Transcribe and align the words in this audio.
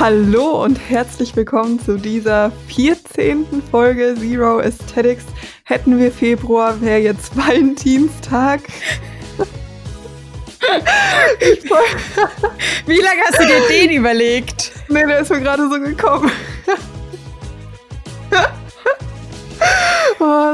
Hallo 0.00 0.64
und 0.64 0.76
herzlich 0.88 1.36
willkommen 1.36 1.78
zu 1.78 1.98
dieser 1.98 2.50
14. 2.68 3.44
Folge 3.70 4.14
Zero 4.18 4.58
Aesthetics. 4.58 5.26
Hätten 5.64 5.98
wir 5.98 6.10
Februar, 6.10 6.80
wäre 6.80 7.00
jetzt 7.00 7.36
Valentinstag. 7.36 8.62
Wie 12.86 12.96
lange 12.96 13.20
hast 13.28 13.42
du 13.42 13.46
dir 13.46 13.60
den 13.68 13.90
überlegt? 13.90 14.72
Nee, 14.88 15.04
der 15.06 15.18
ist 15.18 15.30
mir 15.30 15.40
gerade 15.40 15.68
so 15.68 15.78
gekommen. 15.78 16.32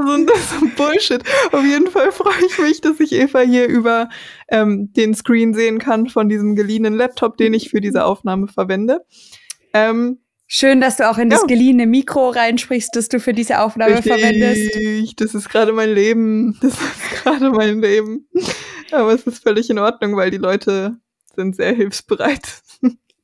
So 0.05 0.13
ein, 0.13 0.27
so 0.27 0.65
ein 0.65 0.75
Bullshit. 0.75 1.23
Auf 1.53 1.65
jeden 1.65 1.89
Fall 1.89 2.13
freue 2.13 2.45
ich 2.47 2.59
mich, 2.59 2.81
dass 2.81 3.01
ich 3.01 3.13
Eva 3.13 3.41
hier 3.41 3.67
über 3.67 4.09
ähm, 4.49 4.93
den 4.93 5.15
Screen 5.15 5.55
sehen 5.55 5.79
kann 5.79 6.09
von 6.09 6.29
diesem 6.29 6.55
geliehenen 6.55 6.95
Laptop, 6.95 7.37
den 7.37 7.55
ich 7.55 7.71
für 7.71 7.81
diese 7.81 8.05
Aufnahme 8.05 8.49
verwende. 8.49 9.05
Ähm, 9.73 10.19
Schön, 10.49 10.81
dass 10.81 10.97
du 10.97 11.11
auch 11.11 11.19
in 11.19 11.29
das 11.29 11.41
ja. 11.41 11.47
geliehene 11.49 11.87
Mikro 11.87 12.31
reinsprichst, 12.31 12.95
das 12.95 13.09
du 13.09 13.19
für 13.19 13.33
diese 13.33 13.61
Aufnahme 13.61 13.97
Richtig, 13.97 14.13
verwendest. 14.13 15.21
Das 15.21 15.35
ist 15.35 15.49
gerade 15.49 15.73
mein 15.73 15.93
Leben. 15.93 16.57
Das 16.61 16.75
ist 16.75 17.23
gerade 17.23 17.51
mein 17.51 17.81
Leben. 17.81 18.29
Aber 18.93 19.13
es 19.13 19.27
ist 19.27 19.43
völlig 19.43 19.69
in 19.71 19.79
Ordnung, 19.79 20.17
weil 20.17 20.31
die 20.31 20.37
Leute 20.37 20.97
sind 21.35 21.57
sehr 21.57 21.75
hilfsbereit. 21.75 22.63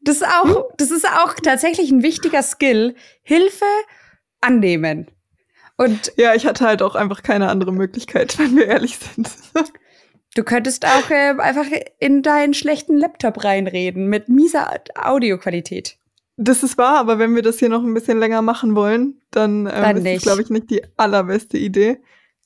Das 0.04 0.16
ist 0.16 0.26
auch, 0.26 0.68
das 0.78 0.90
ist 0.90 1.06
auch 1.06 1.34
tatsächlich 1.34 1.92
ein 1.92 2.02
wichtiger 2.02 2.42
Skill. 2.42 2.96
Hilfe 3.22 3.64
annehmen. 4.40 5.06
Und 5.82 6.12
ja, 6.16 6.34
ich 6.34 6.46
hatte 6.46 6.64
halt 6.64 6.80
auch 6.80 6.94
einfach 6.94 7.22
keine 7.22 7.48
andere 7.48 7.72
Möglichkeit, 7.72 8.38
wenn 8.38 8.56
wir 8.56 8.66
ehrlich 8.66 8.98
sind. 8.98 9.28
Du 10.34 10.44
könntest 10.44 10.86
auch 10.86 11.10
äh, 11.10 11.34
einfach 11.38 11.66
in 11.98 12.22
deinen 12.22 12.54
schlechten 12.54 12.96
Laptop 12.96 13.44
reinreden 13.44 14.06
mit 14.08 14.28
mieser 14.28 14.70
Audioqualität. 14.94 15.98
Das 16.36 16.62
ist 16.62 16.78
wahr, 16.78 16.98
aber 16.98 17.18
wenn 17.18 17.34
wir 17.34 17.42
das 17.42 17.58
hier 17.58 17.68
noch 17.68 17.82
ein 17.82 17.92
bisschen 17.92 18.18
länger 18.18 18.40
machen 18.40 18.74
wollen, 18.74 19.20
dann, 19.30 19.66
ähm, 19.66 19.72
dann 19.72 19.96
ist 19.98 20.16
das, 20.16 20.22
glaube 20.22 20.42
ich, 20.42 20.48
nicht 20.48 20.70
die 20.70 20.82
allerbeste 20.96 21.58
Idee. 21.58 21.98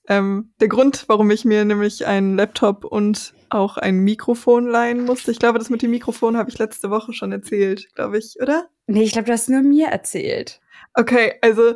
Ähm, 0.09 0.53
der 0.61 0.69
Grund, 0.69 1.05
warum 1.09 1.31
ich 1.31 1.45
mir 1.45 1.65
nämlich 1.65 2.07
einen 2.07 2.37
Laptop 2.37 2.85
und 2.85 3.35
auch 3.51 3.77
ein 3.77 3.99
Mikrofon 3.99 4.67
leihen 4.67 5.05
musste, 5.05 5.31
ich 5.31 5.39
glaube, 5.39 5.59
das 5.59 5.71
mit 5.71 5.83
dem 5.83 5.91
Mikrofon 5.91 6.37
habe 6.37 6.51
ich 6.51 6.59
letzte 6.59 6.91
Woche 6.91 7.13
schon 7.13 7.31
erzählt, 7.33 7.89
glaube 7.95 8.19
ich, 8.19 8.37
oder? 8.41 8.67
Nee, 8.87 9.03
ich 9.03 9.13
glaube, 9.13 9.27
du 9.27 9.33
hast 9.33 9.49
nur 9.49 9.63
mir 9.63 9.89
erzählt. 9.89 10.61
Okay, 10.95 11.35
also 11.43 11.75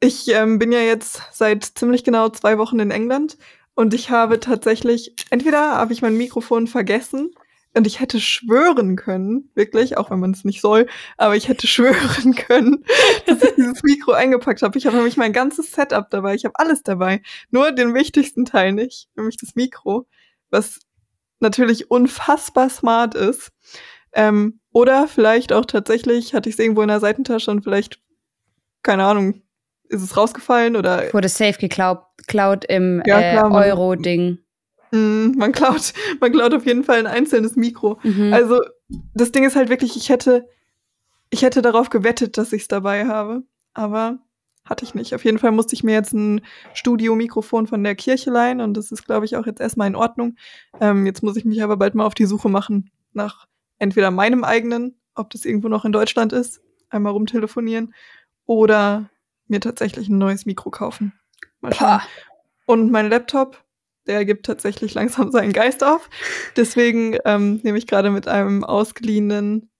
ich 0.00 0.28
ähm, 0.28 0.58
bin 0.58 0.72
ja 0.72 0.80
jetzt 0.80 1.22
seit 1.32 1.64
ziemlich 1.64 2.04
genau 2.04 2.28
zwei 2.28 2.58
Wochen 2.58 2.78
in 2.78 2.90
England 2.90 3.38
und 3.74 3.94
ich 3.94 4.10
habe 4.10 4.40
tatsächlich, 4.40 5.14
entweder 5.30 5.76
habe 5.76 5.92
ich 5.92 6.02
mein 6.02 6.16
Mikrofon 6.16 6.66
vergessen 6.66 7.30
und 7.74 7.86
ich 7.86 8.00
hätte 8.00 8.20
schwören 8.20 8.96
können, 8.96 9.50
wirklich, 9.54 9.98
auch 9.98 10.10
wenn 10.10 10.18
man 10.18 10.30
es 10.30 10.44
nicht 10.44 10.62
soll, 10.62 10.86
aber 11.18 11.36
ich 11.36 11.48
hätte 11.48 11.66
schwören 11.66 12.34
können, 12.34 12.84
dass 13.26 13.42
ich 13.42 13.54
dieses 13.54 13.82
Mikro 13.82 14.12
eingepackt 14.12 14.62
habe. 14.62 14.78
Ich 14.78 14.86
habe 14.86 14.96
nämlich 14.96 15.16
mein 15.16 15.32
ganzes 15.32 15.72
Setup 15.72 16.08
dabei, 16.10 16.34
ich 16.34 16.44
habe 16.44 16.58
alles 16.58 16.82
dabei, 16.82 17.22
nur 17.50 17.72
den 17.72 17.94
wichtigsten 17.94 18.44
Teil 18.44 18.72
nicht, 18.72 19.08
nämlich 19.14 19.36
das 19.36 19.54
Mikro, 19.54 20.06
was 20.50 20.80
natürlich 21.40 21.90
unfassbar 21.90 22.70
smart 22.70 23.14
ist. 23.14 23.52
Ähm, 24.12 24.60
oder 24.72 25.08
vielleicht 25.08 25.52
auch 25.52 25.66
tatsächlich 25.66 26.34
hatte 26.34 26.48
ich 26.48 26.54
es 26.54 26.58
irgendwo 26.58 26.82
in 26.82 26.88
der 26.88 27.00
Seitentasche 27.00 27.50
und 27.50 27.62
vielleicht, 27.62 28.00
keine 28.82 29.04
Ahnung, 29.04 29.42
ist 29.88 30.02
es 30.02 30.16
rausgefallen 30.16 30.76
oder? 30.76 31.12
Wurde 31.12 31.28
safe 31.28 31.58
geklaut 31.58 32.64
im 32.68 33.02
ja, 33.06 33.20
äh, 33.20 33.42
Euro-Ding. 33.42 34.38
Mm, 34.90 35.32
man 35.36 35.52
klaut, 35.52 35.92
man 36.20 36.32
klaut 36.32 36.54
auf 36.54 36.66
jeden 36.66 36.84
Fall 36.84 36.98
ein 36.98 37.06
einzelnes 37.06 37.56
Mikro. 37.56 37.98
Mhm. 38.02 38.32
Also 38.32 38.60
das 39.14 39.32
Ding 39.32 39.44
ist 39.44 39.56
halt 39.56 39.68
wirklich, 39.68 39.96
ich 39.96 40.08
hätte, 40.08 40.48
ich 41.30 41.42
hätte 41.42 41.62
darauf 41.62 41.90
gewettet, 41.90 42.38
dass 42.38 42.52
ich 42.52 42.62
es 42.62 42.68
dabei 42.68 43.06
habe, 43.06 43.42
aber 43.74 44.18
hatte 44.64 44.84
ich 44.84 44.94
nicht. 44.94 45.14
Auf 45.14 45.24
jeden 45.24 45.38
Fall 45.38 45.52
musste 45.52 45.74
ich 45.74 45.84
mir 45.84 45.92
jetzt 45.92 46.12
ein 46.12 46.40
Studio-Mikrofon 46.74 47.66
von 47.66 47.82
der 47.84 47.94
Kirche 47.94 48.30
leihen 48.30 48.60
und 48.60 48.74
das 48.76 48.90
ist, 48.90 49.06
glaube 49.06 49.24
ich, 49.24 49.36
auch 49.36 49.46
jetzt 49.46 49.60
erstmal 49.60 49.86
in 49.86 49.94
Ordnung. 49.94 50.36
Ähm, 50.80 51.06
jetzt 51.06 51.22
muss 51.22 51.36
ich 51.36 51.44
mich 51.44 51.62
aber 51.62 51.76
bald 51.76 51.94
mal 51.94 52.04
auf 52.04 52.14
die 52.14 52.26
Suche 52.26 52.48
machen 52.48 52.90
nach 53.12 53.46
entweder 53.78 54.10
meinem 54.10 54.44
eigenen, 54.44 54.96
ob 55.14 55.30
das 55.30 55.44
irgendwo 55.44 55.68
noch 55.68 55.84
in 55.84 55.92
Deutschland 55.92 56.32
ist, 56.32 56.60
einmal 56.90 57.12
rumtelefonieren, 57.12 57.94
oder 58.44 59.10
mir 59.48 59.60
tatsächlich 59.60 60.08
ein 60.08 60.18
neues 60.18 60.46
Mikro 60.46 60.70
kaufen. 60.70 61.12
Mal 61.60 61.74
schauen. 61.74 62.00
Und 62.66 62.90
mein 62.90 63.08
Laptop, 63.08 63.62
der 64.06 64.24
gibt 64.24 64.46
tatsächlich 64.46 64.94
langsam 64.94 65.30
seinen 65.30 65.52
Geist 65.52 65.84
auf. 65.84 66.08
Deswegen 66.56 67.16
ähm, 67.24 67.60
nehme 67.62 67.78
ich 67.78 67.86
gerade 67.86 68.10
mit 68.10 68.28
einem 68.28 68.64
ausgeliehenen 68.64 69.70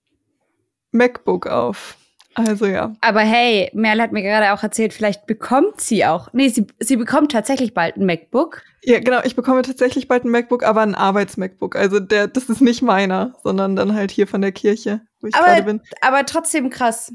MacBook 0.93 1.47
auf. 1.47 1.97
Also 2.37 2.67
ja. 2.67 2.95
Aber 3.01 3.21
hey, 3.21 3.71
Merle 3.73 4.03
hat 4.03 4.13
mir 4.13 4.23
gerade 4.23 4.53
auch 4.53 4.63
erzählt, 4.63 4.93
vielleicht 4.93 5.27
bekommt 5.27 5.81
sie 5.81 6.05
auch. 6.05 6.29
Nee, 6.35 6.49
sie, 6.49 6.67
sie 6.79 6.97
bekommt 6.97 7.33
tatsächlich 7.33 7.73
bald 7.73 7.97
ein 7.97 8.05
MacBook. 8.05 8.63
Ja, 8.83 9.01
genau, 9.01 9.21
ich 9.25 9.35
bekomme 9.37 9.63
tatsächlich 9.63 10.07
bald 10.07 10.25
ein 10.25 10.31
MacBook, 10.31 10.63
aber 10.63 10.83
ein 10.83 10.95
Arbeits-MacBook. 10.95 11.77
Also 11.77 11.99
der, 11.99 12.29
das 12.29 12.51
ist 12.51 12.61
nicht 12.61 12.83
meiner, 12.83 13.35
sondern 13.43 13.75
dann 13.75 13.95
halt 13.95 14.11
hier 14.11 14.27
von 14.27 14.43
der 14.43 14.53
Kirche, 14.53 15.01
wo 15.21 15.29
ich 15.29 15.33
gerade 15.33 15.63
bin. 15.63 15.81
Aber 16.03 16.27
trotzdem 16.27 16.69
krass. 16.69 17.15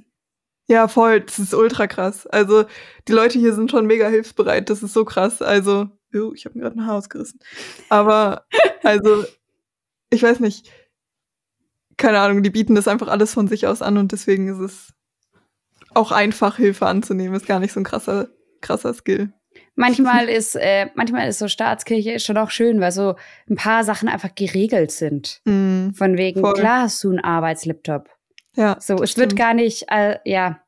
Ja, 0.71 0.87
voll. 0.87 1.19
Das 1.19 1.37
ist 1.37 1.53
ultra 1.53 1.85
krass. 1.85 2.25
Also, 2.27 2.63
die 3.09 3.11
Leute 3.11 3.37
hier 3.37 3.53
sind 3.53 3.69
schon 3.69 3.87
mega 3.87 4.07
hilfsbereit. 4.07 4.69
Das 4.69 4.81
ist 4.81 4.93
so 4.93 5.03
krass. 5.03 5.41
Also, 5.41 5.89
oh, 6.15 6.31
ich 6.33 6.45
habe 6.45 6.57
mir 6.57 6.63
gerade 6.63 6.79
ein 6.79 6.87
Haar 6.87 6.95
ausgerissen. 6.95 7.41
Aber, 7.89 8.45
also, 8.81 9.25
ich 10.11 10.23
weiß 10.23 10.39
nicht. 10.39 10.71
Keine 11.97 12.21
Ahnung, 12.21 12.41
die 12.41 12.49
bieten 12.49 12.73
das 12.73 12.87
einfach 12.87 13.09
alles 13.09 13.33
von 13.33 13.49
sich 13.49 13.67
aus 13.67 13.81
an 13.81 13.97
und 13.97 14.13
deswegen 14.13 14.47
ist 14.47 14.59
es 14.59 14.93
auch 15.93 16.13
einfach, 16.13 16.55
Hilfe 16.55 16.87
anzunehmen. 16.87 17.35
Ist 17.35 17.47
gar 17.47 17.59
nicht 17.59 17.73
so 17.73 17.81
ein 17.81 17.83
krasser, 17.83 18.29
krasser 18.61 18.93
Skill. 18.93 19.33
Manchmal 19.75 20.29
ist, 20.29 20.55
äh, 20.55 20.87
manchmal 20.95 21.27
ist 21.27 21.39
so 21.39 21.49
Staatskirche 21.49 22.17
schon 22.19 22.37
auch 22.37 22.49
schön, 22.49 22.79
weil 22.79 22.93
so 22.93 23.15
ein 23.49 23.57
paar 23.57 23.83
Sachen 23.83 24.07
einfach 24.07 24.33
geregelt 24.35 24.91
sind. 24.91 25.41
Mm, 25.43 25.89
Von 25.91 26.17
wegen, 26.17 26.39
voll. 26.39 26.53
klar 26.53 26.83
hast 26.83 27.03
du 27.03 27.09
einen 27.09 27.19
Arbeitslaptop. 27.19 28.09
Ja. 28.55 28.77
So, 28.79 29.01
es 29.01 29.11
stimmt. 29.11 29.31
wird 29.31 29.39
gar 29.39 29.53
nicht, 29.53 29.85
äh, 29.89 30.19
ja. 30.25 30.61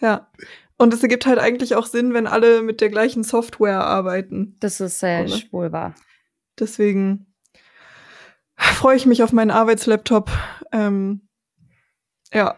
Ja. 0.00 0.30
Und 0.76 0.94
es 0.94 1.02
ergibt 1.02 1.26
halt 1.26 1.38
eigentlich 1.38 1.74
auch 1.74 1.86
Sinn, 1.86 2.14
wenn 2.14 2.26
alle 2.26 2.62
mit 2.62 2.80
der 2.80 2.88
gleichen 2.88 3.24
Software 3.24 3.84
arbeiten. 3.84 4.56
Das 4.60 4.80
ist 4.80 5.00
sehr 5.00 5.24
äh, 5.24 5.42
wohl 5.50 5.72
wahr. 5.72 5.94
Deswegen 6.58 7.34
freue 8.56 8.96
ich 8.96 9.06
mich 9.06 9.22
auf 9.22 9.32
meinen 9.32 9.50
Arbeitslaptop. 9.50 10.30
Ähm, 10.72 11.28
ja, 12.32 12.56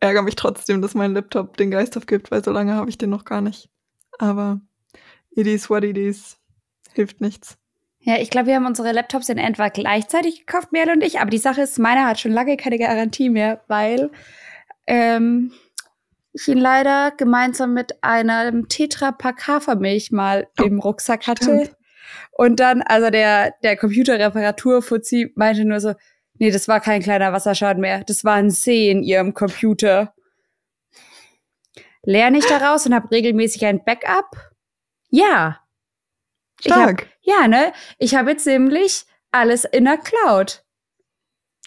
ärgere 0.00 0.22
mich 0.22 0.36
trotzdem, 0.36 0.80
dass 0.80 0.94
mein 0.94 1.12
Laptop 1.12 1.56
den 1.56 1.70
Geist 1.70 1.96
aufgibt, 1.96 2.30
weil 2.30 2.42
so 2.42 2.50
lange 2.52 2.74
habe 2.74 2.88
ich 2.88 2.98
den 2.98 3.10
noch 3.10 3.24
gar 3.24 3.40
nicht. 3.40 3.68
Aber 4.18 4.60
it 5.30 5.46
is 5.46 5.68
what 5.68 5.84
it 5.84 5.98
is. 5.98 6.38
Hilft 6.94 7.20
nichts. 7.20 7.57
Ja, 8.00 8.16
ich 8.18 8.30
glaube, 8.30 8.46
wir 8.46 8.54
haben 8.54 8.66
unsere 8.66 8.92
Laptops 8.92 9.28
in 9.28 9.38
etwa 9.38 9.68
gleichzeitig 9.68 10.46
gekauft, 10.46 10.72
Merle 10.72 10.92
und 10.92 11.02
ich. 11.02 11.20
Aber 11.20 11.30
die 11.30 11.38
Sache 11.38 11.62
ist, 11.62 11.78
meiner 11.78 12.06
hat 12.06 12.20
schon 12.20 12.32
lange 12.32 12.56
keine 12.56 12.78
Garantie 12.78 13.28
mehr, 13.28 13.62
weil 13.66 14.10
ähm, 14.86 15.52
ich 16.32 16.48
ihn 16.48 16.58
leider 16.58 17.10
gemeinsam 17.10 17.74
mit 17.74 18.02
einem 18.02 18.68
Tetra 18.68 19.12
Pack 19.12 19.46
Hafermilch 19.48 20.12
mal 20.12 20.46
oh, 20.60 20.64
im 20.64 20.78
Rucksack 20.78 21.26
hatte. 21.26 21.44
Stimmt. 21.44 21.76
Und 22.32 22.60
dann, 22.60 22.82
also 22.82 23.10
der, 23.10 23.54
der 23.62 23.76
Computerreparatur-Fuzzi 23.76 25.32
meinte 25.34 25.64
nur 25.64 25.80
so, 25.80 25.94
nee, 26.38 26.50
das 26.50 26.68
war 26.68 26.80
kein 26.80 27.02
kleiner 27.02 27.32
Wasserschaden 27.32 27.80
mehr. 27.80 28.04
Das 28.04 28.24
war 28.24 28.34
ein 28.34 28.50
See 28.50 28.90
in 28.90 29.02
ihrem 29.02 29.34
Computer. 29.34 30.14
Lerne 32.02 32.38
ich 32.38 32.46
daraus 32.46 32.86
und 32.86 32.94
habe 32.94 33.10
regelmäßig 33.10 33.66
ein 33.66 33.84
Backup? 33.84 34.30
Ja. 35.10 35.60
Stark. 36.60 37.02
Hab, 37.02 37.08
ja, 37.22 37.48
ne? 37.48 37.72
Ich 37.98 38.14
habe 38.14 38.30
jetzt 38.30 38.46
nämlich 38.46 39.04
alles 39.30 39.64
in 39.64 39.84
der 39.84 39.98
Cloud. 39.98 40.64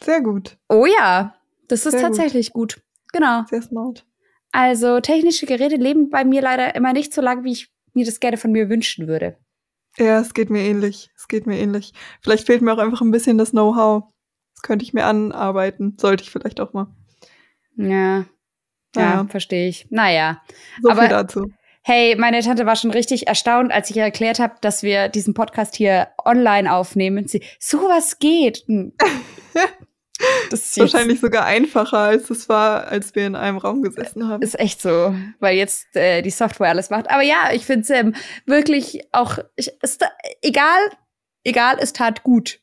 Sehr 0.04 0.22
gut. 0.22 0.58
Oh 0.68 0.86
ja, 0.86 1.36
das 1.68 1.86
ist 1.86 1.94
Sehr 1.94 2.02
tatsächlich 2.02 2.54
gut. 2.54 2.76
gut. 2.76 2.84
Genau. 3.14 3.44
Sehr 3.50 3.62
smart. 3.62 4.06
Also 4.52 5.00
technische 5.00 5.46
Geräte 5.46 5.76
leben 5.76 6.10
bei 6.10 6.26
mir 6.26 6.42
leider 6.42 6.76
immer 6.76 6.94
nicht 6.94 7.14
so 7.14 7.22
lange, 7.22 7.44
wie 7.44 7.54
ich 7.54 7.72
mir 7.94 8.06
das 8.06 8.20
gerne 8.20 8.38
von 8.38 8.52
mir 8.52 8.70
wünschen 8.70 9.08
würde. 9.08 9.38
Ja, 9.98 10.20
es 10.20 10.34
geht 10.34 10.50
mir 10.50 10.64
ähnlich. 10.64 11.12
Es 11.16 11.28
geht 11.28 11.46
mir 11.46 11.58
ähnlich. 11.60 11.94
Vielleicht 12.22 12.48
fehlt 12.48 12.62
mir 12.62 12.74
auch 12.74 12.78
einfach 12.78 13.02
ein 13.02 13.12
bisschen 13.12 13.38
das 13.38 13.52
Know-how. 13.52 14.04
Das 14.56 14.62
könnte 14.62 14.84
ich 14.84 14.94
mir 14.94 15.06
anarbeiten. 15.06 15.98
Sollte 16.00 16.24
ich 16.24 16.32
vielleicht 16.32 16.60
auch 16.60 16.74
mal. 16.74 16.88
Ja. 17.76 18.26
Ja, 18.96 19.02
ja. 19.02 19.26
verstehe 19.28 19.70
ich. 19.70 19.88
Naja. 19.90 20.42
So 20.82 20.90
Aber 20.90 21.02
viel 21.02 21.10
dazu. 21.10 21.52
Hey, 21.84 22.16
meine 22.16 22.42
Tante 22.42 22.66
war 22.68 22.76
schon 22.76 22.92
richtig 22.92 23.28
erstaunt, 23.28 23.72
als 23.72 23.90
ich 23.90 23.98
ihr 23.98 24.04
erklärt 24.04 24.40
habe, 24.40 24.54
dass 24.62 24.84
wir 24.84 25.10
diesen 25.10 25.34
Podcast 25.34 25.76
hier 25.76 26.10
online 26.24 26.72
aufnehmen. 26.72 27.28
Sie, 27.28 27.44
sowas 27.60 28.20
geht. 28.20 28.64
Hm. 28.68 28.94
Das 30.52 30.60
ist 30.68 30.78
wahrscheinlich 30.78 31.20
sogar 31.20 31.46
einfacher, 31.46 31.98
als 31.98 32.30
es 32.30 32.48
war, 32.48 32.88
als 32.88 33.16
wir 33.16 33.26
in 33.26 33.36
einem 33.36 33.58
Raum 33.58 33.82
gesessen 33.82 34.28
haben. 34.28 34.44
Ist 34.44 34.60
echt 34.60 34.80
so, 34.80 35.16
weil 35.40 35.58
jetzt 35.58 35.96
äh, 35.96 36.22
die 36.22 36.30
Software 36.30 36.70
alles 36.70 36.92
macht. 36.92 37.10
Aber 37.10 37.24
ja, 37.24 37.52
ich 37.54 37.66
finde 37.66 37.82
es 37.82 37.90
ähm, 37.90 38.14
wirklich 38.46 39.02
auch, 39.14 39.40
ich, 39.56 39.72
ist 39.82 40.06
egal, 40.44 40.80
egal, 41.44 41.78
es 41.80 41.94
tat 41.94 42.22
gut. 42.22 42.60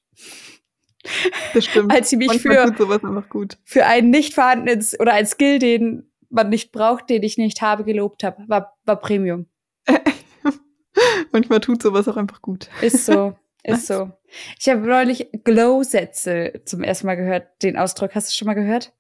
Das 1.55 1.65
stimmt. 1.65 1.93
Als 1.95 2.11
sie 2.11 2.17
mich 2.17 2.29
Manchmal 2.29 2.73
für, 2.75 3.23
gut. 3.29 3.59
für 3.65 3.87
einen 3.87 4.11
nicht 4.11 4.35
vorhandenen 4.35 4.87
oder 5.01 5.15
einen 5.15 5.27
Skill, 5.27 5.59
den 5.59 6.08
man 6.31 6.49
nicht 6.49 6.73
braucht, 6.73 7.11
den 7.11 7.23
ich 7.23 7.39
nicht 7.39 7.63
habe, 7.63 7.85
gelobt 7.85 8.25
habe. 8.25 8.45
War, 8.49 8.77
war 8.85 8.97
Premium. 8.97 9.47
Manchmal 11.33 11.61
tut 11.61 11.83
sowas 11.83 12.09
auch 12.09 12.17
einfach 12.17 12.43
gut. 12.43 12.69
Ist 12.83 13.07
so. 13.07 13.35
ist 13.63 13.87
so. 13.87 14.11
Ich 14.59 14.69
habe 14.69 14.81
neulich 14.81 15.29
Glow-Sätze 15.45 16.63
zum 16.65 16.83
ersten 16.83 17.07
Mal 17.07 17.17
gehört. 17.17 17.63
Den 17.63 17.77
Ausdruck 17.77 18.15
hast 18.15 18.31
du 18.31 18.35
schon 18.35 18.47
mal 18.47 18.55
gehört? 18.55 18.93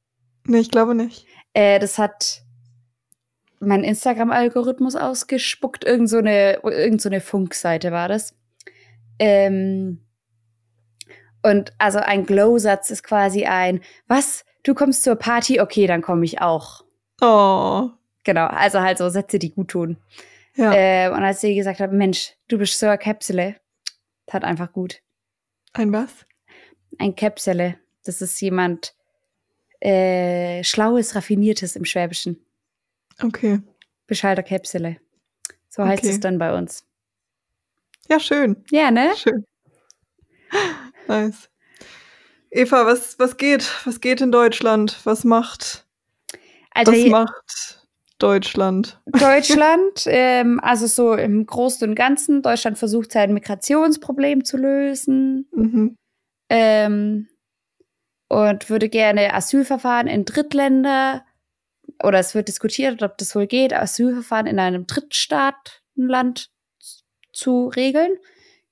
Nee, 0.46 0.58
ich 0.58 0.70
glaube 0.70 0.94
nicht. 0.94 1.26
Äh, 1.52 1.78
das 1.78 1.98
hat 1.98 2.42
mein 3.60 3.84
Instagram-Algorithmus 3.84 4.96
ausgespuckt. 4.96 5.84
Irgend 5.84 6.08
so 6.08 6.18
eine, 6.18 6.60
irgend 6.62 7.00
so 7.02 7.08
eine 7.08 7.20
Funkseite 7.20 7.92
war 7.92 8.08
das. 8.08 8.34
Ähm, 9.18 10.04
und 11.42 11.72
also 11.78 11.98
ein 11.98 12.26
Glow-Satz 12.26 12.90
ist 12.90 13.02
quasi 13.02 13.44
ein, 13.44 13.80
was? 14.06 14.44
Du 14.62 14.74
kommst 14.74 15.02
zur 15.04 15.16
Party? 15.16 15.60
Okay, 15.60 15.86
dann 15.86 16.02
komme 16.02 16.24
ich 16.24 16.40
auch. 16.40 16.84
Oh. 17.20 17.90
Genau, 18.24 18.46
also 18.46 18.80
halt 18.80 18.98
so 18.98 19.08
Sätze, 19.08 19.38
die 19.38 19.50
gut 19.50 19.68
tun. 19.68 19.96
Ja. 20.54 20.72
Äh, 20.72 21.08
und 21.10 21.22
als 21.22 21.40
sie 21.40 21.54
gesagt 21.54 21.80
hat, 21.80 21.92
Mensch, 21.92 22.34
du 22.48 22.58
bist 22.58 22.78
so 22.78 22.86
eine 22.86 22.98
Käpsele, 22.98 23.56
tat 24.26 24.44
einfach 24.44 24.72
gut. 24.72 25.00
Ein 25.72 25.92
was? 25.92 26.10
Ein 26.98 27.14
Käpsele, 27.14 27.78
das 28.04 28.20
ist 28.20 28.40
jemand 28.40 28.94
äh, 29.80 30.62
Schlaues, 30.64 31.14
Raffiniertes 31.14 31.76
im 31.76 31.84
Schwäbischen. 31.84 32.44
Okay. 33.22 33.60
Beschalter 34.06 34.42
Käpsele. 34.42 34.96
So 35.68 35.84
heißt 35.84 36.02
Okay. 36.02 36.12
es 36.12 36.20
dann 36.20 36.38
bei 36.38 36.56
uns. 36.56 36.84
Ja, 38.08 38.18
schön. 38.18 38.64
Ja, 38.70 38.90
ne? 38.90 39.12
Schön. 39.16 39.44
Nice. 41.06 41.48
Eva, 42.50 42.86
was, 42.86 43.18
was 43.18 43.36
geht? 43.36 43.70
Was 43.84 44.00
geht 44.00 44.20
in 44.20 44.32
Deutschland? 44.32 44.98
Was 45.04 45.24
macht, 45.24 45.86
Also 46.78 46.92
was 46.92 46.98
je- 46.98 47.10
macht 47.10 47.86
Deutschland? 48.18 49.00
Deutschland, 49.06 50.02
ähm, 50.06 50.60
also 50.62 50.86
so 50.86 51.14
im 51.14 51.46
Großen 51.46 51.88
und 51.88 51.94
Ganzen, 51.94 52.42
Deutschland 52.42 52.78
versucht 52.78 53.12
sein 53.12 53.32
Migrationsproblem 53.34 54.44
zu 54.44 54.56
lösen 54.56 55.48
Mhm. 55.52 55.96
ähm, 56.50 57.28
und 58.28 58.68
würde 58.70 58.88
gerne 58.88 59.34
Asylverfahren 59.34 60.06
in 60.06 60.24
Drittländer 60.24 61.24
oder 62.02 62.18
es 62.18 62.34
wird 62.34 62.48
diskutiert, 62.48 63.02
ob 63.02 63.16
das 63.18 63.34
wohl 63.34 63.46
geht, 63.46 63.72
Asylverfahren 63.72 64.46
in 64.46 64.58
einem 64.58 64.86
Drittstaatenland 64.86 66.50
zu 67.32 67.68
regeln. 67.68 68.16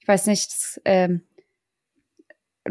Ich 0.01 0.07
weiß 0.09 0.27
nicht, 0.27 0.47
das, 0.53 0.81
ähm, 0.85 1.26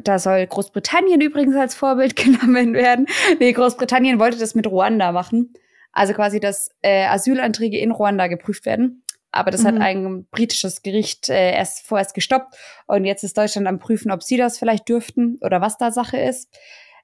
da 0.04 0.20
soll 0.20 0.46
Großbritannien 0.48 1.22
übrigens 1.22 1.56
als 1.56 1.76
Vorbild 1.76 2.16
genommen 2.24 2.74
werden. 2.74 3.08
Nee, 3.40 3.52
Großbritannien 3.54 4.20
wollte 4.20 4.38
das 4.38 4.56
mit 4.56 4.68
Ruanda 4.68 5.12
machen. 5.12 5.54
Also 5.92 6.14
quasi, 6.14 6.40
dass 6.40 6.70
äh, 6.82 7.06
Asylanträge 7.06 7.78
in 7.78 7.92
Ruanda 7.92 8.28
geprüft 8.28 8.66
werden. 8.66 9.04
Aber 9.32 9.52
das 9.52 9.66
hat 9.66 9.76
Mhm. 9.76 9.82
ein 9.82 10.28
britisches 10.32 10.82
Gericht 10.82 11.30
äh, 11.30 11.52
erst 11.54 11.86
vorerst 11.86 12.14
gestoppt. 12.14 12.56
Und 12.88 13.04
jetzt 13.06 13.24
ist 13.24 13.38
Deutschland 13.38 13.68
am 13.68 13.80
Prüfen, 13.80 14.12
ob 14.12 14.24
sie 14.24 14.38
das 14.38 14.58
vielleicht 14.58 14.88
dürften 14.88 15.38
oder 15.42 15.60
was 15.62 15.78
da 15.78 15.92
Sache 15.92 16.18
ist. 16.18 16.54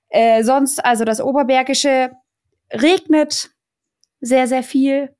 Äh, 0.09 0.43
sonst, 0.43 0.83
also 0.83 1.03
das 1.05 1.21
Oberbergische 1.21 2.11
regnet 2.71 3.51
sehr, 4.21 4.47
sehr 4.47 4.63
viel. 4.63 5.13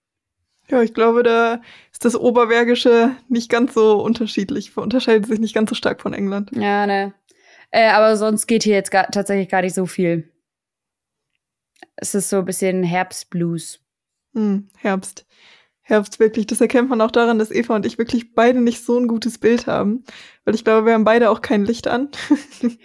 Ja, 0.69 0.81
ich 0.81 0.93
glaube, 0.93 1.23
da 1.23 1.59
ist 1.91 2.05
das 2.05 2.15
Oberbergische 2.15 3.11
nicht 3.27 3.49
ganz 3.49 3.73
so 3.73 4.01
unterschiedlich, 4.01 4.75
unterscheidet 4.77 5.25
sich 5.27 5.39
nicht 5.39 5.53
ganz 5.53 5.69
so 5.69 5.75
stark 5.75 6.01
von 6.01 6.13
England. 6.13 6.51
Ja, 6.53 6.85
ne. 6.87 7.13
Äh, 7.71 7.89
aber 7.89 8.17
sonst 8.17 8.47
geht 8.47 8.63
hier 8.63 8.75
jetzt 8.75 8.91
gar, 8.91 9.07
tatsächlich 9.09 9.49
gar 9.49 9.61
nicht 9.61 9.73
so 9.75 9.85
viel. 9.85 10.29
Es 11.95 12.15
ist 12.15 12.29
so 12.29 12.39
ein 12.39 12.45
bisschen 12.45 12.83
Herbstblues. 12.83 13.79
Hm, 14.33 14.69
Herbst. 14.77 15.25
Herbst 15.81 16.19
wirklich. 16.19 16.47
Das 16.47 16.61
erkennt 16.61 16.89
man 16.89 17.01
auch 17.01 17.11
daran, 17.11 17.39
dass 17.39 17.51
Eva 17.51 17.75
und 17.75 17.85
ich 17.85 17.97
wirklich 17.97 18.33
beide 18.33 18.61
nicht 18.61 18.83
so 18.85 18.97
ein 18.97 19.07
gutes 19.07 19.39
Bild 19.39 19.67
haben. 19.67 20.03
Weil 20.45 20.55
ich 20.55 20.63
glaube, 20.63 20.85
wir 20.85 20.93
haben 20.93 21.03
beide 21.03 21.29
auch 21.29 21.41
kein 21.41 21.65
Licht 21.65 21.87
an. 21.87 22.09
und 22.61 22.77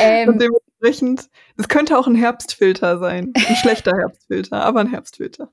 Ähm, 0.00 0.38
dementsprechend, 0.38 1.28
es 1.56 1.68
könnte 1.68 1.98
auch 1.98 2.06
ein 2.06 2.14
Herbstfilter 2.14 2.98
sein. 2.98 3.32
Ein 3.34 3.56
schlechter 3.56 3.96
Herbstfilter, 3.96 4.62
aber 4.62 4.80
ein 4.80 4.90
Herbstfilter. 4.90 5.52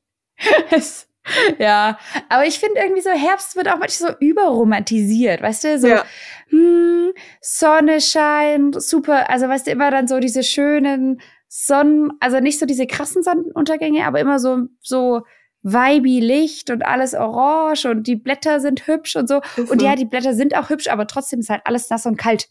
es- 0.71 1.06
ja, 1.59 1.97
aber 2.29 2.45
ich 2.45 2.59
finde 2.59 2.79
irgendwie 2.81 3.01
so, 3.01 3.09
Herbst 3.11 3.55
wird 3.55 3.67
auch 3.67 3.77
manchmal 3.79 4.11
so 4.11 4.17
überromantisiert, 4.19 5.41
weißt 5.41 5.63
du? 5.63 5.79
So, 5.79 5.87
Ja. 5.87 6.05
hm, 6.49 7.11
Sonne 7.41 8.01
scheint, 8.01 8.81
super, 8.81 9.29
also 9.29 9.47
weißt 9.47 9.67
du, 9.67 9.71
immer 9.71 9.91
dann 9.91 10.07
so 10.07 10.19
diese 10.19 10.43
schönen 10.43 11.21
Sonnen, 11.47 12.11
also 12.19 12.39
nicht 12.39 12.59
so 12.59 12.65
diese 12.65 12.87
krassen 12.87 13.23
Sonnenuntergänge, 13.23 14.05
aber 14.05 14.19
immer 14.19 14.39
so, 14.39 14.65
so 14.81 15.21
vibey 15.63 16.19
Licht 16.19 16.69
und 16.69 16.85
alles 16.85 17.13
orange 17.13 17.85
und 17.85 18.07
die 18.07 18.15
Blätter 18.15 18.59
sind 18.59 18.87
hübsch 18.87 19.15
und 19.15 19.27
so. 19.27 19.41
Ist 19.57 19.71
Und 19.71 19.79
so. 19.81 19.85
ja, 19.85 19.95
die 19.95 20.05
Blätter 20.05 20.33
sind 20.33 20.55
auch 20.55 20.69
hübsch, 20.69 20.87
aber 20.87 21.07
trotzdem 21.07 21.39
ist 21.39 21.49
halt 21.49 21.61
alles 21.65 21.89
nass 21.89 22.05
und 22.05 22.17
kalt. 22.17 22.47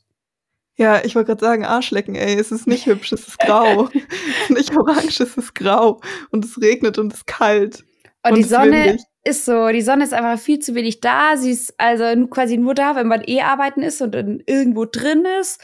Ja, 0.79 1.03
ich 1.03 1.15
wollte 1.15 1.29
gerade 1.29 1.45
sagen, 1.45 1.65
Arschlecken, 1.65 2.15
ey, 2.15 2.35
es 2.39 2.53
ist 2.53 2.67
nicht 2.67 2.85
hübsch, 2.85 3.13
es 3.13 3.27
ist 3.29 3.39
grau. 3.39 3.89
es 3.95 3.95
ist 4.43 4.51
nicht 4.51 4.77
orange, 4.77 5.21
es 5.21 5.37
ist 5.37 5.55
grau. 5.55 6.01
Und 6.31 6.45
es 6.45 6.61
regnet 6.61 6.99
und 6.99 7.13
es 7.13 7.21
ist 7.21 7.27
kalt. 7.27 7.85
Und, 8.29 8.39
die 8.39 8.43
Sonne 8.43 8.99
ist 9.25 9.45
so, 9.45 9.69
die 9.69 9.83
Sonne 9.83 10.05
ist 10.05 10.15
einfach 10.15 10.39
viel 10.39 10.59
zu 10.61 10.75
wenig 10.75 11.01
da. 11.01 11.37
Sie 11.37 11.51
ist 11.51 11.75
also 11.79 12.05
quasi 12.29 12.57
nur 12.57 12.75
da, 12.75 12.95
wenn 12.97 13.09
man 13.09 13.23
eh 13.27 13.41
arbeiten 13.41 13.83
ist 13.83 14.01
und 14.01 14.15
irgendwo 14.15 14.85
drin 14.85 15.25
ist. 15.41 15.61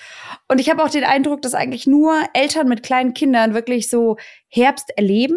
Und 0.49 0.61
ich 0.61 0.69
habe 0.69 0.83
auch 0.83 0.91
den 0.91 1.05
Eindruck, 1.05 1.43
dass 1.43 1.55
eigentlich 1.55 1.87
nur 1.87 2.15
Eltern 2.35 2.69
mit 2.69 2.83
kleinen 2.83 3.15
Kindern 3.15 3.55
wirklich 3.55 3.89
so 3.89 4.17
Herbst 4.49 4.91
erleben. 4.97 5.37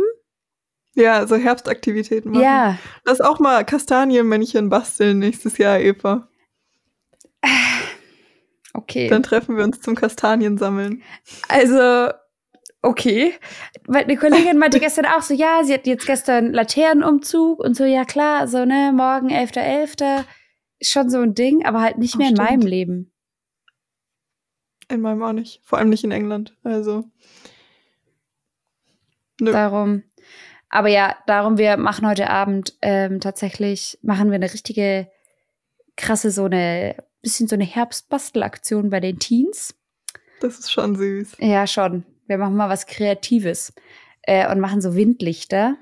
Ja, 0.95 1.27
so 1.27 1.35
Herbstaktivitäten 1.35 2.31
machen. 2.31 2.43
Ja. 2.43 2.77
Lass 3.03 3.21
auch 3.21 3.39
mal 3.39 3.65
Kastanienmännchen 3.65 4.69
basteln 4.69 5.19
nächstes 5.19 5.57
Jahr, 5.57 5.79
Eva. 5.79 6.29
Okay. 8.73 9.07
Dann 9.07 9.23
treffen 9.23 9.57
wir 9.57 9.63
uns 9.63 9.81
zum 9.81 9.95
Kastanien 9.95 10.57
sammeln. 10.57 11.03
Also, 11.47 12.11
okay. 12.85 13.33
Weil 13.85 14.03
eine 14.03 14.17
Kollegin 14.17 14.57
meinte 14.57 14.79
gestern 14.79 15.05
auch 15.05 15.21
so, 15.21 15.33
ja, 15.33 15.63
sie 15.63 15.73
hat 15.73 15.87
jetzt 15.87 16.05
gestern 16.05 16.53
Laternenumzug 16.53 17.59
und 17.59 17.75
so, 17.75 17.83
ja 17.83 18.05
klar, 18.05 18.47
so, 18.47 18.65
ne, 18.65 18.91
morgen 18.95 19.29
11.11. 19.29 20.23
ist 20.79 20.91
schon 20.91 21.09
so 21.09 21.19
ein 21.19 21.33
Ding, 21.33 21.65
aber 21.65 21.81
halt 21.81 21.97
nicht 21.97 22.17
mehr 22.17 22.29
in 22.29 22.35
stimmt. 22.35 22.49
meinem 22.49 22.67
Leben. 22.67 23.11
In 24.87 25.01
meinem 25.01 25.23
auch 25.23 25.33
nicht. 25.33 25.61
Vor 25.63 25.79
allem 25.79 25.89
nicht 25.89 26.03
in 26.03 26.11
England. 26.11 26.55
Also. 26.63 27.05
Nö. 29.41 29.51
Darum. 29.51 30.03
Aber 30.69 30.89
ja, 30.89 31.15
darum, 31.25 31.57
wir 31.57 31.77
machen 31.77 32.07
heute 32.07 32.29
Abend 32.29 32.75
ähm, 32.81 33.19
tatsächlich, 33.19 33.97
machen 34.01 34.29
wir 34.29 34.35
eine 34.35 34.53
richtige 34.53 35.09
krasse, 35.95 36.31
so 36.31 36.45
eine, 36.45 36.97
bisschen 37.21 37.47
so 37.47 37.55
eine 37.55 37.65
Herbstbastelaktion 37.65 38.89
bei 38.89 38.99
den 38.99 39.17
Teens. 39.17 39.75
Das 40.41 40.59
ist 40.59 40.71
schon 40.71 40.95
süß. 40.95 41.37
Ja, 41.39 41.65
schon. 41.65 42.05
Wir 42.27 42.37
machen 42.37 42.55
mal 42.55 42.69
was 42.69 42.87
Kreatives 42.87 43.73
äh, 44.23 44.49
und 44.51 44.59
machen 44.59 44.81
so 44.81 44.95
Windlichter. 44.95 45.77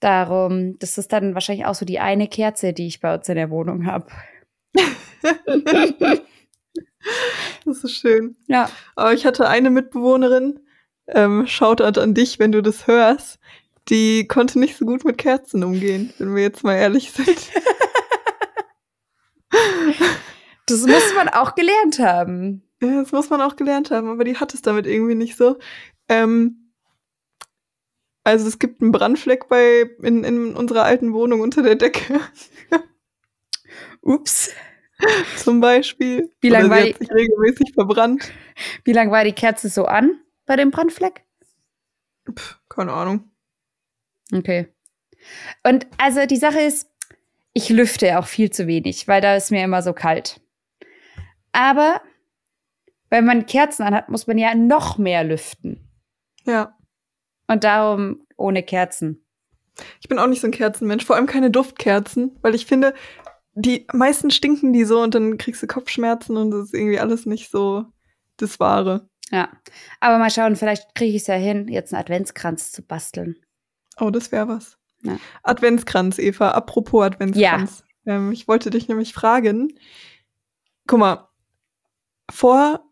Darum, 0.00 0.78
das 0.78 0.98
ist 0.98 1.12
dann 1.12 1.34
wahrscheinlich 1.34 1.66
auch 1.66 1.74
so 1.74 1.86
die 1.86 2.00
eine 2.00 2.28
Kerze, 2.28 2.72
die 2.72 2.86
ich 2.86 3.00
bei 3.00 3.14
uns 3.14 3.28
in 3.28 3.36
der 3.36 3.50
Wohnung 3.50 3.86
habe. 3.86 4.06
das 7.64 7.84
ist 7.84 7.96
schön. 7.96 8.36
Ja. 8.46 8.68
Aber 8.96 9.14
ich 9.14 9.24
hatte 9.24 9.48
eine 9.48 9.70
Mitbewohnerin, 9.70 10.60
ähm, 11.06 11.46
Shoutout 11.46 12.00
an 12.00 12.14
dich, 12.14 12.38
wenn 12.38 12.52
du 12.52 12.62
das 12.62 12.86
hörst, 12.86 13.38
die 13.88 14.26
konnte 14.26 14.58
nicht 14.58 14.76
so 14.76 14.84
gut 14.84 15.04
mit 15.04 15.18
Kerzen 15.18 15.64
umgehen, 15.64 16.12
wenn 16.18 16.34
wir 16.34 16.42
jetzt 16.42 16.64
mal 16.64 16.74
ehrlich 16.74 17.10
sind. 17.12 17.38
Das 20.66 20.80
muss 20.86 21.14
man 21.14 21.28
auch 21.28 21.54
gelernt 21.54 21.98
haben. 21.98 22.62
Das 22.84 23.12
muss 23.12 23.30
man 23.30 23.40
auch 23.40 23.56
gelernt 23.56 23.90
haben, 23.90 24.08
aber 24.08 24.24
die 24.24 24.36
hat 24.36 24.54
es 24.54 24.62
damit 24.62 24.86
irgendwie 24.86 25.14
nicht 25.14 25.36
so. 25.36 25.58
Ähm, 26.08 26.72
also 28.24 28.46
es 28.48 28.58
gibt 28.58 28.80
einen 28.80 28.92
Brandfleck 28.92 29.48
bei 29.48 29.90
in, 30.02 30.24
in 30.24 30.54
unserer 30.54 30.84
alten 30.84 31.12
Wohnung 31.12 31.40
unter 31.40 31.62
der 31.62 31.74
Decke 31.74 32.20
Ups. 34.02 34.50
zum 35.36 35.60
Beispiel. 35.60 36.30
Wie 36.40 36.48
lang 36.48 36.66
Oder 36.66 36.76
war 36.76 36.82
die- 36.82 37.04
regelmäßig 37.04 37.72
verbrannt? 37.74 38.32
Wie 38.84 38.92
lang 38.92 39.10
war 39.10 39.24
die 39.24 39.32
Kerze 39.32 39.68
so 39.68 39.86
an 39.86 40.20
bei 40.46 40.56
dem 40.56 40.70
Brandfleck? 40.70 41.24
Pff, 42.32 42.58
keine 42.68 42.92
Ahnung. 42.92 43.30
Okay. 44.32 44.68
Und 45.62 45.86
also 45.98 46.26
die 46.26 46.36
Sache 46.36 46.60
ist, 46.60 46.88
ich 47.52 47.68
lüfte 47.68 48.18
auch 48.18 48.26
viel 48.26 48.50
zu 48.50 48.66
wenig, 48.66 49.06
weil 49.08 49.20
da 49.20 49.36
ist 49.36 49.50
mir 49.50 49.64
immer 49.64 49.82
so 49.82 49.92
kalt. 49.92 50.40
Aber 51.52 52.00
wenn 53.14 53.24
man 53.24 53.46
Kerzen 53.46 53.84
anhat, 53.84 54.08
muss 54.08 54.26
man 54.26 54.38
ja 54.38 54.56
noch 54.56 54.98
mehr 54.98 55.22
lüften. 55.22 55.88
Ja. 56.46 56.76
Und 57.46 57.62
darum 57.62 58.26
ohne 58.36 58.64
Kerzen. 58.64 59.24
Ich 60.00 60.08
bin 60.08 60.18
auch 60.18 60.26
nicht 60.26 60.40
so 60.40 60.48
ein 60.48 60.50
Kerzenmensch, 60.50 61.04
vor 61.04 61.14
allem 61.14 61.26
keine 61.26 61.52
Duftkerzen, 61.52 62.36
weil 62.42 62.56
ich 62.56 62.66
finde, 62.66 62.92
die 63.54 63.86
meisten 63.92 64.32
stinken 64.32 64.72
die 64.72 64.84
so 64.84 65.00
und 65.00 65.14
dann 65.14 65.38
kriegst 65.38 65.62
du 65.62 65.68
Kopfschmerzen 65.68 66.36
und 66.36 66.50
das 66.50 66.64
ist 66.64 66.74
irgendwie 66.74 66.98
alles 66.98 67.24
nicht 67.24 67.52
so 67.52 67.84
das 68.36 68.58
Wahre. 68.58 69.08
Ja. 69.30 69.48
Aber 70.00 70.18
mal 70.18 70.30
schauen, 70.30 70.56
vielleicht 70.56 70.96
kriege 70.96 71.14
ich 71.14 71.22
es 71.22 71.28
ja 71.28 71.36
hin, 71.36 71.68
jetzt 71.68 71.94
einen 71.94 72.02
Adventskranz 72.02 72.72
zu 72.72 72.82
basteln. 72.82 73.36
Oh, 74.00 74.10
das 74.10 74.32
wäre 74.32 74.48
was. 74.48 74.76
Ja. 75.02 75.18
Adventskranz, 75.44 76.18
Eva. 76.18 76.50
Apropos 76.50 77.04
Adventskranz. 77.04 77.84
Ähm, 78.06 78.32
ich 78.32 78.48
wollte 78.48 78.70
dich 78.70 78.88
nämlich 78.88 79.12
fragen. 79.12 79.78
Guck 80.88 80.98
mal, 80.98 81.28
vor, 82.28 82.84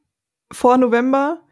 vor 0.52 0.76
November 0.78 1.42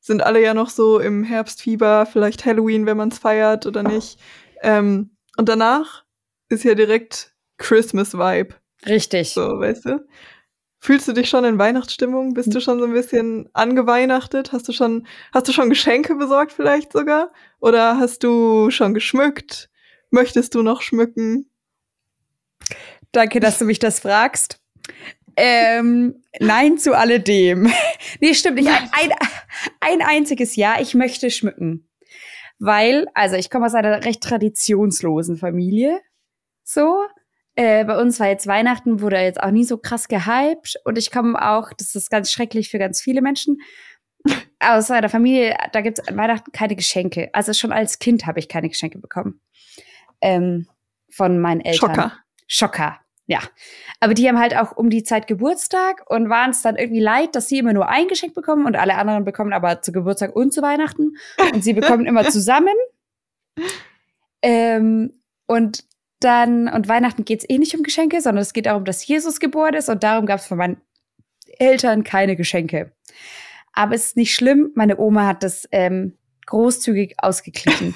sind 0.00 0.22
alle 0.22 0.42
ja 0.42 0.54
noch 0.54 0.70
so 0.70 0.98
im 0.98 1.24
Herbstfieber, 1.24 2.06
vielleicht 2.06 2.44
Halloween, 2.44 2.86
wenn 2.86 2.96
man 2.96 3.08
es 3.08 3.18
feiert 3.18 3.66
oder 3.66 3.82
nicht. 3.82 4.18
Ähm, 4.62 5.10
und 5.36 5.48
danach 5.48 6.04
ist 6.48 6.64
ja 6.64 6.74
direkt 6.74 7.34
Christmas-Vibe. 7.58 8.54
Richtig. 8.86 9.30
So, 9.30 9.60
weißt 9.60 9.86
du? 9.86 10.06
Fühlst 10.80 11.08
du 11.08 11.12
dich 11.12 11.28
schon 11.28 11.44
in 11.44 11.58
Weihnachtsstimmung? 11.58 12.34
Bist 12.34 12.54
du 12.54 12.60
schon 12.60 12.78
so 12.78 12.84
ein 12.84 12.92
bisschen 12.92 13.48
angeweihnachtet? 13.52 14.52
Hast 14.52 14.68
du 14.68 14.72
schon, 14.72 15.06
hast 15.32 15.48
du 15.48 15.52
schon 15.52 15.68
Geschenke 15.68 16.14
besorgt 16.14 16.52
vielleicht 16.52 16.92
sogar? 16.92 17.32
Oder 17.58 17.98
hast 17.98 18.22
du 18.22 18.70
schon 18.70 18.94
geschmückt? 18.94 19.70
Möchtest 20.10 20.54
du 20.54 20.62
noch 20.62 20.80
schmücken? 20.80 21.50
Danke, 23.10 23.40
dass 23.40 23.58
du 23.58 23.64
mich 23.64 23.80
das 23.80 24.00
fragst. 24.00 24.60
Ähm, 25.40 26.24
nein 26.40 26.78
zu 26.78 26.96
alledem. 26.96 27.72
nee, 28.20 28.34
stimmt 28.34 28.56
nicht. 28.56 28.68
Ein, 28.68 28.90
ein, 28.90 29.12
ein 29.80 30.02
einziges 30.02 30.56
Jahr. 30.56 30.80
Ich 30.80 30.94
möchte 30.94 31.30
schmücken. 31.30 31.88
Weil, 32.58 33.06
also 33.14 33.36
ich 33.36 33.48
komme 33.48 33.66
aus 33.66 33.74
einer 33.74 34.04
recht 34.04 34.20
traditionslosen 34.20 35.36
Familie. 35.36 36.00
So. 36.64 37.04
Äh, 37.54 37.84
bei 37.84 38.00
uns 38.00 38.18
war 38.18 38.28
jetzt 38.28 38.48
Weihnachten, 38.48 39.00
wurde 39.00 39.20
jetzt 39.20 39.40
auch 39.40 39.52
nie 39.52 39.64
so 39.64 39.78
krass 39.78 40.08
gehypt. 40.08 40.76
Und 40.84 40.98
ich 40.98 41.12
komme 41.12 41.40
auch, 41.40 41.72
das 41.72 41.94
ist 41.94 42.10
ganz 42.10 42.32
schrecklich 42.32 42.68
für 42.68 42.78
ganz 42.78 43.00
viele 43.00 43.22
Menschen, 43.22 43.58
aus 44.60 44.90
einer 44.90 45.08
Familie, 45.08 45.56
da 45.72 45.80
gibt 45.80 45.98
es 46.00 46.08
an 46.08 46.16
Weihnachten 46.16 46.50
keine 46.52 46.74
Geschenke. 46.74 47.30
Also 47.32 47.52
schon 47.52 47.72
als 47.72 47.98
Kind 47.98 48.26
habe 48.26 48.40
ich 48.40 48.48
keine 48.48 48.68
Geschenke 48.68 48.98
bekommen. 48.98 49.40
Ähm, 50.20 50.66
von 51.10 51.40
meinen 51.40 51.60
Eltern. 51.60 51.94
Schocker. 51.94 52.18
Schocker, 52.46 53.00
ja. 53.28 53.40
Aber 54.00 54.14
die 54.14 54.26
haben 54.26 54.38
halt 54.38 54.56
auch 54.56 54.76
um 54.76 54.88
die 54.88 55.04
Zeit 55.04 55.26
Geburtstag 55.26 56.10
und 56.10 56.30
waren 56.30 56.50
es 56.50 56.62
dann 56.62 56.76
irgendwie 56.76 57.00
leid, 57.00 57.36
dass 57.36 57.48
sie 57.48 57.58
immer 57.58 57.74
nur 57.74 57.88
ein 57.88 58.08
Geschenk 58.08 58.34
bekommen 58.34 58.64
und 58.64 58.74
alle 58.74 58.96
anderen 58.96 59.24
bekommen 59.24 59.52
aber 59.52 59.82
zu 59.82 59.92
Geburtstag 59.92 60.34
und 60.34 60.52
zu 60.52 60.62
Weihnachten. 60.62 61.16
Und 61.52 61.62
sie 61.62 61.74
bekommen 61.74 62.06
immer 62.06 62.24
zusammen. 62.30 62.74
Ähm, 64.40 65.20
und 65.46 65.84
dann, 66.20 66.68
und 66.68 66.88
Weihnachten 66.88 67.26
geht 67.26 67.40
es 67.40 67.50
eh 67.50 67.58
nicht 67.58 67.76
um 67.76 67.82
Geschenke, 67.82 68.22
sondern 68.22 68.42
es 68.42 68.54
geht 68.54 68.66
darum, 68.66 68.86
dass 68.86 69.06
Jesus 69.06 69.40
geboren 69.40 69.74
ist 69.74 69.90
und 69.90 70.02
darum 70.02 70.24
gab 70.24 70.40
es 70.40 70.46
von 70.46 70.56
meinen 70.56 70.80
Eltern 71.58 72.04
keine 72.04 72.34
Geschenke. 72.34 72.92
Aber 73.74 73.94
es 73.94 74.06
ist 74.06 74.16
nicht 74.16 74.34
schlimm, 74.34 74.72
meine 74.74 74.98
Oma 74.98 75.26
hat 75.26 75.42
das 75.42 75.68
ähm, 75.70 76.16
großzügig 76.46 77.16
ausgeglichen. 77.18 77.94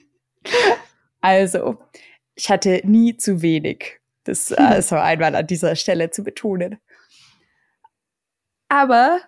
also, 1.20 1.78
ich 2.34 2.50
hatte 2.50 2.80
nie 2.84 3.16
zu 3.16 3.40
wenig. 3.40 4.01
Das 4.24 4.50
äh, 4.52 4.78
ist 4.78 4.92
einmal 4.92 5.34
an 5.34 5.46
dieser 5.46 5.76
Stelle 5.76 6.10
zu 6.10 6.22
betonen. 6.22 6.78
Aber 8.68 9.20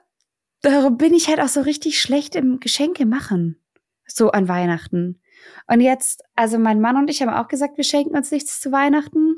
darum 0.63 0.97
bin 0.97 1.13
ich 1.15 1.29
halt 1.29 1.41
auch 1.41 1.49
so 1.49 1.61
richtig 1.61 2.01
schlecht 2.01 2.35
im 2.35 2.61
Geschenke 2.61 3.07
machen. 3.07 3.61
So 4.07 4.31
an 4.31 4.49
Weihnachten. 4.49 5.21
Und 5.67 5.81
jetzt, 5.81 6.23
also 6.35 6.59
mein 6.59 6.81
Mann 6.81 6.97
und 6.97 7.11
ich 7.11 7.23
haben 7.23 7.31
auch 7.31 7.49
gesagt, 7.49 7.77
wir 7.77 7.85
schenken 7.85 8.17
uns 8.17 8.31
nichts 8.31 8.61
zu 8.61 8.73
Weihnachten. 8.73 9.37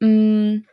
Mm. 0.00 0.64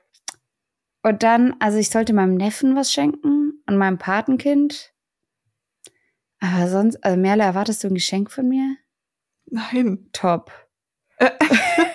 Und 1.04 1.24
dann, 1.24 1.56
also 1.60 1.78
ich 1.78 1.90
sollte 1.90 2.14
meinem 2.14 2.36
Neffen 2.36 2.76
was 2.76 2.92
schenken 2.92 3.62
und 3.68 3.78
meinem 3.78 3.98
Patenkind. 3.98 4.94
Aber 6.40 6.68
sonst, 6.68 7.04
also 7.04 7.18
Merle, 7.18 7.44
erwartest 7.44 7.84
du 7.84 7.88
ein 7.88 7.96
Geschenk 7.96 8.32
von 8.32 8.48
mir? 8.48 8.76
Nein. 9.46 10.10
Top. 10.14 10.52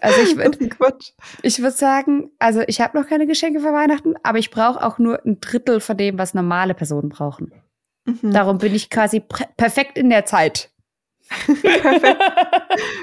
also 0.00 0.20
ich 0.22 0.36
würde 0.36 0.58
ich 1.42 1.56
sagen, 1.56 2.30
also 2.38 2.62
ich 2.66 2.80
habe 2.80 2.98
noch 2.98 3.08
keine 3.08 3.26
Geschenke 3.26 3.60
für 3.60 3.72
Weihnachten, 3.72 4.14
aber 4.22 4.38
ich 4.38 4.50
brauche 4.50 4.84
auch 4.84 4.98
nur 4.98 5.24
ein 5.24 5.40
Drittel 5.40 5.80
von 5.80 5.96
dem, 5.96 6.18
was 6.18 6.34
normale 6.34 6.74
Personen 6.74 7.08
brauchen. 7.08 7.52
Mhm. 8.04 8.32
Darum 8.32 8.58
bin 8.58 8.74
ich 8.74 8.90
quasi 8.90 9.20
perfekt 9.20 9.98
in 9.98 10.10
der 10.10 10.24
Zeit. 10.24 10.70
Perfekt. 11.62 12.20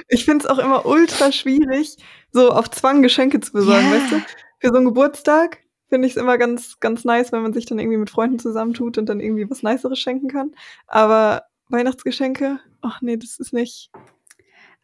Ich 0.10 0.26
finde 0.26 0.44
es 0.46 0.50
auch 0.50 0.60
immer 0.60 0.86
ultra 0.86 1.32
schwierig, 1.32 1.98
so 2.32 2.52
auf 2.52 2.70
Zwang 2.72 3.02
Geschenke 3.02 3.40
zu 3.40 3.54
besorgen, 3.54 3.88
Ja. 3.90 3.96
weißt 3.96 4.12
du? 4.12 4.22
Für 4.60 4.68
so 4.70 4.76
einen 4.76 4.86
Geburtstag 4.86 5.60
finde 5.90 6.08
ich 6.08 6.16
es 6.16 6.22
immer 6.22 6.38
ganz, 6.38 6.80
ganz 6.80 7.06
nice, 7.06 7.32
wenn 7.32 7.42
man 7.44 7.54
sich 7.54 7.66
dann 7.66 7.80
irgendwie 7.80 7.98
mit 7.98 8.10
Freunden 8.10 8.40
zusammentut 8.40 8.98
und 8.98 9.08
dann 9.08 9.20
irgendwie 9.22 9.50
was 9.50 9.64
Niceres 9.64 10.00
schenken 10.00 10.28
kann. 10.28 10.54
Aber 10.88 11.44
Weihnachtsgeschenke, 11.70 12.60
ach 12.82 13.02
nee, 13.02 13.18
das 13.18 13.40
ist 13.40 13.54
nicht, 13.54 13.92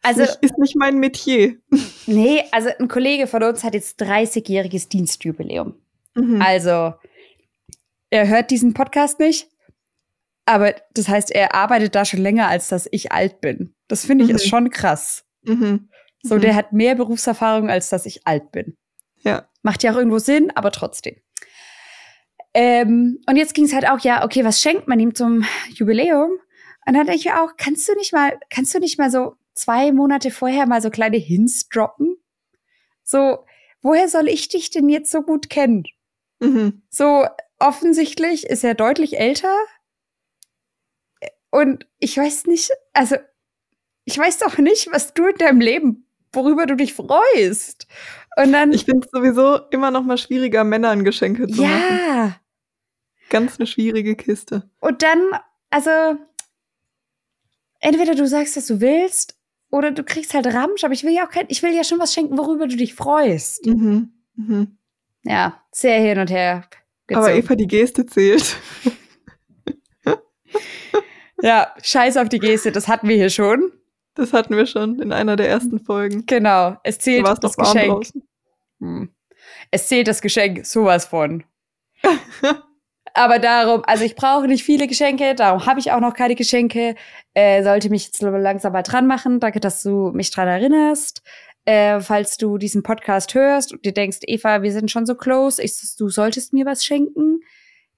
Also, 0.04 0.22
ist 0.22 0.42
nicht, 0.42 0.52
ist 0.52 0.58
nicht 0.58 0.76
mein 0.76 0.98
Metier. 0.98 1.56
nee, 2.06 2.44
also 2.52 2.68
ein 2.78 2.88
Kollege 2.88 3.26
von 3.26 3.42
uns 3.42 3.64
hat 3.64 3.74
jetzt 3.74 4.00
30-jähriges 4.02 4.88
Dienstjubiläum. 4.88 5.74
Mhm. 6.14 6.40
Also, 6.42 6.94
er 8.10 8.28
hört 8.28 8.50
diesen 8.50 8.74
Podcast 8.74 9.18
nicht, 9.18 9.48
aber 10.46 10.74
das 10.92 11.08
heißt, 11.08 11.30
er 11.32 11.54
arbeitet 11.54 11.94
da 11.94 12.04
schon 12.04 12.20
länger, 12.20 12.48
als 12.48 12.68
dass 12.68 12.86
ich 12.92 13.12
alt 13.12 13.40
bin. 13.40 13.74
Das 13.88 14.04
finde 14.04 14.24
ich 14.24 14.30
Mhm. 14.30 14.36
ist 14.36 14.46
schon 14.48 14.70
krass. 14.70 15.24
Mhm. 15.42 15.88
So, 16.22 16.36
Mhm. 16.36 16.40
der 16.42 16.54
hat 16.54 16.72
mehr 16.72 16.94
Berufserfahrung, 16.94 17.68
als 17.70 17.88
dass 17.88 18.06
ich 18.06 18.26
alt 18.26 18.52
bin. 18.52 18.76
Ja. 19.22 19.48
Macht 19.62 19.82
ja 19.82 19.92
auch 19.92 19.96
irgendwo 19.96 20.18
Sinn, 20.18 20.52
aber 20.54 20.70
trotzdem. 20.70 21.16
Ähm, 22.52 23.18
und 23.26 23.36
jetzt 23.36 23.54
ging 23.54 23.64
es 23.64 23.72
halt 23.74 23.88
auch, 23.88 23.98
ja, 24.00 24.24
okay, 24.24 24.44
was 24.44 24.60
schenkt 24.60 24.86
man 24.86 25.00
ihm 25.00 25.14
zum 25.14 25.44
Jubiläum? 25.70 26.30
Und 26.86 26.94
dann 26.94 27.06
denke 27.06 27.16
ich 27.16 27.24
mir 27.24 27.42
auch, 27.42 27.56
kannst 27.56 27.88
du 27.88 27.94
nicht 27.94 28.12
mal, 28.12 28.38
kannst 28.50 28.74
du 28.74 28.78
nicht 28.78 28.98
mal 28.98 29.10
so 29.10 29.34
zwei 29.54 29.92
Monate 29.92 30.30
vorher 30.30 30.66
mal 30.66 30.82
so 30.82 30.90
kleine 30.90 31.16
Hints 31.16 31.68
droppen? 31.68 32.16
So, 33.02 33.44
woher 33.82 34.08
soll 34.08 34.28
ich 34.28 34.48
dich 34.48 34.70
denn 34.70 34.88
jetzt 34.88 35.10
so 35.10 35.22
gut 35.22 35.50
kennen? 35.50 35.84
Mhm. 36.40 36.82
So, 36.90 37.26
offensichtlich 37.58 38.46
ist 38.46 38.64
er 38.64 38.74
deutlich 38.74 39.18
älter. 39.18 39.54
Und 41.50 41.86
ich 41.98 42.16
weiß 42.16 42.46
nicht, 42.46 42.70
also, 42.92 43.16
ich 44.04 44.18
weiß 44.18 44.38
doch 44.38 44.58
nicht, 44.58 44.90
was 44.90 45.14
du 45.14 45.26
in 45.28 45.36
deinem 45.36 45.60
Leben, 45.60 46.06
worüber 46.32 46.66
du 46.66 46.74
dich 46.76 46.94
freust. 46.94 47.86
Und 48.36 48.52
dann, 48.52 48.72
Ich 48.72 48.84
finde 48.84 49.06
es 49.06 49.10
sowieso 49.12 49.58
immer 49.70 49.90
noch 49.90 50.02
mal 50.02 50.18
schwieriger, 50.18 50.64
Männern 50.64 51.04
Geschenke 51.04 51.46
zu 51.46 51.62
machen. 51.62 52.00
ja. 52.08 52.40
Ganz 53.30 53.58
eine 53.58 53.66
schwierige 53.66 54.16
Kiste. 54.16 54.68
Und 54.80 55.02
dann, 55.02 55.30
also, 55.70 55.90
entweder 57.80 58.14
du 58.14 58.26
sagst, 58.26 58.56
was 58.56 58.66
du 58.66 58.80
willst, 58.80 59.33
oder 59.74 59.90
du 59.90 60.04
kriegst 60.04 60.34
halt 60.34 60.46
Ramsch, 60.46 60.84
aber 60.84 60.94
ich 60.94 61.02
will 61.02 61.12
ja 61.12 61.26
auch 61.26 61.30
kein, 61.30 61.46
ich 61.48 61.60
will 61.64 61.74
ja 61.74 61.82
schon 61.82 61.98
was 61.98 62.14
schenken, 62.14 62.38
worüber 62.38 62.68
du 62.68 62.76
dich 62.76 62.94
freust. 62.94 63.66
Mhm. 63.66 64.12
Mhm. 64.36 64.78
Ja, 65.24 65.60
sehr 65.72 65.98
hin 65.98 66.20
und 66.20 66.30
her. 66.30 66.68
Aber 67.12 67.26
gezogen. 67.26 67.38
Eva, 67.38 67.54
die 67.56 67.66
Geste 67.66 68.06
zählt. 68.06 68.56
ja, 71.42 71.74
scheiß 71.82 72.18
auf 72.18 72.28
die 72.28 72.38
Geste, 72.38 72.70
das 72.70 72.86
hatten 72.86 73.08
wir 73.08 73.16
hier 73.16 73.30
schon. 73.30 73.72
Das 74.14 74.32
hatten 74.32 74.56
wir 74.56 74.66
schon 74.66 75.00
in 75.00 75.10
einer 75.12 75.34
der 75.34 75.48
ersten 75.48 75.80
Folgen. 75.80 76.24
Genau, 76.26 76.76
es 76.84 77.00
zählt 77.00 77.26
das 77.26 77.56
Geschenk. 77.56 78.06
Hm. 78.78 79.10
Es 79.72 79.88
zählt 79.88 80.06
das 80.06 80.22
Geschenk 80.22 80.64
sowas 80.64 81.06
von. 81.06 81.42
Aber 83.16 83.38
darum, 83.38 83.82
also 83.86 84.04
ich 84.04 84.16
brauche 84.16 84.46
nicht 84.48 84.64
viele 84.64 84.88
Geschenke, 84.88 85.34
darum 85.36 85.66
habe 85.66 85.78
ich 85.80 85.92
auch 85.92 86.00
noch 86.00 86.14
keine 86.14 86.34
Geschenke. 86.34 86.96
Äh, 87.32 87.62
sollte 87.62 87.88
mich 87.90 88.06
jetzt 88.06 88.20
langsam 88.22 88.72
mal 88.72 88.82
dran 88.82 89.06
machen. 89.06 89.38
Danke, 89.40 89.60
dass 89.60 89.82
du 89.82 90.10
mich 90.12 90.30
dran 90.32 90.48
erinnerst. 90.48 91.22
Äh, 91.64 92.00
falls 92.00 92.36
du 92.36 92.58
diesen 92.58 92.82
Podcast 92.82 93.34
hörst 93.34 93.72
und 93.72 93.84
dir 93.84 93.94
denkst, 93.94 94.18
Eva, 94.26 94.62
wir 94.62 94.72
sind 94.72 94.90
schon 94.90 95.06
so 95.06 95.14
close, 95.14 95.62
ich, 95.62 95.72
du 95.96 96.08
solltest 96.10 96.52
mir 96.52 96.66
was 96.66 96.84
schenken, 96.84 97.40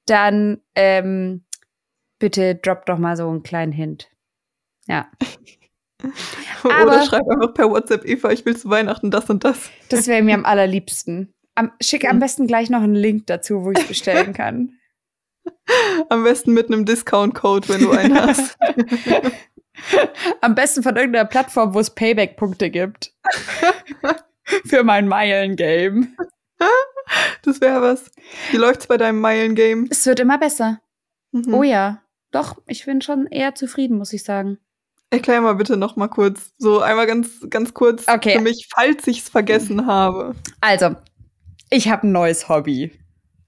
dann 0.05 0.61
ähm, 0.77 1.45
bitte 2.21 2.55
drop 2.55 2.87
doch 2.87 2.99
mal 2.99 3.17
so 3.17 3.29
einen 3.29 3.43
kleinen 3.43 3.73
Hint. 3.73 4.09
Ja, 4.87 5.11
Oder 6.65 6.77
Aber- 6.77 7.03
schreib 7.07 7.29
einfach 7.29 7.55
per 7.55 7.71
WhatsApp, 7.71 8.05
Eva, 8.05 8.31
ich 8.31 8.45
will 8.47 8.57
zu 8.57 8.69
Weihnachten 8.71 9.11
das 9.11 9.29
und 9.31 9.43
das. 9.45 9.71
das 9.89 10.07
wäre 10.07 10.23
mir 10.23 10.35
am 10.35 10.45
allerliebsten. 10.45 11.33
Am, 11.57 11.73
schick 11.81 12.09
am 12.09 12.17
Mhm. 12.17 12.21
besten 12.21 12.47
gleich 12.47 12.71
noch 12.71 12.83
einen 12.83 12.95
Link 12.95 13.27
dazu, 13.27 13.65
wo 13.65 13.71
ich 13.73 13.79
es 13.79 13.89
bestellen 13.89 14.33
kann. 14.33 14.73
Am 16.09 16.25
besten 16.25 16.53
mit 16.53 16.69
einem 16.69 16.85
Discount-Code, 16.85 17.69
wenn 17.69 17.81
du 17.81 17.91
einen 17.91 18.21
hast. 18.21 18.57
Am 20.41 20.55
besten 20.55 20.83
von 20.83 20.97
irgendeiner 20.97 21.27
Plattform, 21.29 21.75
wo 21.75 21.81
es 21.81 21.91
Payback-Punkte 21.91 22.71
gibt. 22.71 23.13
Für 24.67 24.85
mein 24.85 25.09
Meilen-Game. 25.09 26.17
Das 27.43 27.61
wäre 27.61 27.83
was. 27.83 28.11
Wie 28.51 28.57
läuft's 28.57 28.87
bei 28.87 28.97
deinem 28.97 29.21
Meilen-Game? 29.21 29.89
Es 29.91 30.07
wird 30.07 30.21
immer 30.21 30.39
besser. 30.39 30.81
Mhm. 31.33 31.53
Oh 31.55 31.63
ja. 31.63 32.03
Doch, 32.31 32.57
ich 32.67 32.85
bin 32.87 33.01
schon 33.03 33.27
eher 33.27 33.55
zufrieden, 33.55 33.99
muss 33.99 34.13
ich 34.13 34.25
sagen. 34.25 34.59
Erklär 35.11 35.41
mal 35.41 35.55
bitte 35.55 35.77
noch 35.77 35.97
mal 35.97 36.09
kurz. 36.09 36.53
So 36.59 36.81
einmal 36.81 37.07
ganz, 37.07 37.47
ganz 37.49 37.75
kurz 37.75 38.09
Okay. 38.09 38.37
für 38.37 38.41
mich, 38.41 38.69
falls 38.75 39.07
ich's 39.07 39.29
vergessen 39.29 39.87
habe. 39.87 40.35
Also, 40.61 40.97
ich 41.71 41.89
habe 41.89 42.07
ein 42.07 42.13
neues 42.13 42.49
Hobby. 42.49 42.99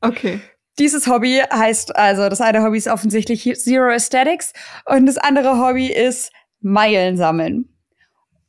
Okay. 0.01 0.41
Dieses 0.79 1.07
Hobby 1.07 1.43
heißt, 1.53 1.97
also 1.97 2.29
das 2.29 2.41
eine 2.41 2.63
Hobby 2.63 2.79
ist 2.79 2.89
offensichtlich 2.89 3.51
Zero 3.57 3.91
Aesthetics 3.91 4.53
und 4.87 5.07
das 5.07 5.19
andere 5.19 5.59
Hobby 5.59 5.87
ist 5.87 6.33
Meilen 6.61 7.17
sammeln. 7.17 7.69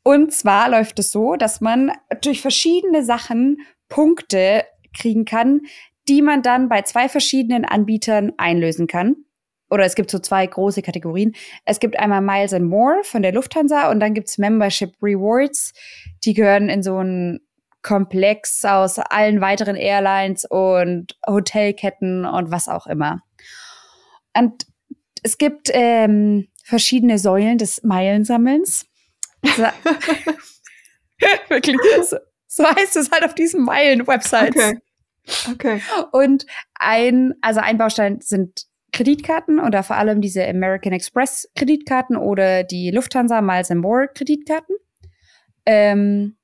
Und 0.03 0.33
zwar 0.33 0.69
läuft 0.69 0.99
es 0.99 1.11
so, 1.11 1.35
dass 1.35 1.61
man 1.61 1.91
durch 2.21 2.41
verschiedene 2.41 3.03
Sachen 3.03 3.57
Punkte 3.89 4.63
kriegen 4.97 5.25
kann, 5.25 5.61
die 6.07 6.21
man 6.21 6.41
dann 6.41 6.69
bei 6.69 6.81
zwei 6.81 7.09
verschiedenen 7.09 7.65
Anbietern 7.65 8.33
einlösen 8.37 8.87
kann. 8.87 9.17
Oder 9.69 9.85
es 9.85 9.93
gibt 9.93 10.09
so 10.09 10.17
zwei 10.17 10.47
große 10.47 10.81
Kategorien. 10.81 11.35
Es 11.65 11.79
gibt 11.79 11.99
einmal 11.99 12.21
Miles 12.21 12.53
and 12.53 12.65
More 12.65 13.03
von 13.03 13.21
der 13.21 13.33
Lufthansa 13.33 13.91
und 13.91 13.99
dann 13.99 14.15
gibt's 14.15 14.39
Membership 14.39 14.95
Rewards. 15.01 15.73
Die 16.23 16.33
gehören 16.33 16.69
in 16.69 16.81
so 16.81 16.97
einen 16.97 17.39
Komplex 17.81 18.65
aus 18.65 18.99
allen 18.99 19.41
weiteren 19.41 19.75
Airlines 19.75 20.45
und 20.45 21.17
Hotelketten 21.25 22.25
und 22.25 22.51
was 22.51 22.67
auch 22.67 22.87
immer. 22.87 23.21
Und 24.35 24.65
es 25.23 25.37
gibt 25.37 25.69
ähm, 25.73 26.47
verschiedene 26.63 27.17
Säulen 27.17 27.57
des 27.57 27.83
Meilensammelns. 27.83 28.85
So, 29.43 29.63
Wirklich. 31.49 31.77
So, 32.03 32.17
so 32.47 32.63
heißt 32.65 32.95
es 32.95 33.11
halt 33.11 33.23
auf 33.23 33.35
diesen 33.35 33.63
Meilen-Websites. 33.63 34.55
Okay. 34.55 34.79
Okay. 35.51 35.81
Und 36.11 36.45
ein, 36.75 37.33
also 37.41 37.59
ein 37.59 37.77
Baustein 37.77 38.19
sind 38.21 38.65
Kreditkarten 38.91 39.59
oder 39.59 39.83
vor 39.83 39.97
allem 39.97 40.21
diese 40.21 40.47
American 40.47 40.93
Express 40.93 41.49
Kreditkarten 41.55 42.17
oder 42.17 42.63
die 42.63 42.89
Lufthansa 42.89 43.41
Miles 43.41 43.69
and 43.69 43.81
More 43.81 44.07
Kreditkarten, 44.07 44.75
ähm, 45.65 46.37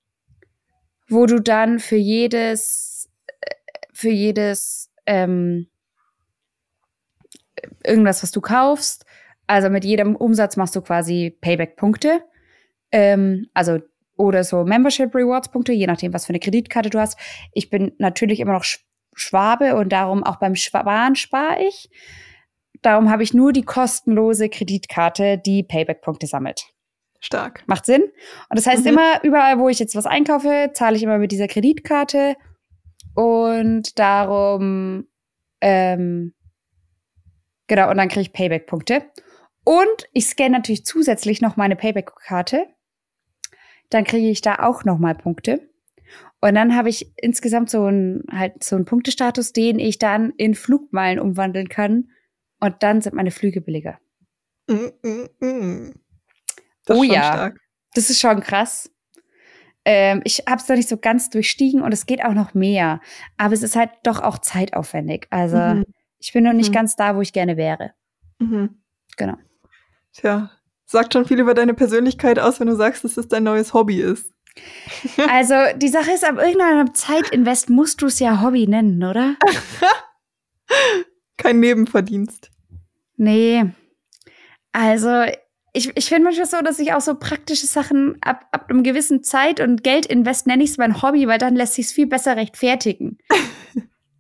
wo 1.08 1.26
du 1.26 1.40
dann 1.40 1.80
für 1.80 1.96
jedes, 1.96 3.10
für 3.94 4.10
jedes 4.10 4.92
ähm, 5.06 5.68
irgendwas, 7.84 8.24
was 8.24 8.32
du 8.32 8.42
kaufst, 8.42 9.06
also 9.48 9.70
mit 9.70 9.86
jedem 9.86 10.16
Umsatz 10.16 10.58
machst 10.58 10.76
du 10.76 10.82
quasi 10.82 11.38
Payback-Punkte, 11.42 12.22
ähm, 12.92 13.48
also 13.54 13.80
oder 14.18 14.44
so 14.44 14.64
Membership 14.64 15.14
Rewards 15.14 15.50
Punkte, 15.50 15.74
je 15.74 15.88
nachdem, 15.88 16.14
was 16.14 16.26
für 16.26 16.32
eine 16.32 16.40
Kreditkarte 16.40 16.90
du 16.90 17.00
hast. 17.00 17.20
Ich 17.54 17.70
bin 17.70 17.92
natürlich 17.98 18.40
immer 18.40 18.54
noch 18.54 18.66
Schwabe 19.14 19.76
und 19.76 19.90
darum 19.90 20.24
auch 20.24 20.38
beim 20.38 20.56
Sparen 20.56 21.16
spare 21.16 21.64
ich. 21.64 21.90
Darum 22.82 23.10
habe 23.10 23.24
ich 23.24 23.34
nur 23.34 23.52
die 23.52 23.64
kostenlose 23.64 24.50
Kreditkarte, 24.50 25.38
die 25.38 25.64
Payback-Punkte 25.64 26.28
sammelt. 26.28 26.75
Stark. 27.26 27.64
Macht 27.68 27.86
Sinn. 27.86 28.04
Und 28.04 28.58
das 28.58 28.68
heißt 28.68 28.84
mhm. 28.84 28.92
immer, 28.92 29.24
überall, 29.24 29.60
wo 29.60 29.70
ich 29.70 29.80
jetzt 29.80 29.96
was 29.96 30.06
einkaufe, 30.06 30.72
zahle 30.74 30.96
ich 30.96 31.04
immer 31.04 31.18
mit 31.18 31.32
dieser 31.32 31.48
Kreditkarte. 31.48 32.36
Und 33.14 33.98
darum, 33.98 35.08
ähm, 35.62 36.34
genau, 37.68 37.90
und 37.90 37.98
dann 37.98 38.10
kriege 38.10 38.22
ich 38.22 38.34
Payback-Punkte. 38.34 39.04
Und 39.64 40.10
ich 40.14 40.28
scanne 40.28 40.52
natürlich 40.52 40.86
zusätzlich 40.86 41.42
noch 41.42 41.58
meine 41.58 41.76
Payback-Karte 41.76 42.68
dann 43.90 44.04
kriege 44.04 44.30
ich 44.30 44.42
da 44.42 44.60
auch 44.60 44.84
nochmal 44.84 45.16
Punkte. 45.16 45.70
Und 46.42 46.56
dann 46.56 46.76
habe 46.76 46.90
ich 46.90 47.12
insgesamt 47.18 47.70
so 47.70 47.86
einen, 47.86 48.24
halt 48.32 48.64
so 48.64 48.76
einen 48.76 48.86
Punktestatus, 48.86 49.54
den 49.54 49.80
ich 49.80 49.98
dann 49.98 50.32
in 50.38 50.54
Flugmeilen 50.54 51.20
umwandeln 51.20 51.70
kann. 51.70 52.10
Und 52.60 52.76
dann 52.82 53.02
sind 53.02 53.16
meine 53.16 53.32
Flüge 53.32 53.62
billiger. 53.62 54.00
Mm, 54.68 55.08
mm, 55.08 55.46
mm. 55.46 55.94
Oh 56.90 57.04
ja, 57.04 57.24
stark. 57.24 57.60
das 57.94 58.10
ist 58.10 58.20
schon 58.20 58.42
krass. 58.42 58.92
Ähm, 59.86 60.22
ich 60.24 60.44
habe 60.48 60.58
es 60.58 60.66
da 60.66 60.76
nicht 60.76 60.90
so 60.90 60.98
ganz 60.98 61.30
durchstiegen 61.30 61.82
und 61.82 61.92
es 61.94 62.06
geht 62.06 62.24
auch 62.24 62.34
noch 62.34 62.54
mehr. 62.54 63.02
Aber 63.38 63.54
es 63.54 63.62
ist 63.62 63.76
halt 63.76 63.92
doch 64.04 64.22
auch 64.22 64.40
zeitaufwendig. 64.40 65.28
Also 65.30 65.58
mhm. 65.58 65.86
ich 66.20 66.34
bin 66.34 66.44
noch 66.44 66.54
nicht 66.54 66.70
mhm. 66.70 66.74
ganz 66.74 66.96
da, 66.96 67.16
wo 67.16 67.22
ich 67.22 67.34
gerne 67.34 67.56
wäre. 67.56 67.92
Mhm. 68.40 68.82
Genau. 69.16 69.38
Tja, 70.14 70.50
sagt 70.86 71.14
schon 71.14 71.26
viel 71.26 71.40
über 71.40 71.54
deine 71.54 71.74
Persönlichkeit 71.74 72.40
aus, 72.40 72.60
wenn 72.60 72.68
du 72.68 72.76
sagst, 72.76 73.04
dass 73.04 73.18
es 73.18 73.28
dein 73.28 73.44
neues 73.44 73.74
Hobby 73.74 74.02
ist. 74.02 74.32
Also, 75.30 75.54
die 75.76 75.90
Sache 75.90 76.12
ist, 76.12 76.24
ab 76.24 76.38
irgendeinem 76.38 76.94
Zeitinvest 76.94 77.70
musst 77.70 78.02
du 78.02 78.06
es 78.06 78.20
ja 78.20 78.42
Hobby 78.42 78.68
nennen, 78.68 79.04
oder? 79.04 79.36
Kein 81.38 81.60
Nebenverdienst. 81.60 82.52
Nee. 83.18 83.66
Also, 84.72 85.26
ich, 85.76 85.92
ich 85.96 86.06
finde 86.06 86.24
manchmal 86.24 86.48
so, 86.48 86.62
dass 86.62 86.80
ich 86.80 86.94
auch 86.94 87.02
so 87.02 87.16
praktische 87.16 87.68
Sachen 87.68 88.18
ab, 88.22 88.46
ab 88.52 88.70
einem 88.70 88.84
gewissen 88.84 89.24
Zeit- 89.24 89.60
und 89.60 89.84
Geldinvest 89.84 90.48
nenne 90.48 90.64
ich 90.64 90.72
es 90.72 90.78
mein 90.78 91.02
Hobby, 91.02 91.28
weil 91.28 91.38
dann 91.38 91.56
lässt 91.56 91.74
sich 91.74 91.88
es 91.88 91.92
viel 91.92 92.08
besser 92.08 92.36
rechtfertigen. 92.36 93.18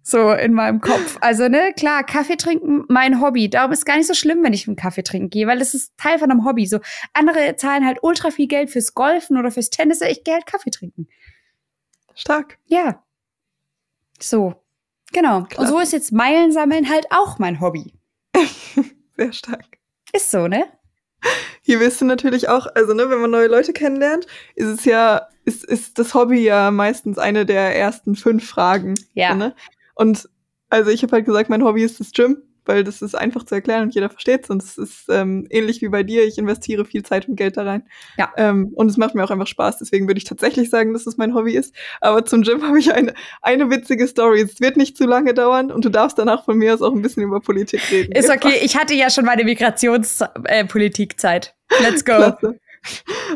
So 0.08 0.34
in 0.34 0.54
meinem 0.54 0.82
Kopf. 0.82 1.18
Also, 1.22 1.48
ne, 1.48 1.74
klar, 1.76 2.04
Kaffee 2.04 2.36
trinken, 2.36 2.86
mein 2.89 3.22
Hobby. 3.22 3.50
Darum 3.50 3.72
ist 3.72 3.88
gar 3.88 3.98
nicht 3.98 4.06
so 4.06 4.13
schlimm, 4.13 4.44
wenn 4.44 4.54
ich 4.54 4.68
einen 4.68 4.76
Kaffee 4.76 5.02
trinken 5.02 5.32
gehe, 5.32 5.48
weil 5.48 5.58
das 5.58 5.74
ist 5.74 5.98
Teil 5.98 6.20
von 6.20 6.30
einem 6.30 6.46
Hobby. 6.46 6.68
So, 6.68 6.80
andere 7.13 7.56
zahlen 7.56 7.84
halt 7.84 7.98
ultra 8.04 8.30
viel 8.30 8.46
Geld 8.46 8.70
fürs 8.70 8.94
Golfen 8.94 9.36
oder 9.36 9.50
fürs 9.50 9.72
Tennis. 9.72 10.02
Ich 10.02 10.24
gehe 10.24 10.36
halt 10.36 10.46
Kaffee 10.46 10.70
trinken. 10.70 11.08
Stark. 12.13 12.60
Ja. 12.65 13.04
So. 14.20 14.54
Genau. 15.12 15.46
Klar. 15.46 15.62
Und 15.62 15.68
so 15.70 15.80
ist 15.80 15.91
jetzt 15.91 16.12
Meilen 16.12 16.52
sammeln 16.52 16.88
halt 16.88 17.08
auch 17.10 17.39
mein 17.39 17.60
Hobby. 17.60 17.96
Sehr 19.18 19.34
stark. 19.34 19.80
Ist 20.13 20.30
so, 20.30 20.48
ne? 20.48 20.68
Hier 21.61 21.79
wirst 21.79 22.01
du 22.01 22.05
natürlich 22.05 22.49
auch, 22.49 22.67
also 22.75 22.93
ne, 22.93 23.09
wenn 23.09 23.19
man 23.19 23.31
neue 23.31 23.47
Leute 23.47 23.73
kennenlernt, 23.73 24.27
ist 24.55 24.67
es 24.67 24.85
ja, 24.85 25.27
ist, 25.45 25.63
ist 25.63 25.97
das 25.99 26.13
Hobby 26.13 26.43
ja 26.43 26.71
meistens 26.71 27.17
eine 27.17 27.45
der 27.45 27.75
ersten 27.75 28.15
fünf 28.15 28.47
Fragen. 28.47 28.95
Ja. 29.13 29.33
Ne? 29.33 29.55
Und 29.95 30.29
also 30.69 30.91
ich 30.91 31.03
habe 31.03 31.13
halt 31.13 31.25
gesagt, 31.25 31.49
mein 31.49 31.63
Hobby 31.63 31.83
ist 31.83 31.99
das 31.99 32.11
Gym, 32.11 32.41
weil 32.65 32.84
das 32.84 33.01
ist 33.01 33.15
einfach 33.15 33.43
zu 33.43 33.56
erklären 33.56 33.84
und 33.84 33.95
jeder 33.95 34.10
versteht's. 34.10 34.49
Und 34.49 34.63
es 34.63 34.78
ist 34.78 35.06
ähm, 35.10 35.47
ähnlich 35.49 35.82
wie 35.82 35.89
bei 35.89 36.04
dir, 36.04 36.25
ich 36.25 36.38
investiere 36.38 36.86
viel 36.86 37.04
Zeit 37.04 37.28
und 37.28 37.36
Geld 37.36 37.58
da 37.58 37.63
rein. 37.63 37.84
Ja. 38.17 38.32
Ähm, 38.38 38.71
und 38.75 38.89
es 38.89 38.97
macht 38.97 39.15
mir 39.15 39.23
auch 39.23 39.32
einfach 39.32 39.47
Spaß. 39.47 39.80
Deswegen 39.80 40.08
würde 40.08 40.17
ich 40.17 40.25
tatsächlich 40.25 40.69
sagen, 40.69 40.93
dass 40.93 41.08
es 41.08 41.17
mein 41.17 41.34
Hobby 41.34 41.56
ist. 41.56 41.73
Aber 42.01 42.25
zum 42.25 42.43
Gym 42.43 42.63
habe 42.67 42.80
ich 42.80 42.93
eine, 42.93 43.13
eine 43.41 43.69
witzige 43.69 44.08
Story. 44.08 44.41
Es 44.41 44.60
wird 44.60 44.78
nicht 44.78 44.97
zu 44.97 45.06
lange 45.06 45.34
dauern 45.34 45.71
und 45.71 45.86
du 45.86 45.89
darfst 45.89 46.17
danach 46.17 46.45
von 46.45 46.58
mir 46.58 46.73
aus 46.73 46.82
auch 46.82 46.93
ein 46.93 47.01
bisschen 47.01 47.23
über 47.23 47.39
Politik 47.39 47.82
reden. 47.91 48.12
Ist 48.13 48.30
okay, 48.30 48.60
ich 48.62 48.78
hatte 48.78 48.93
ja 48.93 49.10
schon 49.10 49.25
meine 49.25 49.43
Migrationspolitikzeit. 49.43 51.56
Äh, 51.69 51.84
Let's 51.84 52.06
go. 52.06 52.15
Klasse. 52.15 52.60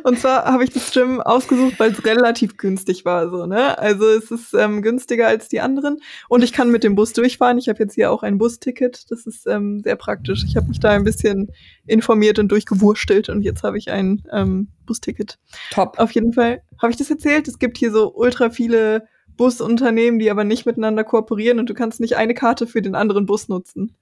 Und 0.03 0.19
zwar 0.19 0.45
habe 0.45 0.63
ich 0.63 0.71
das 0.71 0.91
Gym 0.91 1.21
ausgesucht, 1.21 1.79
weil 1.79 1.91
es 1.91 2.05
relativ 2.05 2.57
günstig 2.57 3.05
war. 3.05 3.29
So, 3.29 3.45
ne? 3.45 3.77
Also 3.77 4.05
es 4.07 4.31
ist 4.31 4.53
ähm, 4.53 4.81
günstiger 4.81 5.27
als 5.27 5.49
die 5.49 5.59
anderen. 5.59 5.99
Und 6.27 6.43
ich 6.43 6.53
kann 6.53 6.71
mit 6.71 6.83
dem 6.83 6.95
Bus 6.95 7.13
durchfahren. 7.13 7.57
Ich 7.57 7.69
habe 7.69 7.79
jetzt 7.79 7.95
hier 7.95 8.11
auch 8.11 8.23
ein 8.23 8.37
Busticket. 8.37 9.09
Das 9.09 9.25
ist 9.25 9.47
ähm, 9.47 9.81
sehr 9.83 9.95
praktisch. 9.95 10.43
Ich 10.47 10.55
habe 10.55 10.67
mich 10.67 10.79
da 10.79 10.91
ein 10.91 11.03
bisschen 11.03 11.51
informiert 11.85 12.39
und 12.39 12.49
durchgewurstelt 12.49 13.29
und 13.29 13.41
jetzt 13.41 13.63
habe 13.63 13.77
ich 13.77 13.91
ein 13.91 14.23
ähm, 14.31 14.67
Busticket. 14.85 15.37
Top. 15.71 15.97
Auf 15.97 16.11
jeden 16.11 16.33
Fall. 16.33 16.61
Habe 16.81 16.91
ich 16.91 16.97
das 16.97 17.09
erzählt? 17.09 17.47
Es 17.47 17.59
gibt 17.59 17.77
hier 17.77 17.91
so 17.91 18.13
ultra 18.13 18.49
viele 18.49 19.07
Busunternehmen, 19.37 20.19
die 20.19 20.29
aber 20.29 20.43
nicht 20.43 20.65
miteinander 20.65 21.03
kooperieren 21.03 21.59
und 21.59 21.69
du 21.69 21.73
kannst 21.73 21.99
nicht 21.99 22.17
eine 22.17 22.33
Karte 22.33 22.67
für 22.67 22.81
den 22.81 22.95
anderen 22.95 23.25
Bus 23.25 23.47
nutzen. 23.47 23.95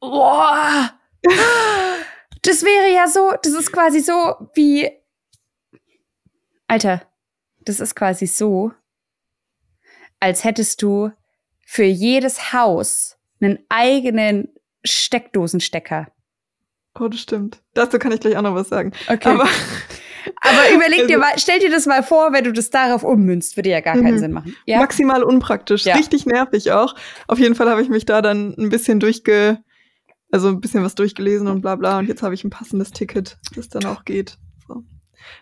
Boah! 0.00 0.90
Das 2.42 2.64
wäre 2.64 2.92
ja 2.92 3.08
so, 3.08 3.32
das 3.42 3.52
ist 3.52 3.72
quasi 3.72 4.00
so 4.00 4.48
wie. 4.54 4.90
Alter, 6.66 7.02
das 7.60 7.80
ist 7.80 7.94
quasi 7.94 8.26
so, 8.26 8.72
als 10.20 10.44
hättest 10.44 10.82
du 10.82 11.10
für 11.66 11.84
jedes 11.84 12.52
Haus 12.52 13.16
einen 13.40 13.58
eigenen 13.68 14.48
Steckdosenstecker. 14.84 16.08
Oh, 16.98 17.08
das 17.08 17.20
stimmt. 17.20 17.62
Dazu 17.74 17.98
kann 17.98 18.12
ich 18.12 18.20
gleich 18.20 18.36
auch 18.36 18.42
noch 18.42 18.54
was 18.54 18.68
sagen. 18.68 18.92
Okay. 19.08 19.28
Aber, 19.28 19.48
Aber 20.40 20.74
überleg 20.74 21.00
also, 21.00 21.08
dir 21.08 21.18
mal, 21.18 21.32
stell 21.36 21.58
dir 21.58 21.70
das 21.70 21.86
mal 21.86 22.02
vor, 22.02 22.32
wenn 22.32 22.44
du 22.44 22.52
das 22.52 22.70
darauf 22.70 23.04
ummünzt, 23.04 23.56
würde 23.56 23.70
ja 23.70 23.80
gar 23.80 23.94
keinen 23.94 24.14
mhm. 24.14 24.18
Sinn 24.18 24.32
machen. 24.32 24.56
Ja? 24.66 24.78
Maximal 24.78 25.22
unpraktisch, 25.22 25.84
ja. 25.84 25.94
richtig 25.94 26.26
nervig 26.26 26.72
auch. 26.72 26.94
Auf 27.28 27.38
jeden 27.38 27.54
Fall 27.54 27.68
habe 27.68 27.82
ich 27.82 27.88
mich 27.88 28.04
da 28.04 28.22
dann 28.22 28.54
ein 28.58 28.68
bisschen 28.68 29.00
durchge 29.00 29.58
also 30.32 30.48
ein 30.48 30.60
bisschen 30.60 30.82
was 30.82 30.96
durchgelesen 30.96 31.46
und 31.46 31.60
bla 31.60 31.76
bla 31.76 31.98
und 31.98 32.08
jetzt 32.08 32.22
habe 32.22 32.34
ich 32.34 32.42
ein 32.42 32.50
passendes 32.50 32.90
Ticket, 32.90 33.38
das 33.54 33.68
dann 33.68 33.84
auch 33.84 34.04
geht. 34.04 34.38
So. 34.66 34.82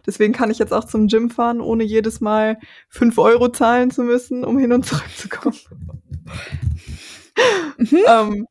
Deswegen 0.04 0.34
kann 0.34 0.50
ich 0.50 0.58
jetzt 0.58 0.72
auch 0.72 0.84
zum 0.84 1.06
Gym 1.06 1.30
fahren, 1.30 1.60
ohne 1.60 1.84
jedes 1.84 2.20
Mal 2.20 2.58
fünf 2.88 3.16
Euro 3.16 3.48
zahlen 3.48 3.90
zu 3.90 4.02
müssen, 4.02 4.44
um 4.44 4.58
hin 4.58 4.72
und 4.72 4.84
zurück 4.84 5.08
zu 5.16 5.28
kommen. 5.28 5.56
Mhm. 7.78 7.98
ähm, 8.06 8.46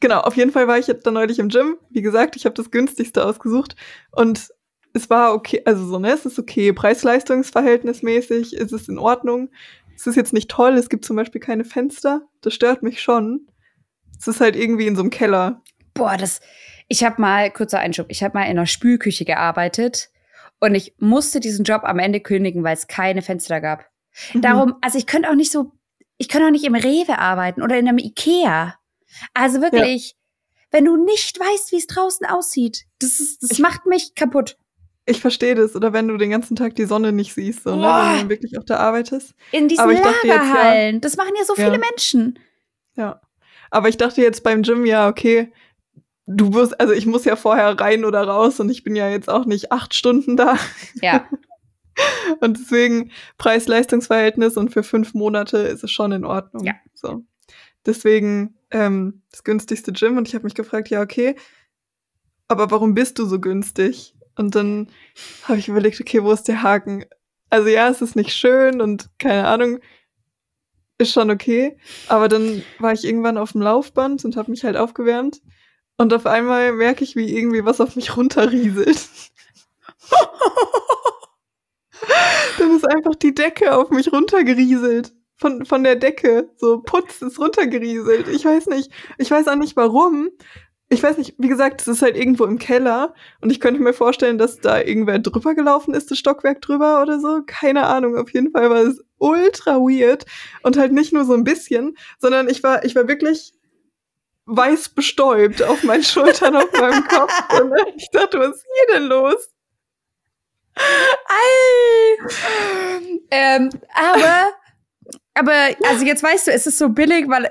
genau, 0.00 0.20
auf 0.20 0.36
jeden 0.36 0.52
Fall 0.52 0.68
war 0.68 0.78
ich 0.78 0.86
jetzt 0.86 1.06
dann 1.06 1.14
neulich 1.14 1.38
im 1.38 1.48
Gym. 1.48 1.76
Wie 1.90 2.02
gesagt, 2.02 2.36
ich 2.36 2.44
habe 2.44 2.54
das 2.54 2.70
günstigste 2.70 3.24
ausgesucht 3.24 3.74
und 4.12 4.50
es 4.92 5.08
war 5.08 5.32
okay, 5.32 5.62
also 5.64 5.86
so, 5.86 5.98
ne, 5.98 6.12
es 6.12 6.26
ist 6.26 6.38
okay, 6.38 6.74
preis-leistungsverhältnismäßig 6.74 8.54
ist 8.54 8.72
es 8.72 8.88
in 8.88 8.98
Ordnung. 8.98 9.50
Es 9.96 10.06
ist 10.06 10.16
jetzt 10.16 10.34
nicht 10.34 10.50
toll, 10.50 10.74
es 10.74 10.90
gibt 10.90 11.06
zum 11.06 11.16
Beispiel 11.16 11.40
keine 11.40 11.64
Fenster, 11.64 12.22
das 12.42 12.52
stört 12.52 12.82
mich 12.82 13.00
schon. 13.00 13.46
Es 14.22 14.28
ist 14.28 14.40
halt 14.40 14.54
irgendwie 14.54 14.86
in 14.86 14.94
so 14.94 15.02
einem 15.02 15.10
Keller. 15.10 15.62
Boah, 15.94 16.16
das. 16.16 16.40
Ich 16.86 17.02
habe 17.02 17.20
mal, 17.20 17.50
kurzer 17.50 17.80
Einschub, 17.80 18.06
ich 18.08 18.22
habe 18.22 18.38
mal 18.38 18.44
in 18.44 18.50
einer 18.50 18.66
Spülküche 18.66 19.24
gearbeitet 19.24 20.10
und 20.60 20.76
ich 20.76 20.94
musste 20.98 21.40
diesen 21.40 21.64
Job 21.64 21.82
am 21.82 21.98
Ende 21.98 22.20
kündigen, 22.20 22.62
weil 22.62 22.74
es 22.74 22.86
keine 22.86 23.22
Fenster 23.22 23.60
gab. 23.60 23.84
Mhm. 24.32 24.42
Darum, 24.42 24.74
also 24.80 24.96
ich 24.96 25.06
könnte 25.06 25.28
auch 25.28 25.34
nicht 25.34 25.50
so, 25.50 25.72
ich 26.18 26.28
kann 26.28 26.40
doch 26.40 26.50
nicht 26.50 26.64
im 26.64 26.76
Rewe 26.76 27.18
arbeiten 27.18 27.62
oder 27.62 27.76
in 27.76 27.88
einem 27.88 27.98
Ikea. 27.98 28.76
Also 29.34 29.60
wirklich, 29.60 30.10
ja. 30.10 30.16
wenn 30.70 30.84
du 30.84 31.04
nicht 31.04 31.40
weißt, 31.40 31.72
wie 31.72 31.78
es 31.78 31.88
draußen 31.88 32.24
aussieht, 32.24 32.84
das, 33.00 33.18
ist, 33.18 33.42
das 33.42 33.50
ich, 33.50 33.58
macht 33.58 33.86
mich 33.86 34.14
kaputt. 34.14 34.56
Ich 35.04 35.20
verstehe 35.20 35.56
das. 35.56 35.74
Oder 35.74 35.92
wenn 35.92 36.06
du 36.06 36.16
den 36.16 36.30
ganzen 36.30 36.54
Tag 36.54 36.76
die 36.76 36.84
Sonne 36.86 37.10
nicht 37.10 37.34
siehst, 37.34 37.64
so, 37.64 37.74
ne, 37.74 37.82
wenn 37.82 38.22
du 38.22 38.28
wirklich 38.28 38.56
auch 38.56 38.64
da 38.64 38.76
arbeitest. 38.76 39.34
In 39.50 39.66
diesen 39.66 39.90
Lagerhallen. 39.90 40.94
Ja, 40.94 41.00
das 41.00 41.16
machen 41.16 41.32
ja 41.36 41.44
so 41.44 41.56
viele 41.56 41.72
ja. 41.72 41.78
Menschen. 41.78 42.38
Ja. 42.94 43.20
Aber 43.72 43.88
ich 43.88 43.96
dachte 43.96 44.20
jetzt 44.20 44.42
beim 44.42 44.62
Gym, 44.62 44.84
ja, 44.84 45.08
okay, 45.08 45.50
du 46.26 46.52
wirst, 46.52 46.78
also 46.78 46.92
ich 46.92 47.06
muss 47.06 47.24
ja 47.24 47.36
vorher 47.36 47.80
rein 47.80 48.04
oder 48.04 48.22
raus 48.22 48.60
und 48.60 48.68
ich 48.68 48.84
bin 48.84 48.94
ja 48.94 49.08
jetzt 49.08 49.30
auch 49.30 49.46
nicht 49.46 49.72
acht 49.72 49.94
Stunden 49.94 50.36
da. 50.36 50.58
Ja. 51.00 51.26
und 52.40 52.58
deswegen 52.58 53.12
Preis-Leistungs-Verhältnis 53.38 54.58
und 54.58 54.74
für 54.74 54.82
fünf 54.82 55.14
Monate 55.14 55.56
ist 55.56 55.82
es 55.82 55.90
schon 55.90 56.12
in 56.12 56.26
Ordnung. 56.26 56.66
Ja. 56.66 56.74
So. 56.92 57.24
Deswegen 57.86 58.58
ähm, 58.70 59.22
das 59.30 59.42
günstigste 59.42 59.92
Gym 59.92 60.18
und 60.18 60.28
ich 60.28 60.34
habe 60.34 60.44
mich 60.44 60.54
gefragt, 60.54 60.90
ja, 60.90 61.00
okay, 61.00 61.34
aber 62.48 62.70
warum 62.70 62.92
bist 62.92 63.18
du 63.18 63.24
so 63.24 63.40
günstig? 63.40 64.14
Und 64.36 64.54
dann 64.54 64.88
habe 65.44 65.58
ich 65.58 65.68
überlegt, 65.68 65.98
okay, 65.98 66.22
wo 66.22 66.30
ist 66.30 66.46
der 66.46 66.62
Haken? 66.62 67.06
Also 67.48 67.68
ja, 67.68 67.88
es 67.88 68.02
ist 68.02 68.16
nicht 68.16 68.34
schön 68.34 68.82
und 68.82 69.08
keine 69.18 69.46
Ahnung, 69.46 69.80
ist 71.02 71.12
schon 71.12 71.30
okay. 71.30 71.76
Aber 72.08 72.28
dann 72.28 72.62
war 72.78 72.92
ich 72.92 73.04
irgendwann 73.04 73.38
auf 73.38 73.52
dem 73.52 73.62
Laufband 73.62 74.24
und 74.24 74.36
habe 74.36 74.50
mich 74.50 74.64
halt 74.64 74.76
aufgewärmt. 74.76 75.42
Und 75.96 76.12
auf 76.14 76.26
einmal 76.26 76.72
merke 76.72 77.04
ich, 77.04 77.16
wie 77.16 77.36
irgendwie 77.36 77.64
was 77.64 77.80
auf 77.80 77.96
mich 77.96 78.16
runterrieselt. 78.16 79.08
dann 82.58 82.76
ist 82.76 82.88
einfach 82.88 83.14
die 83.16 83.34
Decke 83.34 83.76
auf 83.76 83.90
mich 83.90 84.12
runtergerieselt. 84.12 85.12
Von, 85.36 85.66
von 85.66 85.82
der 85.84 85.96
Decke. 85.96 86.50
So 86.56 86.80
Putz 86.80 87.20
ist 87.20 87.38
runtergerieselt. 87.38 88.28
Ich 88.28 88.44
weiß 88.44 88.66
nicht. 88.66 88.90
Ich 89.18 89.30
weiß 89.30 89.48
auch 89.48 89.56
nicht 89.56 89.76
warum 89.76 90.30
ich 90.92 91.02
weiß 91.02 91.16
nicht, 91.16 91.34
wie 91.38 91.48
gesagt, 91.48 91.80
es 91.80 91.88
ist 91.88 92.02
halt 92.02 92.16
irgendwo 92.16 92.44
im 92.44 92.58
Keller 92.58 93.14
und 93.40 93.50
ich 93.50 93.60
könnte 93.60 93.80
mir 93.80 93.94
vorstellen, 93.94 94.36
dass 94.36 94.60
da 94.60 94.80
irgendwer 94.80 95.18
drüber 95.18 95.54
gelaufen 95.54 95.94
ist, 95.94 96.10
das 96.10 96.18
Stockwerk 96.18 96.60
drüber 96.60 97.00
oder 97.00 97.18
so. 97.18 97.40
Keine 97.46 97.86
Ahnung. 97.86 98.16
Auf 98.16 98.32
jeden 98.32 98.50
Fall 98.50 98.68
war 98.68 98.82
es 98.82 99.02
ultra 99.18 99.76
weird 99.76 100.26
und 100.62 100.76
halt 100.76 100.92
nicht 100.92 101.12
nur 101.12 101.24
so 101.24 101.32
ein 101.32 101.44
bisschen, 101.44 101.96
sondern 102.18 102.48
ich 102.48 102.62
war, 102.62 102.84
ich 102.84 102.94
war 102.94 103.08
wirklich 103.08 103.54
weiß 104.46 104.90
bestäubt 104.90 105.62
auf 105.62 105.82
meinen 105.82 106.02
Schultern, 106.02 106.56
auf 106.56 106.72
meinem 106.72 107.04
Kopf. 107.08 107.32
Und 107.60 107.72
ich 107.96 108.10
dachte, 108.10 108.38
was 108.38 108.56
ist 108.56 108.66
hier 108.74 108.96
denn 108.96 109.08
los? 109.08 109.48
Ei. 110.74 112.16
ähm, 113.30 113.70
aber, 113.94 114.48
aber, 115.34 115.76
also 115.88 116.04
jetzt 116.04 116.22
weißt 116.22 116.48
du, 116.48 116.50
es 116.52 116.66
ist 116.66 116.78
so 116.78 116.88
billig, 116.88 117.28
weil 117.28 117.50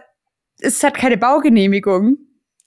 es 0.59 0.83
hat 0.83 0.95
keine 0.95 1.17
Baugenehmigung. 1.17 2.17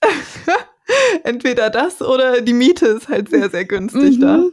Entweder 1.23 1.69
das 1.69 2.01
oder 2.01 2.41
die 2.41 2.53
Miete 2.53 2.87
ist 2.87 3.07
halt 3.07 3.29
sehr, 3.29 3.49
sehr 3.49 3.65
günstig 3.65 4.17
mhm. 4.17 4.21
da. 4.21 4.43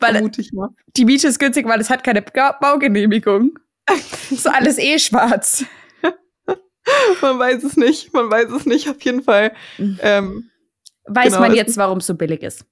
Weil. 0.00 0.30
Die 0.96 1.04
Miete 1.04 1.28
ist 1.28 1.38
günstig, 1.38 1.66
weil 1.66 1.80
es 1.80 1.90
hat 1.90 2.04
keine 2.04 2.22
Baugenehmigung. 2.22 3.58
ist 4.30 4.46
alles 4.46 4.78
eh 4.78 4.98
schwarz. 4.98 5.64
man 7.22 7.38
weiß 7.38 7.64
es 7.64 7.76
nicht, 7.76 8.12
man 8.12 8.30
weiß 8.30 8.50
es 8.50 8.66
nicht, 8.66 8.88
auf 8.88 9.00
jeden 9.02 9.22
Fall. 9.22 9.54
Ähm, 9.78 10.50
weiß 11.06 11.32
genau, 11.32 11.40
man 11.40 11.54
jetzt, 11.54 11.76
warum 11.76 11.98
es 11.98 12.06
so 12.06 12.14
billig 12.14 12.42
ist. 12.42 12.64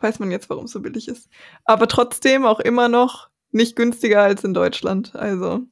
Weiß 0.00 0.18
man 0.18 0.30
jetzt, 0.30 0.48
warum 0.50 0.66
es 0.66 0.72
so 0.72 0.80
billig 0.80 1.08
ist. 1.08 1.28
Aber 1.64 1.88
trotzdem 1.88 2.44
auch 2.44 2.60
immer 2.60 2.88
noch 2.88 3.28
nicht 3.50 3.76
günstiger 3.76 4.22
als 4.22 4.44
in 4.44 4.54
Deutschland. 4.54 5.14
Also. 5.16 5.62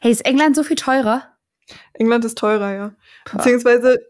Hey, 0.00 0.10
ist 0.10 0.24
England 0.24 0.56
so 0.56 0.64
viel 0.64 0.76
teurer? 0.76 1.22
England 1.94 2.24
ist 2.24 2.38
teurer, 2.38 2.72
ja. 2.72 2.94
Boah. 3.24 3.36
Beziehungsweise 3.36 4.00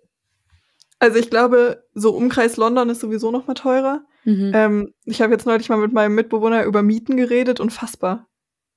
also 0.98 1.18
ich 1.18 1.30
glaube, 1.30 1.84
so 1.94 2.14
Umkreis 2.14 2.56
London 2.56 2.90
ist 2.90 3.00
sowieso 3.00 3.30
noch 3.30 3.46
mal 3.46 3.54
teurer. 3.54 4.04
Mhm. 4.24 4.52
Ähm, 4.54 4.94
ich 5.04 5.22
habe 5.22 5.32
jetzt 5.32 5.46
neulich 5.46 5.68
mal 5.68 5.78
mit 5.78 5.92
meinem 5.92 6.14
Mitbewohner 6.14 6.64
über 6.64 6.82
Mieten 6.82 7.16
geredet, 7.16 7.60
unfassbar. 7.60 8.26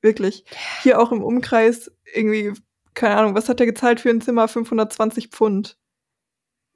Wirklich. 0.01 0.45
Hier 0.81 0.99
auch 0.99 1.11
im 1.11 1.23
Umkreis 1.23 1.91
irgendwie, 2.13 2.53
keine 2.93 3.17
Ahnung, 3.17 3.35
was 3.35 3.49
hat 3.49 3.59
der 3.59 3.67
gezahlt 3.67 3.99
für 3.99 4.09
ein 4.09 4.21
Zimmer? 4.21 4.47
520 4.47 5.29
Pfund. 5.29 5.77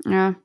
Ja, 0.03 0.35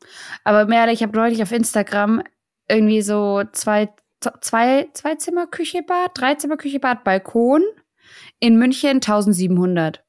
aber 0.45 0.67
mehr, 0.67 0.89
ich 0.89 1.03
habe 1.03 1.17
neulich 1.17 1.43
auf 1.43 1.53
Instagram 1.53 2.23
irgendwie 2.69 3.03
so 3.03 3.43
zwei, 3.53 3.93
zwei, 4.41 4.89
zwei 4.95 5.17
Zimmer 5.17 5.47
Küche, 5.47 5.83
Bad, 5.83 6.13
drei 6.15 6.37
Zimmer 6.37 6.57
Küche, 6.57 6.79
Bad, 6.79 7.05
Balkon 7.05 7.65
in 8.39 8.59
München 8.59 8.97
1700. 8.97 10.05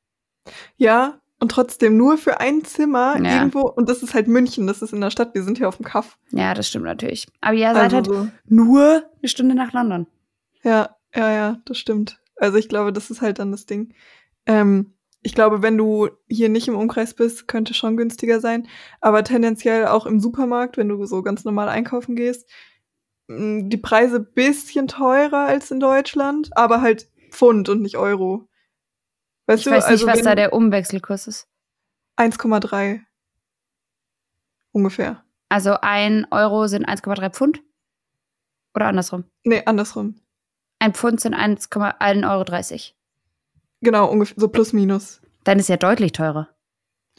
Ja, 0.78 1.21
und 1.42 1.52
trotzdem 1.52 1.98
nur 1.98 2.18
für 2.20 2.40
ein 2.40 2.64
Zimmer 2.64 3.20
ja. 3.20 3.38
irgendwo. 3.38 3.62
Und 3.62 3.90
das 3.90 4.04
ist 4.04 4.14
halt 4.14 4.28
München, 4.28 4.68
das 4.68 4.84
ist 4.84 4.94
in 4.94 5.02
der 5.02 5.10
Stadt. 5.10 5.34
Wir 5.34 5.44
sind 5.44 5.58
hier 5.58 5.68
auf 5.68 5.78
dem 5.78 5.86
Kaff. 5.86 6.20
Ja, 6.30 6.54
das 6.54 6.68
stimmt 6.68 6.86
natürlich. 6.86 7.28
Aber 7.42 7.56
ihr 7.56 7.74
seid 7.74 7.94
also 7.96 8.16
halt 8.16 8.32
nur 8.46 9.04
eine 9.20 9.28
Stunde 9.28 9.56
nach 9.56 9.74
London. 9.74 10.06
Ja, 10.64 10.96
ja, 11.16 11.32
ja, 11.32 11.58
das 11.66 11.80
stimmt. 11.80 12.20
Also 12.36 12.60
ich 12.60 12.70
glaube, 12.70 12.94
das 12.94 13.10
ist 13.10 13.22
halt 13.22 13.40
dann 13.40 13.52
das 13.52 13.66
Ding. 13.66 13.94
Ähm, 14.46 14.94
ich 15.24 15.34
glaube, 15.34 15.64
wenn 15.64 15.78
du 15.78 16.10
hier 16.28 16.48
nicht 16.48 16.68
im 16.68 16.76
Umkreis 16.76 17.16
bist, 17.16 17.48
könnte 17.48 17.74
schon 17.74 17.98
günstiger 17.98 18.40
sein. 18.40 18.68
Aber 19.02 19.24
tendenziell 19.24 19.88
auch 19.88 20.06
im 20.06 20.20
Supermarkt, 20.20 20.78
wenn 20.78 20.90
du 20.90 21.04
so 21.06 21.24
ganz 21.24 21.44
normal 21.44 21.70
einkaufen 21.70 22.16
gehst, 22.16 22.48
die 23.28 23.78
Preise 23.78 24.20
bisschen 24.20 24.88
teurer 24.88 25.46
als 25.46 25.72
in 25.72 25.80
Deutschland, 25.80 26.56
aber 26.56 26.82
halt 26.82 27.10
Pfund 27.32 27.68
und 27.68 27.82
nicht 27.82 27.98
Euro. 27.98 28.48
Weißt 29.52 29.60
ich 29.60 29.66
du, 29.66 29.72
weiß 29.72 29.84
nicht, 29.84 29.92
also 29.92 30.08
was 30.08 30.22
da 30.22 30.36
der 30.36 30.54
Umwechselkurs 30.54 31.28
ist. 31.28 31.48
1,3 32.18 33.02
ungefähr. 34.72 35.24
Also 35.50 35.78
ein 35.82 36.26
Euro 36.32 36.68
sind 36.68 36.88
1,3 36.88 37.30
Pfund? 37.32 37.62
Oder 38.74 38.88
andersrum? 38.88 39.26
Nee, 39.44 39.64
andersrum. 39.66 40.22
Ein 40.80 40.94
Pfund 40.94 41.20
sind 41.20 41.36
1,1,30 41.36 42.30
Euro. 42.30 42.96
Genau, 43.82 44.10
ungefähr, 44.10 44.36
so 44.40 44.48
plus 44.48 44.72
minus. 44.72 45.22
Dann 45.44 45.60
ist 45.60 45.68
ja 45.70 45.78
deutlich 45.78 46.14
teurer. 46.14 46.50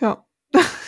Ja. 0.01 0.25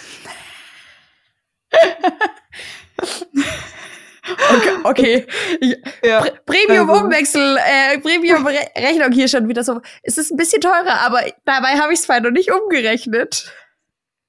Okay, 4.85 5.27
ja, 6.05 6.25
Premium-Umwechsel, 6.45 7.59
also. 7.59 7.97
äh, 7.97 7.99
Premium-Rechnung 7.99 9.13
hier 9.13 9.29
schon 9.29 9.49
wieder 9.49 9.65
so. 9.65 9.81
Es 10.03 10.19
ist 10.19 10.31
ein 10.31 10.37
bisschen 10.37 10.61
teurer, 10.61 11.01
aber 11.05 11.23
dabei 11.47 11.79
habe 11.79 11.93
ich 11.93 12.01
es 12.01 12.05
zwar 12.05 12.21
noch 12.21 12.31
nicht 12.31 12.53
umgerechnet. 12.53 13.51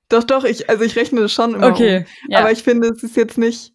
Doch, 0.10 0.24
doch, 0.24 0.46
ich, 0.46 0.70
also 0.70 0.84
ich 0.84 0.96
rechne 0.96 1.22
das 1.22 1.34
schon 1.34 1.56
immer 1.56 1.68
okay, 1.68 1.98
um. 1.98 2.32
Ja. 2.32 2.40
Aber 2.40 2.52
ich 2.52 2.64
finde, 2.64 2.88
es 2.90 3.04
ist 3.04 3.18
jetzt 3.18 3.38
nicht 3.38 3.74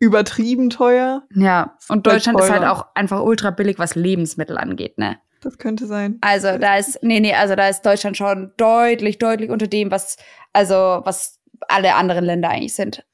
übertrieben 0.00 0.70
teuer. 0.70 1.22
Ja, 1.34 1.76
und 1.88 2.06
Deutschland 2.06 2.38
ist 2.40 2.50
halt 2.50 2.64
auch 2.64 2.86
einfach 2.94 3.22
ultra 3.22 3.50
billig, 3.50 3.78
was 3.78 3.94
Lebensmittel 3.94 4.58
angeht, 4.58 4.98
ne? 4.98 5.18
Das 5.40 5.56
könnte 5.56 5.86
sein. 5.86 6.18
Also 6.20 6.58
da 6.58 6.76
ist, 6.76 6.98
nee, 7.02 7.20
nee, 7.20 7.32
also 7.32 7.54
da 7.54 7.68
ist 7.68 7.82
Deutschland 7.86 8.16
schon 8.16 8.52
deutlich, 8.56 9.18
deutlich 9.18 9.50
unter 9.50 9.66
dem, 9.66 9.90
was, 9.90 10.16
also 10.52 11.00
was 11.04 11.38
alle 11.68 11.94
anderen 11.94 12.24
Länder 12.24 12.50
eigentlich 12.50 12.74
sind. 12.74 13.04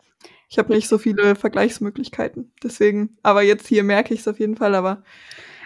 Ich 0.48 0.58
habe 0.58 0.72
nicht 0.72 0.88
so 0.88 0.98
viele 0.98 1.34
Vergleichsmöglichkeiten. 1.34 2.52
Deswegen, 2.62 3.16
aber 3.22 3.42
jetzt 3.42 3.66
hier 3.66 3.82
merke 3.82 4.14
ich 4.14 4.20
es 4.20 4.28
auf 4.28 4.38
jeden 4.38 4.56
Fall, 4.56 4.74
aber. 4.74 5.02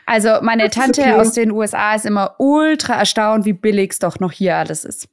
Also 0.06 0.38
meine 0.40 0.70
Tante 0.70 1.02
okay. 1.02 1.12
aus 1.12 1.32
den 1.32 1.50
USA 1.50 1.94
ist 1.94 2.06
immer 2.06 2.36
ultra 2.38 2.94
erstaunt, 2.94 3.44
wie 3.44 3.52
billig 3.52 3.92
es 3.92 3.98
doch 3.98 4.20
noch 4.20 4.32
hier 4.32 4.56
alles 4.56 4.84
ist. 4.84 5.08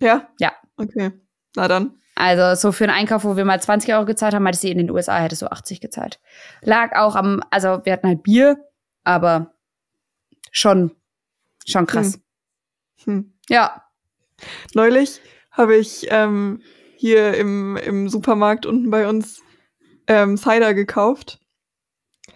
Ja? 0.00 0.28
Ja. 0.38 0.52
Okay. 0.76 1.12
Na 1.54 1.68
dann. 1.68 1.94
Also 2.14 2.54
so 2.54 2.72
für 2.72 2.84
einen 2.84 2.94
Einkauf, 2.94 3.24
wo 3.24 3.36
wir 3.36 3.44
mal 3.44 3.60
20 3.60 3.92
Euro 3.94 4.06
gezahlt 4.06 4.34
haben, 4.34 4.42
meinte 4.42 4.58
sie 4.58 4.70
in 4.70 4.78
den 4.78 4.90
USA 4.90 5.18
hätte 5.18 5.36
so 5.36 5.48
80 5.48 5.80
gezahlt. 5.80 6.18
Lag 6.62 6.96
auch 6.96 7.14
am, 7.14 7.42
also 7.50 7.80
wir 7.84 7.92
hatten 7.92 8.08
halt 8.08 8.22
Bier, 8.22 8.58
aber 9.04 9.54
schon, 10.50 10.92
schon 11.66 11.86
krass. 11.86 12.18
Hm. 13.04 13.14
Hm. 13.14 13.32
Ja. 13.48 13.82
Neulich 14.74 15.20
habe 15.50 15.76
ich 15.76 16.06
ähm, 16.10 16.62
hier 16.96 17.34
im, 17.34 17.76
im 17.76 18.08
Supermarkt 18.08 18.66
unten 18.66 18.90
bei 18.90 19.08
uns 19.08 19.42
ähm, 20.06 20.36
Cider 20.36 20.74
gekauft. 20.74 21.40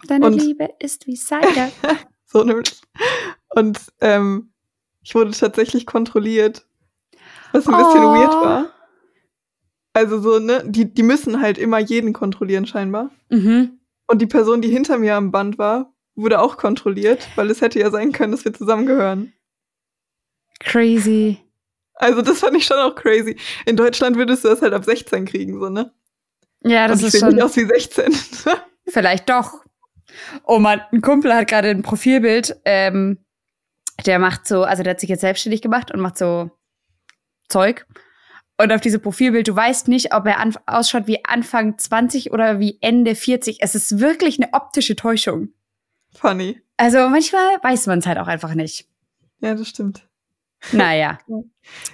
Deine 0.07 0.27
und 0.27 0.35
Liebe 0.35 0.71
ist 0.79 1.07
wie 1.07 1.17
Cider. 1.17 1.71
so 2.27 2.45
nämlich. 2.45 2.81
Und 3.51 3.81
ähm, 4.01 4.53
ich 5.03 5.15
wurde 5.15 5.33
tatsächlich 5.33 5.87
kontrolliert, 5.87 6.67
was 7.53 7.67
ein 7.67 7.77
bisschen 7.77 8.05
oh. 8.05 8.15
weird 8.15 8.33
war. 8.33 8.71
Also 9.93 10.21
so, 10.21 10.39
ne, 10.39 10.63
die, 10.67 10.93
die 10.93 11.03
müssen 11.03 11.41
halt 11.41 11.59
immer 11.59 11.79
jeden 11.79 12.13
kontrollieren 12.13 12.67
scheinbar. 12.67 13.11
Mhm. 13.29 13.81
Und 14.07 14.23
die 14.23 14.27
Person, 14.27 14.63
die 14.63 14.69
hinter 14.69 14.99
mir 14.99 15.17
am 15.17 15.33
Band 15.33 15.59
war, 15.59 15.93
wurde 16.15 16.41
auch 16.41 16.57
kontrolliert, 16.57 17.29
weil 17.37 17.51
es 17.51 17.61
hätte 17.61 17.81
ja 17.81 17.91
sein 17.91 18.13
können, 18.13 18.33
dass 18.33 18.45
wir 18.45 18.53
zusammengehören. 18.53 19.33
Crazy. 20.61 21.39
Also 22.01 22.23
das 22.23 22.41
fand 22.41 22.57
ich 22.57 22.65
schon 22.65 22.79
auch 22.79 22.95
crazy. 22.95 23.37
In 23.67 23.77
Deutschland 23.77 24.17
würdest 24.17 24.45
du 24.45 24.49
das 24.49 24.63
halt 24.63 24.73
ab 24.73 24.85
16 24.85 25.27
kriegen, 25.27 25.61
so, 25.61 25.69
ne? 25.69 25.93
Ja, 26.65 26.89
das 26.89 27.03
Und 27.03 27.09
ist 27.09 27.19
schon. 27.21 27.35
nicht 27.35 27.43
aus 27.43 27.57
wie 27.57 27.67
16. 27.67 28.13
Vielleicht 28.89 29.29
doch. 29.29 29.65
Oh 30.45 30.59
man, 30.59 30.81
ein 30.93 31.03
Kumpel 31.03 31.33
hat 31.35 31.49
gerade 31.49 31.69
ein 31.69 31.83
Profilbild, 31.83 32.57
ähm, 32.65 33.19
der 34.07 34.19
macht 34.19 34.47
so, 34.49 34.65
also 34.65 34.83
der 34.83 34.93
hat 34.93 35.01
sich 35.01 35.11
jetzt 35.11 35.21
selbstständig 35.21 35.63
gemacht 35.63 35.93
und 35.93 36.01
macht 36.01 36.19
so 36.19 36.51
Zeug. 37.49 37.87
Und 38.59 38.73
auf 38.73 38.81
diesem 38.81 39.01
Profilbild, 39.01 39.49
du 39.49 39.57
weißt 39.57 39.89
nicht, 39.89 40.15
ob 40.15 40.27
er 40.27 40.45
ausschaut 40.67 41.07
wie 41.07 41.25
Anfang 41.25 41.79
20 41.79 42.31
oder 42.33 42.61
wie 42.61 42.79
Ende 42.81 43.15
40. 43.15 43.59
Es 43.61 43.75
ist 43.75 44.01
wirklich 44.01 44.39
eine 44.39 44.53
optische 44.53 44.97
Täuschung. 44.97 45.49
Funny. 46.15 46.61
Also 46.77 47.09
manchmal 47.09 47.57
weiß 47.63 47.87
man 47.87 48.01
es 48.01 48.07
halt 48.07 48.19
auch 48.19 48.27
einfach 48.27 48.55
nicht. 48.55 48.87
Ja, 49.41 49.55
das 49.55 49.69
stimmt. 49.69 50.10
Naja. 50.73 51.19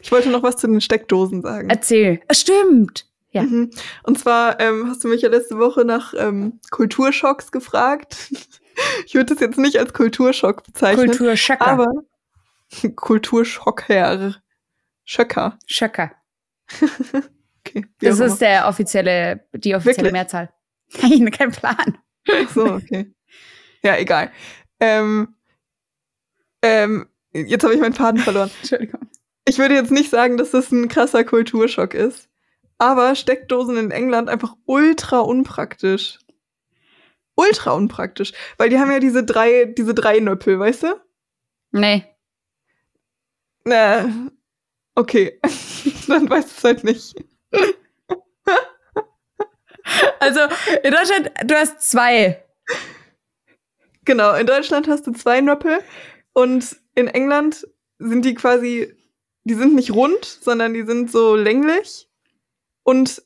Ich 0.00 0.10
wollte 0.10 0.30
noch 0.30 0.42
was 0.42 0.56
zu 0.56 0.68
den 0.68 0.80
Steckdosen 0.80 1.42
sagen. 1.42 1.68
Erzähl. 1.68 2.22
Stimmt. 2.30 3.06
Ja. 3.32 3.42
Mhm. 3.42 3.70
Und 4.04 4.18
zwar 4.18 4.58
ähm, 4.58 4.88
hast 4.88 5.04
du 5.04 5.08
mich 5.08 5.20
ja 5.20 5.28
letzte 5.28 5.58
Woche 5.58 5.84
nach 5.84 6.14
ähm, 6.16 6.60
Kulturschocks 6.70 7.52
gefragt. 7.52 8.32
ich 9.06 9.14
würde 9.14 9.34
das 9.34 9.40
jetzt 9.40 9.58
nicht 9.58 9.78
als 9.78 9.92
Kulturschock 9.92 10.64
bezeichnen. 10.64 11.08
Kulturschocker. 11.08 11.66
Aber 11.66 11.92
Kulturschocker. 12.96 14.36
Schöcker. 15.04 15.58
Schöcker. 15.66 16.12
okay. 17.60 17.84
Das 18.00 18.18
ist 18.18 18.40
der 18.40 18.66
offizielle, 18.68 19.46
die 19.52 19.74
offizielle 19.74 19.96
Wirklich? 19.96 20.12
Mehrzahl. 20.12 20.52
Nein, 21.02 21.30
kein 21.30 21.50
Plan. 21.50 21.98
Ach 22.30 22.48
so, 22.48 22.64
okay. 22.64 23.12
Ja, 23.82 23.98
egal. 23.98 24.32
Ähm, 24.80 25.34
ähm, 26.62 27.08
jetzt 27.42 27.64
habe 27.64 27.74
ich 27.74 27.80
meinen 27.80 27.94
Faden 27.94 28.20
verloren. 28.20 28.50
Entschuldigung. 28.60 29.00
Ich 29.46 29.58
würde 29.58 29.74
jetzt 29.74 29.92
nicht 29.92 30.10
sagen, 30.10 30.36
dass 30.36 30.50
das 30.50 30.72
ein 30.72 30.88
krasser 30.88 31.24
Kulturschock 31.24 31.94
ist. 31.94 32.28
Aber 32.78 33.14
Steckdosen 33.14 33.76
in 33.76 33.90
England 33.90 34.28
einfach 34.28 34.54
ultra 34.66 35.20
unpraktisch. 35.20 36.18
Ultra 37.34 37.72
unpraktisch. 37.72 38.32
Weil 38.58 38.70
die 38.70 38.78
haben 38.78 38.90
ja 38.90 38.98
diese 38.98 39.24
drei, 39.24 39.66
diese 39.66 39.94
drei 39.94 40.18
Nöppel, 40.18 40.58
weißt 40.58 40.82
du? 40.84 41.00
Nee. 41.70 42.04
Na, 43.64 44.10
okay. 44.94 45.40
Dann 46.08 46.28
weißt 46.28 46.50
du 46.50 46.54
es 46.56 46.64
halt 46.64 46.84
nicht. 46.84 47.14
Also 50.20 50.40
in 50.82 50.92
Deutschland, 50.92 51.30
du 51.44 51.54
hast 51.54 51.80
zwei. 51.80 52.44
Genau, 54.04 54.34
in 54.34 54.46
Deutschland 54.46 54.88
hast 54.88 55.06
du 55.06 55.12
zwei 55.12 55.40
Nöppel 55.40 55.78
und 56.32 56.76
in 56.96 57.06
England 57.06 57.66
sind 58.00 58.24
die 58.24 58.34
quasi, 58.34 58.92
die 59.44 59.54
sind 59.54 59.74
nicht 59.76 59.92
rund, 59.94 60.24
sondern 60.24 60.74
die 60.74 60.82
sind 60.84 61.10
so 61.12 61.36
länglich 61.36 62.08
und 62.82 63.22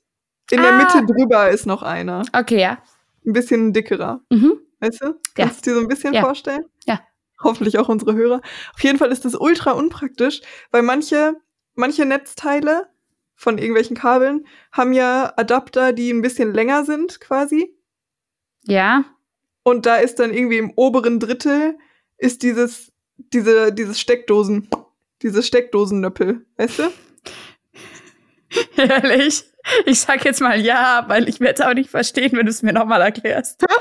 in 0.51 0.61
der 0.61 0.73
Ah. 0.73 0.79
Mitte 0.79 1.07
drüber 1.07 1.49
ist 1.51 1.65
noch 1.67 1.83
einer. 1.83 2.23
Okay, 2.35 2.61
ja. 2.61 2.83
Ein 3.25 3.33
bisschen 3.33 3.73
dickerer, 3.73 4.21
Mhm. 4.31 4.61
weißt 4.81 5.01
du? 5.03 5.21
Kannst 5.35 5.65
du 5.67 5.71
dir 5.71 5.77
so 5.77 5.81
ein 5.83 5.89
bisschen 5.89 6.13
Ja. 6.13 6.21
vorstellen? 6.23 6.65
Ja. 6.85 7.01
Hoffentlich 7.43 7.79
auch 7.79 7.89
unsere 7.89 8.15
Hörer. 8.15 8.43
Auf 8.75 8.83
jeden 8.83 8.99
Fall 8.99 9.11
ist 9.13 9.25
das 9.25 9.35
ultra 9.35 9.71
unpraktisch, 9.73 10.43
weil 10.73 10.83
manche, 10.83 11.35
manche 11.75 12.05
Netzteile 12.05 12.89
von 13.35 13.57
irgendwelchen 13.57 13.97
Kabeln 13.97 14.47
haben 14.73 14.93
ja 14.93 15.33
Adapter, 15.37 15.93
die 15.95 16.11
ein 16.11 16.21
bisschen 16.23 16.53
länger 16.53 16.85
sind 16.85 17.21
quasi. 17.21 17.75
Ja. 18.65 19.05
Und 19.63 19.87
da 19.87 19.97
ist 19.97 20.19
dann 20.19 20.35
irgendwie 20.35 20.59
im 20.59 20.73
oberen 20.77 21.19
Drittel 21.21 21.79
ist 22.19 22.43
dieses, 22.43 22.90
diese, 23.33 23.73
dieses 23.73 24.01
Steckdosen, 24.01 24.69
dieses 25.23 25.47
Steckdosennöppel, 25.47 26.47
weißt 26.57 26.79
du? 26.81 26.91
Ehrlich. 28.77 29.45
Ich 29.85 30.01
sag 30.01 30.25
jetzt 30.25 30.41
mal 30.41 30.59
ja, 30.59 31.05
weil 31.09 31.29
ich 31.29 31.39
werde 31.41 31.63
es 31.63 31.69
auch 31.69 31.75
nicht 31.75 31.91
verstehen, 31.91 32.33
wenn 32.33 32.47
du 32.47 32.51
es 32.51 32.63
mir 32.63 32.73
nochmal 32.73 33.03
erklärst. 33.03 33.65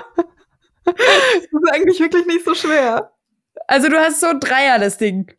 Das 0.86 0.96
ist 0.96 1.72
eigentlich 1.72 2.00
wirklich 2.00 2.26
nicht 2.26 2.44
so 2.44 2.56
schwer. 2.56 3.14
Also 3.68 3.90
du 3.90 4.00
hast 4.00 4.22
so 4.22 4.28
ein 4.28 4.40
Dreier, 4.40 4.80
das 4.80 4.98
Ding. 4.98 5.32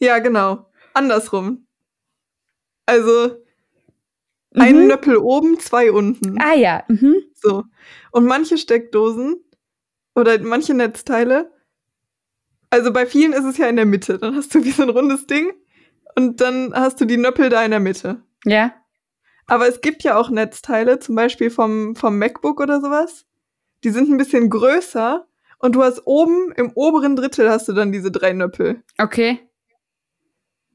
Ja, 0.00 0.18
genau. 0.18 0.68
Andersrum. 0.92 1.68
Also 2.86 3.36
ein 4.54 4.76
Mhm. 4.80 4.86
Nöppel 4.88 5.18
oben, 5.18 5.60
zwei 5.60 5.92
unten. 5.92 6.40
Ah 6.40 6.54
ja. 6.54 6.82
Mhm. 6.88 7.14
So. 7.34 7.62
Und 8.10 8.24
manche 8.24 8.58
Steckdosen 8.58 9.36
oder 10.16 10.36
manche 10.40 10.74
Netzteile, 10.74 11.52
also 12.76 12.92
bei 12.92 13.06
vielen 13.06 13.32
ist 13.32 13.44
es 13.44 13.56
ja 13.56 13.66
in 13.68 13.76
der 13.76 13.86
Mitte. 13.86 14.18
Dann 14.18 14.36
hast 14.36 14.54
du 14.54 14.62
wie 14.64 14.70
so 14.70 14.82
ein 14.82 14.90
rundes 14.90 15.26
Ding 15.26 15.50
und 16.14 16.40
dann 16.42 16.74
hast 16.74 17.00
du 17.00 17.06
die 17.06 17.16
Nöppel 17.16 17.48
da 17.48 17.64
in 17.64 17.70
der 17.70 17.80
Mitte. 17.80 18.22
Ja. 18.44 18.74
Aber 19.46 19.66
es 19.66 19.80
gibt 19.80 20.02
ja 20.02 20.16
auch 20.18 20.28
Netzteile, 20.28 20.98
zum 20.98 21.14
Beispiel 21.14 21.48
vom, 21.50 21.96
vom 21.96 22.18
MacBook 22.18 22.60
oder 22.60 22.80
sowas. 22.82 23.24
Die 23.82 23.90
sind 23.90 24.10
ein 24.10 24.18
bisschen 24.18 24.50
größer 24.50 25.26
und 25.58 25.74
du 25.74 25.82
hast 25.82 26.02
oben 26.06 26.52
im 26.56 26.70
oberen 26.74 27.16
Drittel 27.16 27.48
hast 27.48 27.66
du 27.68 27.72
dann 27.72 27.92
diese 27.92 28.10
drei 28.10 28.34
Nöppel. 28.34 28.82
Okay. 28.98 29.40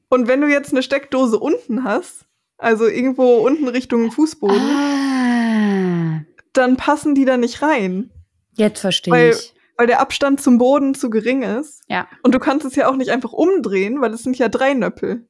Und 0.08 0.26
wenn 0.26 0.40
du 0.40 0.48
jetzt 0.48 0.72
eine 0.72 0.82
Steckdose 0.82 1.38
unten 1.38 1.84
hast, 1.84 2.26
also 2.58 2.86
irgendwo 2.88 3.36
unten 3.46 3.68
Richtung 3.68 4.10
Fußboden, 4.10 4.60
Ah. 4.60 6.24
dann 6.52 6.76
passen 6.76 7.14
die 7.14 7.24
da 7.24 7.36
nicht 7.36 7.62
rein, 7.62 8.10
Jetzt 8.54 8.80
verstehe 8.80 9.30
ich. 9.30 9.51
Weil 9.76 9.86
der 9.86 10.00
Abstand 10.00 10.40
zum 10.40 10.58
Boden 10.58 10.94
zu 10.94 11.10
gering 11.10 11.42
ist. 11.42 11.82
Ja. 11.88 12.08
Und 12.22 12.34
du 12.34 12.38
kannst 12.38 12.66
es 12.66 12.76
ja 12.76 12.88
auch 12.88 12.96
nicht 12.96 13.10
einfach 13.10 13.32
umdrehen, 13.32 14.00
weil 14.00 14.12
es 14.12 14.22
sind 14.22 14.38
ja 14.38 14.48
drei 14.48 14.74
Nöppel. 14.74 15.28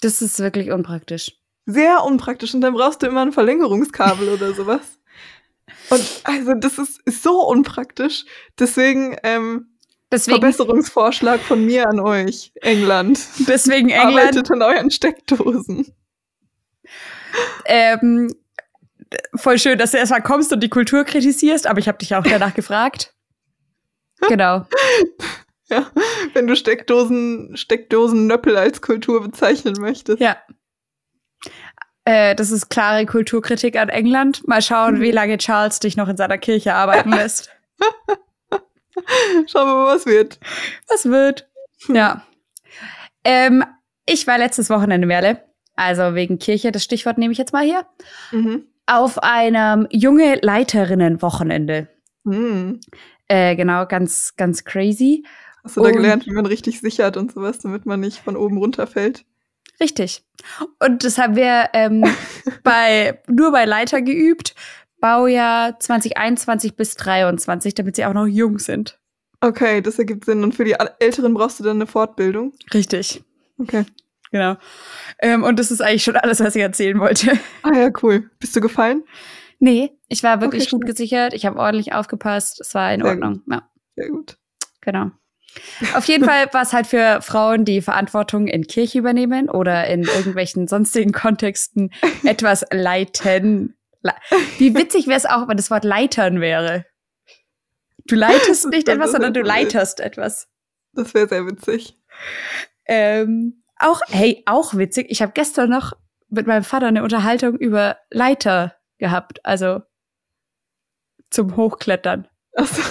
Das 0.00 0.22
ist 0.22 0.38
wirklich 0.40 0.70
unpraktisch. 0.70 1.32
Sehr 1.66 2.04
unpraktisch. 2.04 2.54
Und 2.54 2.60
dann 2.60 2.74
brauchst 2.74 3.02
du 3.02 3.06
immer 3.06 3.22
ein 3.22 3.32
Verlängerungskabel 3.32 4.28
oder 4.28 4.52
sowas. 4.54 4.98
Und 5.90 6.20
also 6.24 6.54
das 6.54 6.78
ist, 6.78 7.00
ist 7.04 7.22
so 7.22 7.46
unpraktisch. 7.46 8.24
Deswegen 8.58 9.16
ähm, 9.22 9.68
Deswegen, 10.12 10.40
Verbesserungsvorschlag 10.40 11.40
von 11.40 11.64
mir 11.64 11.88
an 11.88 11.98
euch, 11.98 12.52
England. 12.60 13.18
deswegen 13.48 13.88
England. 13.90 14.18
Arbeitet 14.18 14.50
an 14.50 14.60
euren 14.60 14.90
Steckdosen. 14.90 15.86
Ähm, 17.64 18.30
voll 19.34 19.58
schön, 19.58 19.78
dass 19.78 19.92
du 19.92 19.96
erstmal 19.96 20.22
kommst 20.22 20.52
und 20.52 20.60
die 20.60 20.68
Kultur 20.68 21.04
kritisierst, 21.04 21.66
aber 21.66 21.78
ich 21.78 21.88
habe 21.88 21.96
dich 21.96 22.14
auch 22.14 22.24
danach 22.24 22.52
gefragt. 22.52 23.14
Genau. 24.28 24.66
Ja, 25.68 25.90
wenn 26.34 26.46
du 26.46 26.54
Steckdosen, 26.54 27.56
Steckdosennöppel 27.56 28.58
als 28.58 28.82
Kultur 28.82 29.22
bezeichnen 29.22 29.74
möchtest. 29.80 30.20
Ja. 30.20 30.36
Äh, 32.04 32.34
das 32.34 32.50
ist 32.50 32.68
klare 32.68 33.06
Kulturkritik 33.06 33.76
an 33.76 33.88
England. 33.88 34.46
Mal 34.46 34.60
schauen, 34.60 35.00
wie 35.00 35.12
lange 35.12 35.38
Charles 35.38 35.80
dich 35.80 35.96
noch 35.96 36.08
in 36.08 36.18
seiner 36.18 36.36
Kirche 36.36 36.74
arbeiten 36.74 37.10
lässt. 37.10 37.48
Schauen 39.46 39.66
wir 39.66 39.74
mal, 39.74 39.94
was 39.94 40.04
wird. 40.04 40.38
Was 40.88 41.06
wird? 41.06 41.48
Ja. 41.88 42.26
Ähm, 43.24 43.64
ich 44.04 44.26
war 44.26 44.36
letztes 44.36 44.68
Wochenende 44.68 45.06
Merle, 45.06 45.42
also 45.74 46.14
wegen 46.14 46.38
Kirche, 46.38 46.70
das 46.72 46.84
Stichwort 46.84 47.16
nehme 47.16 47.32
ich 47.32 47.38
jetzt 47.38 47.54
mal 47.54 47.64
hier, 47.64 47.86
Mhm. 48.30 48.66
auf 48.86 49.22
einem 49.22 49.86
junge 49.90 50.34
Leiterinnen-Wochenende. 50.42 51.88
Hm. 52.24 52.80
Äh, 53.32 53.56
genau, 53.56 53.86
ganz, 53.86 54.34
ganz 54.36 54.62
crazy. 54.64 55.24
Hast 55.64 55.78
du 55.78 55.80
da 55.80 55.88
Und- 55.88 55.96
gelernt, 55.96 56.26
wie 56.26 56.32
man 56.32 56.44
richtig 56.44 56.80
sichert 56.80 57.16
und 57.16 57.32
sowas, 57.32 57.60
damit 57.60 57.86
man 57.86 57.98
nicht 58.00 58.18
von 58.18 58.36
oben 58.36 58.58
runterfällt? 58.58 59.24
Richtig. 59.80 60.22
Und 60.84 61.02
das 61.02 61.16
haben 61.16 61.34
wir 61.34 61.70
ähm, 61.72 62.04
bei, 62.62 63.22
nur 63.28 63.50
bei 63.52 63.64
Leiter 63.64 64.02
geübt, 64.02 64.54
Baujahr 65.00 65.80
2021 65.80 66.76
bis 66.76 66.94
23, 66.96 67.72
damit 67.74 67.96
sie 67.96 68.04
auch 68.04 68.12
noch 68.12 68.26
jung 68.26 68.58
sind. 68.58 68.98
Okay, 69.40 69.80
das 69.80 69.98
ergibt 69.98 70.26
Sinn. 70.26 70.44
Und 70.44 70.54
für 70.54 70.64
die 70.64 70.76
Älteren 71.00 71.32
brauchst 71.32 71.58
du 71.58 71.64
dann 71.64 71.78
eine 71.78 71.86
Fortbildung? 71.86 72.52
Richtig. 72.74 73.24
Okay. 73.58 73.86
Genau. 74.30 74.56
Ähm, 75.20 75.42
und 75.42 75.58
das 75.58 75.70
ist 75.70 75.80
eigentlich 75.80 76.04
schon 76.04 76.16
alles, 76.16 76.40
was 76.40 76.54
ich 76.54 76.62
erzählen 76.62 77.00
wollte. 77.00 77.38
Ah 77.62 77.72
ja, 77.74 77.90
cool. 78.02 78.30
Bist 78.40 78.54
du 78.54 78.60
gefallen? 78.60 79.04
Nee, 79.62 79.92
ich 80.08 80.24
war 80.24 80.40
wirklich 80.40 80.64
Okay, 80.64 80.70
gut 80.72 80.80
schön. 80.82 80.86
gesichert. 80.90 81.34
Ich 81.34 81.46
habe 81.46 81.56
ordentlich 81.56 81.92
aufgepasst. 81.92 82.60
Es 82.60 82.74
war 82.74 82.92
in 82.92 83.00
Sehr 83.02 83.10
Ordnung. 83.12 83.42
Ja, 83.48 83.62
Sehr 83.94 84.08
gut. 84.08 84.36
genau. 84.80 85.12
Auf 85.94 86.06
jeden 86.06 86.24
Fall 86.24 86.52
war 86.52 86.62
es 86.62 86.72
halt 86.72 86.88
für 86.88 87.20
Frauen, 87.22 87.64
die 87.64 87.80
Verantwortung 87.80 88.48
in 88.48 88.66
Kirche 88.66 88.98
übernehmen 88.98 89.48
oder 89.48 89.86
in 89.86 90.02
irgendwelchen 90.02 90.66
sonstigen 90.66 91.12
Kontexten 91.12 91.92
etwas 92.24 92.64
leiten. 92.72 93.76
Le- 94.02 94.14
Wie 94.58 94.74
witzig 94.74 95.06
wäre 95.06 95.18
es 95.18 95.26
auch, 95.26 95.46
wenn 95.46 95.56
das 95.58 95.70
Wort 95.70 95.84
leitern 95.84 96.40
wäre. 96.40 96.84
Du 98.06 98.16
leitest 98.16 98.66
nicht 98.70 98.88
etwas, 98.88 99.12
sondern 99.12 99.32
du 99.32 99.42
leiterst 99.42 100.00
etwas. 100.00 100.48
Das 100.92 101.14
wäre 101.14 101.28
sehr 101.28 101.46
witzig. 101.46 101.96
Ähm, 102.86 103.62
auch, 103.78 104.00
hey, 104.08 104.42
auch 104.46 104.74
witzig. 104.74 105.06
Ich 105.10 105.22
habe 105.22 105.30
gestern 105.32 105.70
noch 105.70 105.92
mit 106.30 106.48
meinem 106.48 106.64
Vater 106.64 106.86
eine 106.88 107.04
Unterhaltung 107.04 107.56
über 107.56 107.98
Leiter 108.10 108.74
gehabt, 109.02 109.44
also 109.44 109.82
zum 111.28 111.56
Hochklettern. 111.56 112.28
Achso. 112.54 112.82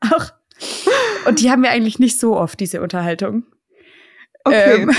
Auch. 0.00 0.30
Und 1.26 1.40
die 1.40 1.50
haben 1.50 1.62
wir 1.62 1.70
eigentlich 1.70 1.98
nicht 1.98 2.18
so 2.18 2.36
oft, 2.36 2.58
diese 2.60 2.80
Unterhaltung. 2.82 3.44
Okay. 4.44 4.82
Ähm, 4.82 4.90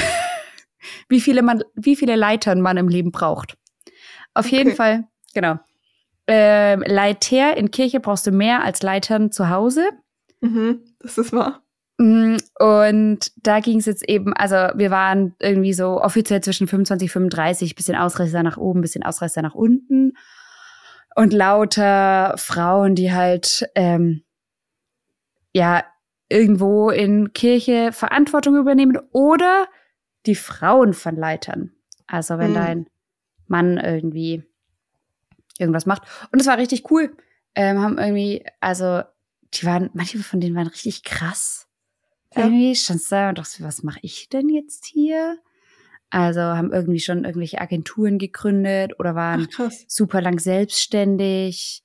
wie, 1.09 1.21
viele 1.21 1.41
man, 1.41 1.63
wie 1.73 1.95
viele 1.95 2.15
Leitern 2.15 2.61
man 2.61 2.77
im 2.77 2.89
Leben 2.89 3.11
braucht. 3.11 3.57
Auf 4.33 4.47
jeden 4.47 4.69
Okay. 4.69 4.75
Fall, 4.75 5.07
genau. 5.33 5.59
Ähm, 6.27 6.83
Leiter 6.85 7.55
in 7.57 7.71
Kirche 7.71 7.99
brauchst 7.99 8.27
du 8.27 8.31
mehr 8.31 8.63
als 8.63 8.81
Leitern 8.81 9.31
zu 9.31 9.49
Hause. 9.49 9.89
mhm, 10.41 10.83
das 10.99 11.17
ist 11.17 11.31
wahr. 11.33 11.62
Mm, 11.97 12.37
und 12.59 13.31
da 13.37 13.59
ging 13.59 13.79
es 13.79 13.85
jetzt 13.85 14.07
eben, 14.07 14.33
also 14.33 14.55
wir 14.55 14.91
waren 14.91 15.35
irgendwie 15.39 15.73
so 15.73 16.01
offiziell 16.01 16.41
zwischen 16.41 16.67
25, 16.67 17.11
35, 17.11 17.75
bisschen 17.75 17.95
Ausreißer 17.95 18.43
nach 18.43 18.57
oben, 18.57 18.81
bisschen 18.81 19.03
Ausreißer 19.03 19.41
nach 19.41 19.55
unten. 19.55 20.13
Und 21.15 21.33
lauter 21.33 22.33
Frauen, 22.37 22.95
die 22.95 23.13
halt 23.13 23.69
ähm, 23.75 24.23
ja 25.53 25.83
irgendwo 26.29 26.89
in 26.89 27.33
Kirche 27.33 27.91
Verantwortung 27.91 28.55
übernehmen 28.55 28.97
oder 29.11 29.67
die 30.25 30.35
Frauen 30.35 30.93
von 30.93 31.15
Leitern. 31.15 31.71
Also 32.07 32.39
wenn 32.39 32.51
mhm. 32.51 32.55
dein 32.55 32.87
Mann 33.47 33.77
irgendwie 33.77 34.43
irgendwas 35.59 35.85
macht. 35.85 36.03
Und 36.31 36.39
es 36.39 36.47
war 36.47 36.57
richtig 36.57 36.89
cool. 36.89 37.15
Ähm, 37.55 37.79
haben 37.79 37.97
irgendwie, 37.99 38.43
also 38.59 39.03
die 39.53 39.65
waren, 39.65 39.91
manche 39.93 40.17
von 40.19 40.39
denen 40.39 40.55
waren 40.55 40.67
richtig 40.67 41.03
krass. 41.03 41.67
Ja. 42.35 42.43
Irgendwie 42.43 42.75
standst 42.75 43.11
da 43.11 43.29
und 43.29 43.37
dachte, 43.37 43.63
was 43.63 43.83
mache 43.83 43.99
ich 44.01 44.29
denn 44.29 44.49
jetzt 44.49 44.85
hier? 44.85 45.37
Also 46.09 46.41
haben 46.41 46.71
irgendwie 46.71 46.99
schon 46.99 47.25
irgendwelche 47.25 47.59
Agenturen 47.59 48.19
gegründet 48.19 48.99
oder 48.99 49.15
waren 49.15 49.47
Ach, 49.57 49.71
super 49.87 50.21
lang 50.21 50.39
selbstständig 50.39 51.83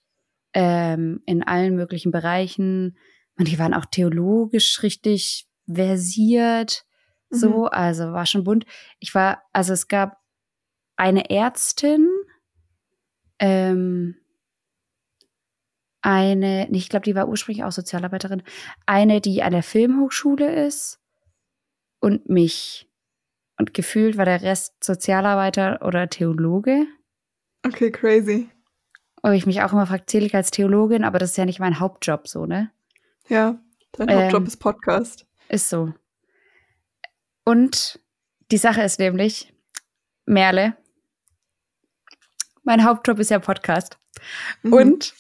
ähm, 0.53 1.23
in 1.25 1.43
allen 1.43 1.75
möglichen 1.77 2.13
Bereichen. 2.13 2.99
Die 3.39 3.59
waren 3.59 3.73
auch 3.73 3.87
theologisch 3.87 4.83
richtig 4.83 5.49
versiert. 5.67 6.85
So, 7.31 7.49
mhm. 7.49 7.69
also 7.71 8.13
war 8.13 8.27
schon 8.27 8.45
bunt. 8.45 8.65
Ich 8.99 9.15
war, 9.15 9.43
also 9.53 9.73
es 9.73 9.89
gab 9.89 10.19
eine 10.97 11.31
Ärztin, 11.31 12.09
ähm, 13.39 14.17
eine, 16.09 16.71
ich 16.71 16.89
glaube, 16.89 17.05
die 17.05 17.15
war 17.15 17.29
ursprünglich 17.29 17.65
auch 17.65 17.73
Sozialarbeiterin, 17.73 18.43
eine, 18.87 19.21
die 19.21 19.43
an 19.43 19.53
der 19.53 19.63
Filmhochschule 19.63 20.65
ist 20.67 21.01
und 22.01 22.31
mich. 22.31 22.89
Und 23.59 23.75
gefühlt 23.75 24.17
war 24.17 24.25
der 24.25 24.41
Rest 24.41 24.83
Sozialarbeiter 24.83 25.83
oder 25.83 26.09
Theologe. 26.09 26.87
Okay, 27.67 27.91
crazy. 27.91 28.49
Und 29.21 29.35
ich 29.35 29.45
mich 29.45 29.61
auch 29.61 29.73
immer 29.73 29.87
frage, 29.87 30.07
zähle 30.07 30.25
ich 30.25 30.35
als 30.35 30.51
Theologin, 30.51 31.05
aber 31.05 31.19
das 31.19 31.33
ist 31.33 31.37
ja 31.37 31.45
nicht 31.45 31.61
mein 31.61 31.79
Hauptjob 31.79 32.27
so, 32.27 32.47
ne? 32.47 32.71
Ja, 33.29 33.61
dein 33.93 34.09
ähm, 34.09 34.19
Hauptjob 34.23 34.47
ist 34.47 34.57
Podcast. 34.57 35.27
Ist 35.51 35.69
so. 35.69 35.93
Und 37.45 38.01
die 38.51 38.57
Sache 38.57 38.81
ist 38.81 38.99
nämlich, 38.99 39.53
Merle, 40.25 40.75
mein 42.63 42.83
Hauptjob 42.83 43.19
ist 43.19 43.31
ja 43.31 43.41
Podcast. 43.41 43.99
Mhm. 44.63 44.73
Und 44.73 45.15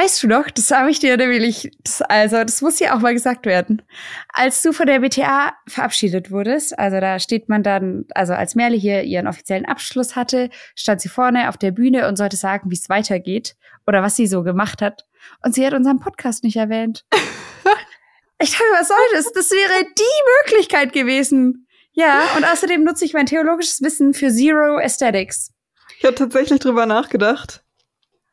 Weißt 0.00 0.22
du 0.22 0.28
noch, 0.28 0.48
das 0.48 0.70
habe 0.70 0.92
ich 0.92 1.00
dir 1.00 1.16
nämlich, 1.16 1.72
das, 1.82 2.02
also 2.02 2.44
das 2.44 2.62
muss 2.62 2.78
ja 2.78 2.94
auch 2.94 3.00
mal 3.00 3.14
gesagt 3.14 3.46
werden. 3.46 3.82
Als 4.28 4.62
du 4.62 4.72
von 4.72 4.86
der 4.86 5.00
BTA 5.00 5.54
verabschiedet 5.66 6.30
wurdest, 6.30 6.78
also 6.78 7.00
da 7.00 7.18
steht 7.18 7.48
man 7.48 7.64
dann, 7.64 8.04
also 8.14 8.32
als 8.32 8.54
Merle 8.54 8.76
hier 8.76 9.02
ihren 9.02 9.26
offiziellen 9.26 9.66
Abschluss 9.66 10.14
hatte, 10.14 10.50
stand 10.76 11.00
sie 11.00 11.08
vorne 11.08 11.48
auf 11.48 11.56
der 11.56 11.72
Bühne 11.72 12.06
und 12.06 12.14
sollte 12.14 12.36
sagen, 12.36 12.70
wie 12.70 12.76
es 12.76 12.88
weitergeht 12.88 13.56
oder 13.88 14.00
was 14.00 14.14
sie 14.14 14.28
so 14.28 14.44
gemacht 14.44 14.82
hat. 14.82 15.04
Und 15.42 15.56
sie 15.56 15.66
hat 15.66 15.74
unseren 15.74 15.98
Podcast 15.98 16.44
nicht 16.44 16.58
erwähnt. 16.58 17.04
ich 18.38 18.52
dachte, 18.52 18.64
was 18.74 18.86
soll 18.86 18.96
das? 19.14 19.32
Das 19.32 19.50
wäre 19.50 19.84
die 19.98 20.44
Möglichkeit 20.44 20.92
gewesen. 20.92 21.66
Ja, 21.90 22.22
und 22.36 22.44
außerdem 22.44 22.84
nutze 22.84 23.04
ich 23.04 23.14
mein 23.14 23.26
theologisches 23.26 23.82
Wissen 23.82 24.14
für 24.14 24.30
Zero 24.30 24.76
Aesthetics. 24.76 25.52
Ich 25.98 26.04
habe 26.04 26.14
tatsächlich 26.14 26.60
drüber 26.60 26.86
nachgedacht. 26.86 27.64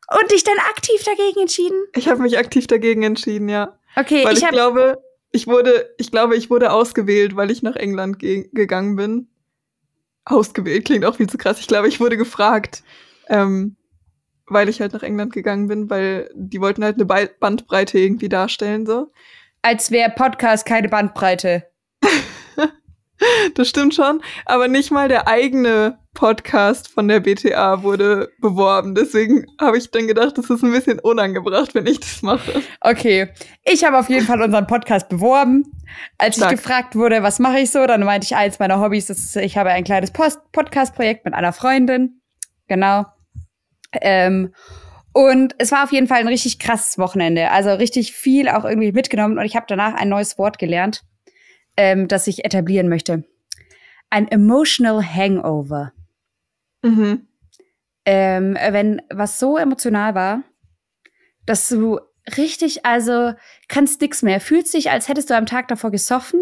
Und 0.08 0.30
dich 0.30 0.44
dann 0.44 0.58
aktiv 0.70 1.02
dagegen 1.04 1.40
entschieden? 1.40 1.82
Ich 1.94 2.08
habe 2.08 2.22
mich 2.22 2.38
aktiv 2.38 2.66
dagegen 2.66 3.02
entschieden, 3.02 3.48
ja. 3.48 3.78
Okay, 3.96 4.24
weil 4.24 4.36
ich, 4.36 4.42
ich 4.42 4.48
glaube, 4.48 5.02
ich 5.32 5.46
wurde, 5.46 5.94
ich 5.98 6.10
glaube, 6.10 6.36
ich 6.36 6.48
wurde 6.48 6.72
ausgewählt, 6.72 7.34
weil 7.36 7.50
ich 7.50 7.62
nach 7.62 7.76
England 7.76 8.18
ge 8.18 8.48
gegangen 8.52 8.96
bin. 8.96 9.28
Ausgewählt 10.24 10.84
klingt 10.84 11.04
auch 11.04 11.16
viel 11.16 11.28
zu 11.28 11.38
krass. 11.38 11.60
Ich 11.60 11.66
glaube, 11.66 11.88
ich 11.88 12.00
wurde 12.00 12.16
gefragt, 12.16 12.82
ähm, 13.28 13.76
weil 14.46 14.68
ich 14.68 14.80
halt 14.80 14.92
nach 14.92 15.02
England 15.02 15.32
gegangen 15.32 15.68
bin, 15.68 15.90
weil 15.90 16.30
die 16.34 16.60
wollten 16.60 16.84
halt 16.84 16.96
eine 16.96 17.06
Bandbreite 17.40 17.98
irgendwie 17.98 18.28
darstellen 18.28 18.86
so. 18.86 19.12
Als 19.62 19.90
wäre 19.90 20.10
Podcast 20.10 20.66
keine 20.66 20.88
Bandbreite. 20.88 21.66
das 23.54 23.68
stimmt 23.68 23.94
schon, 23.94 24.22
aber 24.44 24.68
nicht 24.68 24.90
mal 24.90 25.08
der 25.08 25.26
eigene 25.26 25.98
Podcast 26.16 26.88
von 26.88 27.06
der 27.06 27.20
BTA 27.20 27.82
wurde 27.82 28.32
beworben. 28.40 28.94
Deswegen 28.94 29.46
habe 29.60 29.78
ich 29.78 29.90
dann 29.90 30.08
gedacht, 30.08 30.36
das 30.36 30.50
ist 30.50 30.64
ein 30.64 30.72
bisschen 30.72 30.98
unangebracht, 30.98 31.74
wenn 31.74 31.86
ich 31.86 32.00
das 32.00 32.22
mache. 32.22 32.62
Okay, 32.80 33.28
ich 33.64 33.84
habe 33.84 33.98
auf 33.98 34.08
jeden 34.08 34.26
Fall 34.26 34.40
unseren 34.42 34.66
Podcast 34.66 35.08
beworben. 35.08 35.64
Als 36.18 36.36
Stark. 36.36 36.52
ich 36.52 36.58
gefragt 36.58 36.96
wurde, 36.96 37.22
was 37.22 37.38
mache 37.38 37.60
ich 37.60 37.70
so, 37.70 37.86
dann 37.86 38.02
meinte 38.02 38.24
ich, 38.24 38.34
eins 38.34 38.58
meiner 38.58 38.80
Hobbys 38.80 39.10
ist, 39.10 39.36
ich 39.36 39.56
habe 39.56 39.70
ein 39.70 39.84
kleines 39.84 40.10
Podcast-Projekt 40.10 41.24
mit 41.24 41.34
einer 41.34 41.52
Freundin. 41.52 42.20
Genau. 42.66 43.04
Ähm, 43.92 44.52
und 45.12 45.54
es 45.58 45.70
war 45.70 45.84
auf 45.84 45.92
jeden 45.92 46.08
Fall 46.08 46.20
ein 46.20 46.28
richtig 46.28 46.58
krasses 46.58 46.98
Wochenende. 46.98 47.50
Also 47.50 47.72
richtig 47.74 48.12
viel 48.12 48.48
auch 48.48 48.64
irgendwie 48.64 48.92
mitgenommen. 48.92 49.38
Und 49.38 49.44
ich 49.44 49.54
habe 49.54 49.66
danach 49.68 49.94
ein 49.94 50.08
neues 50.08 50.38
Wort 50.38 50.58
gelernt, 50.58 51.02
ähm, 51.76 52.08
das 52.08 52.26
ich 52.26 52.44
etablieren 52.44 52.88
möchte. 52.88 53.24
Ein 54.08 54.28
emotional 54.28 55.02
hangover. 55.02 55.92
Mhm. 56.86 57.26
Ähm, 58.04 58.54
wenn 58.54 59.02
was 59.10 59.38
so 59.38 59.56
emotional 59.56 60.14
war, 60.14 60.42
dass 61.44 61.68
du 61.68 61.98
richtig, 62.36 62.84
also 62.84 63.34
kannst 63.68 64.00
nix 64.00 64.22
mehr. 64.22 64.40
Fühlst 64.40 64.74
dich, 64.74 64.90
als 64.90 65.08
hättest 65.08 65.30
du 65.30 65.36
am 65.36 65.46
Tag 65.46 65.68
davor 65.68 65.90
gesoffen, 65.90 66.40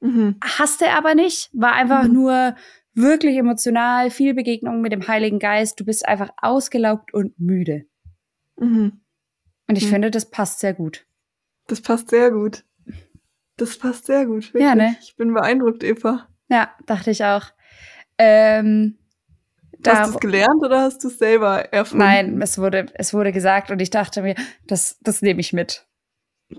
mhm. 0.00 0.36
hast 0.42 0.80
du 0.80 0.90
aber 0.90 1.14
nicht, 1.14 1.50
war 1.52 1.72
einfach 1.72 2.04
mhm. 2.04 2.12
nur 2.12 2.56
wirklich 2.94 3.36
emotional, 3.36 4.10
viel 4.10 4.34
Begegnung 4.34 4.80
mit 4.80 4.92
dem 4.92 5.06
Heiligen 5.06 5.38
Geist. 5.38 5.78
Du 5.78 5.84
bist 5.84 6.08
einfach 6.08 6.30
ausgelaugt 6.38 7.12
und 7.12 7.38
müde. 7.38 7.84
Mhm. 8.58 9.00
Und 9.68 9.78
ich 9.78 9.86
mhm. 9.86 9.90
finde, 9.90 10.10
das 10.10 10.30
passt 10.30 10.60
sehr 10.60 10.74
gut. 10.74 11.06
Das 11.66 11.80
passt 11.80 12.10
sehr 12.10 12.30
gut. 12.30 12.64
Das 13.56 13.78
passt 13.78 14.06
sehr 14.06 14.26
gut. 14.26 14.54
Wirklich. 14.54 14.62
Ja, 14.62 14.74
ne? 14.74 14.96
Ich 15.00 15.16
bin 15.16 15.32
beeindruckt, 15.32 15.82
Eva. 15.82 16.28
Ja, 16.48 16.70
dachte 16.86 17.10
ich 17.10 17.24
auch. 17.24 17.46
Ähm, 18.18 18.98
hast 19.86 20.10
du 20.10 20.14
es 20.14 20.20
gelernt 20.20 20.62
oder 20.62 20.80
hast 20.82 21.02
du 21.04 21.08
es 21.08 21.18
selber 21.18 21.72
erfunden? 21.72 22.04
Nein, 22.04 22.42
es 22.42 22.58
wurde, 22.58 22.86
es 22.94 23.14
wurde 23.14 23.32
gesagt 23.32 23.70
und 23.70 23.80
ich 23.80 23.90
dachte 23.90 24.22
mir, 24.22 24.34
das, 24.66 24.98
das 25.00 25.22
nehme 25.22 25.40
ich 25.40 25.52
mit. 25.52 25.86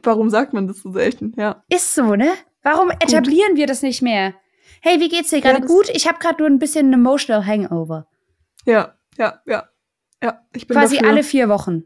Warum 0.04 0.30
sagt 0.30 0.54
man 0.54 0.68
das 0.68 0.80
so 0.80 0.92
selten? 0.92 1.34
Ja. 1.38 1.64
Ist 1.70 1.96
so, 1.96 2.16
ne? 2.16 2.32
Warum 2.64 2.90
etablieren 2.90 3.52
gut. 3.52 3.58
wir 3.60 3.68
das 3.68 3.82
nicht 3.82 4.02
mehr? 4.02 4.34
Hey, 4.82 5.00
wie 5.00 5.10
geht's 5.10 5.30
dir 5.30 5.42
gerade? 5.42 5.62
Ja, 5.62 5.66
gut, 5.66 5.90
ich 5.90 6.08
habe 6.08 6.20
gerade 6.20 6.42
nur 6.42 6.50
ein 6.50 6.60
bisschen 6.60 6.92
emotional 6.92 7.46
Hangover. 7.46 8.08
Ja, 8.66 8.96
ja, 9.18 9.42
ja. 9.46 9.68
Ja, 10.22 10.42
ich 10.54 10.68
bin 10.68 10.76
Quasi 10.76 10.98
dafür. 10.98 11.10
alle 11.10 11.24
vier 11.24 11.50
Wochen. 11.50 11.84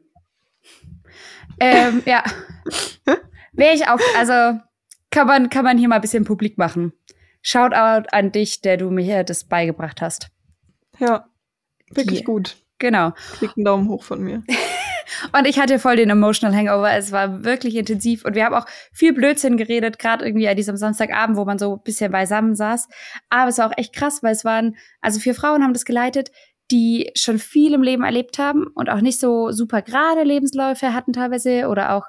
ähm, 1.60 2.02
ja. 2.06 2.24
Wäre 3.54 3.76
ich 3.76 3.88
auch, 3.88 4.00
also 4.18 4.60
kann 5.12 5.28
man, 5.28 5.50
kann 5.50 5.64
man 5.64 5.78
hier 5.78 5.90
mal 5.90 5.96
ein 5.96 6.02
bisschen 6.02 6.24
publik 6.24 6.58
machen. 6.58 6.94
Shoutout 7.42 8.08
an 8.12 8.32
dich, 8.32 8.62
der 8.62 8.78
du 8.78 8.90
mir 8.90 9.24
das 9.24 9.44
beigebracht 9.44 10.02
hast. 10.02 10.30
Ja, 11.00 11.28
wirklich 11.96 12.20
hier. 12.20 12.26
gut. 12.26 12.58
Genau. 12.80 13.12
Kriegt 13.38 13.58
einen 13.58 13.66
Daumen 13.66 13.90
hoch 13.90 14.04
von 14.04 14.22
mir. 14.22 14.44
und 15.38 15.46
ich 15.46 15.60
hatte 15.60 15.78
voll 15.78 15.98
den 15.98 16.10
Emotional 16.10 16.58
Hangover. 16.58 16.92
Es 16.92 17.12
war 17.12 17.44
wirklich 17.44 17.76
intensiv 17.76 18.26
und 18.26 18.34
wir 18.34 18.44
haben 18.44 18.56
auch 18.56 18.66
viel 18.92 19.14
Blödsinn 19.14 19.56
geredet, 19.56 20.00
gerade 20.00 20.26
irgendwie 20.26 20.50
an 20.50 20.56
diesem 20.56 20.78
Samstagabend, 20.78 21.38
wo 21.38 21.46
man 21.46 21.60
so 21.60 21.76
ein 21.76 21.84
bisschen 21.84 22.12
beisammen 22.12 22.56
saß. 22.56 22.88
Aber 23.30 23.50
es 23.50 23.60
war 23.60 23.70
auch 23.70 23.78
echt 23.78 23.94
krass, 23.94 24.24
weil 24.24 24.32
es 24.32 24.44
waren, 24.44 24.76
also 25.00 25.20
vier 25.20 25.36
Frauen 25.36 25.64
haben 25.64 25.74
das 25.74 25.86
geleitet, 25.86 26.32
die 26.72 27.12
schon 27.16 27.38
viel 27.38 27.74
im 27.74 27.84
Leben 27.84 28.04
erlebt 28.04 28.40
haben 28.40 28.66
und 28.74 28.90
auch 28.90 29.02
nicht 29.02 29.20
so 29.20 29.52
super 29.52 29.82
gerade 29.82 30.24
Lebensläufe 30.24 30.94
hatten 30.94 31.14
teilweise 31.14 31.68
oder 31.68 31.94
auch 31.96 32.06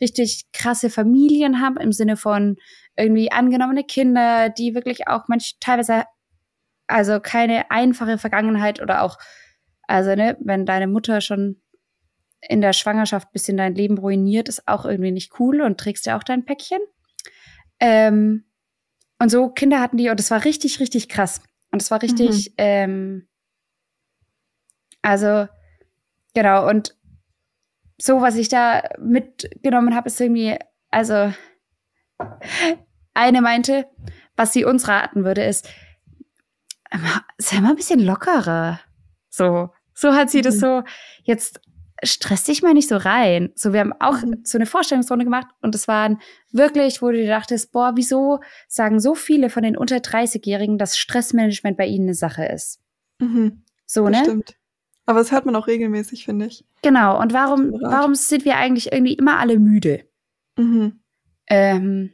richtig 0.00 0.46
krasse 0.52 0.90
Familien 0.90 1.60
haben 1.60 1.76
im 1.76 1.92
Sinne 1.92 2.16
von 2.16 2.56
irgendwie 2.96 3.30
angenommene 3.30 3.84
Kinder, 3.84 4.48
die 4.48 4.74
wirklich 4.74 5.06
auch 5.06 5.28
manch 5.28 5.56
teilweise 5.60 6.04
also 6.86 7.20
keine 7.20 7.70
einfache 7.70 8.18
Vergangenheit 8.18 8.80
oder 8.80 9.02
auch 9.02 9.18
also 9.86 10.14
ne, 10.14 10.36
wenn 10.40 10.66
deine 10.66 10.86
Mutter 10.86 11.20
schon 11.20 11.60
in 12.40 12.60
der 12.60 12.72
Schwangerschaft 12.72 13.32
bisschen 13.32 13.56
dein 13.56 13.74
Leben 13.74 13.98
ruiniert, 13.98 14.48
ist 14.48 14.66
auch 14.68 14.84
irgendwie 14.84 15.12
nicht 15.12 15.38
cool 15.40 15.60
und 15.62 15.78
trägst 15.78 16.06
ja 16.06 16.16
auch 16.16 16.22
dein 16.22 16.44
Päckchen. 16.44 16.80
Ähm, 17.80 18.44
und 19.18 19.30
so 19.30 19.48
Kinder 19.48 19.80
hatten 19.80 19.96
die 19.96 20.10
und 20.10 20.20
es 20.20 20.30
war 20.30 20.44
richtig, 20.44 20.80
richtig 20.80 21.08
krass. 21.08 21.40
Und 21.72 21.82
es 21.82 21.90
war 21.90 22.02
richtig, 22.02 22.50
mhm. 22.50 22.54
ähm, 22.58 23.28
also 25.02 25.48
genau, 26.34 26.68
und 26.68 26.96
so, 27.98 28.20
was 28.20 28.36
ich 28.36 28.48
da 28.48 28.82
mitgenommen 28.98 29.94
habe, 29.94 30.08
ist 30.08 30.20
irgendwie, 30.20 30.56
also 30.90 31.32
eine 33.14 33.40
meinte, 33.40 33.86
was 34.36 34.52
sie 34.52 34.64
uns 34.64 34.88
raten 34.88 35.24
würde, 35.24 35.44
ist, 35.44 35.70
sei 37.38 37.60
mal 37.60 37.70
ein 37.70 37.76
bisschen 37.76 38.00
lockerer. 38.00 38.80
So, 39.28 39.70
so 39.94 40.14
hat 40.14 40.30
sie 40.30 40.40
das 40.42 40.56
mhm. 40.56 40.60
so 40.60 40.82
jetzt 41.24 41.60
stress 42.04 42.44
dich 42.44 42.62
mal 42.62 42.74
nicht 42.74 42.88
so 42.88 42.96
rein. 42.96 43.52
So, 43.54 43.72
wir 43.72 43.80
haben 43.80 43.94
auch 44.00 44.22
Mhm. 44.22 44.40
so 44.44 44.58
eine 44.58 44.66
Vorstellungsrunde 44.66 45.24
gemacht 45.24 45.46
und 45.62 45.74
es 45.74 45.88
waren 45.88 46.20
wirklich, 46.52 47.00
wo 47.00 47.10
du 47.10 47.16
dir 47.16 47.26
dachtest, 47.28 47.72
boah, 47.72 47.92
wieso 47.94 48.40
sagen 48.68 49.00
so 49.00 49.14
viele 49.14 49.48
von 49.48 49.62
den 49.62 49.76
unter 49.76 49.96
30-Jährigen, 49.96 50.76
dass 50.78 50.98
Stressmanagement 50.98 51.76
bei 51.76 51.86
ihnen 51.86 52.04
eine 52.04 52.14
Sache 52.14 52.44
ist? 52.44 52.80
Mhm. 53.18 53.64
So, 53.86 54.08
Das 54.08 54.18
ne? 54.18 54.24
stimmt. 54.24 54.56
Aber 55.06 55.20
das 55.20 55.32
hört 55.32 55.46
man 55.46 55.56
auch 55.56 55.68
regelmäßig, 55.68 56.24
finde 56.24 56.46
ich. 56.46 56.66
Genau. 56.82 57.20
Und 57.20 57.32
warum, 57.32 57.72
warum 57.80 58.14
sind 58.14 58.44
wir 58.44 58.56
eigentlich 58.56 58.92
irgendwie 58.92 59.14
immer 59.14 59.38
alle 59.38 59.58
müde? 59.58 60.04
Mhm. 60.58 61.00
Ähm, 61.48 62.12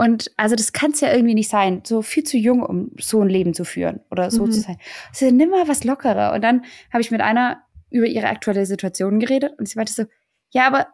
und 0.00 0.30
also 0.36 0.56
das 0.56 0.72
kann 0.72 0.90
es 0.92 1.00
ja 1.00 1.12
irgendwie 1.12 1.34
nicht 1.34 1.48
sein, 1.50 1.82
so 1.84 2.02
viel 2.02 2.24
zu 2.24 2.36
jung, 2.38 2.62
um 2.62 2.90
so 2.98 3.20
ein 3.20 3.28
Leben 3.28 3.54
zu 3.54 3.64
führen 3.64 4.00
oder 4.10 4.30
so 4.30 4.46
Mhm. 4.46 4.52
zu 4.52 4.60
sein. 4.60 4.78
Also 5.10 5.30
nimm 5.30 5.50
mal 5.50 5.68
was 5.68 5.84
lockerer. 5.84 6.32
Und 6.32 6.42
dann 6.42 6.64
habe 6.92 7.02
ich 7.02 7.10
mit 7.10 7.20
einer 7.20 7.62
über 7.90 8.06
ihre 8.06 8.28
aktuelle 8.28 8.66
Situation 8.66 9.20
geredet 9.20 9.52
und 9.58 9.68
sie 9.68 9.76
meinte 9.76 9.92
so, 9.92 10.04
ja, 10.50 10.66
aber 10.66 10.88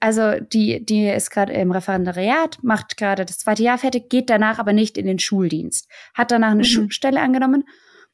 also 0.00 0.38
die, 0.40 0.84
die 0.84 1.08
ist 1.08 1.30
gerade 1.30 1.52
im 1.52 1.72
Referendariat, 1.72 2.58
macht 2.62 2.96
gerade 2.96 3.24
das 3.24 3.38
zweite 3.38 3.62
Jahr 3.64 3.78
fertig, 3.78 4.08
geht 4.08 4.30
danach 4.30 4.58
aber 4.60 4.72
nicht 4.72 4.96
in 4.96 5.06
den 5.06 5.18
Schuldienst, 5.18 5.88
hat 6.14 6.30
danach 6.30 6.50
eine 6.52 6.58
Mhm. 6.60 6.64
Schulstelle 6.64 7.20
angenommen. 7.20 7.64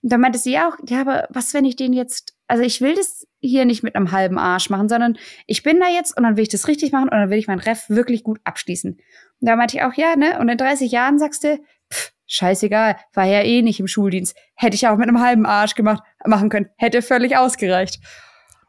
Und 0.02 0.12
dann 0.12 0.20
meinte 0.20 0.38
sie 0.38 0.58
auch, 0.58 0.76
ja, 0.88 1.00
aber 1.02 1.26
was, 1.30 1.52
wenn 1.54 1.64
ich 1.64 1.76
den 1.76 1.92
jetzt, 1.92 2.34
also 2.46 2.62
ich 2.62 2.80
will 2.80 2.94
das 2.94 3.26
hier 3.40 3.64
nicht 3.66 3.82
mit 3.82 3.96
einem 3.96 4.12
halben 4.12 4.38
Arsch 4.38 4.68
machen, 4.70 4.88
sondern 4.88 5.16
ich 5.46 5.62
bin 5.62 5.78
da 5.80 5.88
jetzt 5.88 6.16
und 6.16 6.22
dann 6.24 6.36
will 6.36 6.42
ich 6.42 6.48
das 6.50 6.68
richtig 6.68 6.92
machen 6.92 7.04
und 7.10 7.12
dann 7.18 7.30
will 7.30 7.38
ich 7.38 7.46
mein 7.46 7.58
Ref 7.58 7.88
wirklich 7.88 8.22
gut 8.24 8.38
abschließen. 8.44 8.98
Und 9.44 9.48
da 9.48 9.56
meinte 9.56 9.76
ich 9.76 9.82
auch, 9.82 9.92
ja, 9.92 10.16
ne? 10.16 10.38
Und 10.40 10.48
in 10.48 10.56
30 10.56 10.90
Jahren 10.90 11.18
sagst 11.18 11.44
du, 11.44 11.58
pff, 11.92 12.14
scheißegal, 12.26 12.96
war 13.12 13.26
ja 13.26 13.42
eh 13.42 13.60
nicht 13.60 13.78
im 13.78 13.86
Schuldienst. 13.86 14.34
Hätte 14.54 14.74
ich 14.74 14.88
auch 14.88 14.96
mit 14.96 15.06
einem 15.06 15.20
halben 15.20 15.44
Arsch 15.44 15.74
gemacht, 15.74 16.02
machen 16.24 16.48
können. 16.48 16.70
Hätte 16.78 17.02
völlig 17.02 17.36
ausgereicht. 17.36 18.00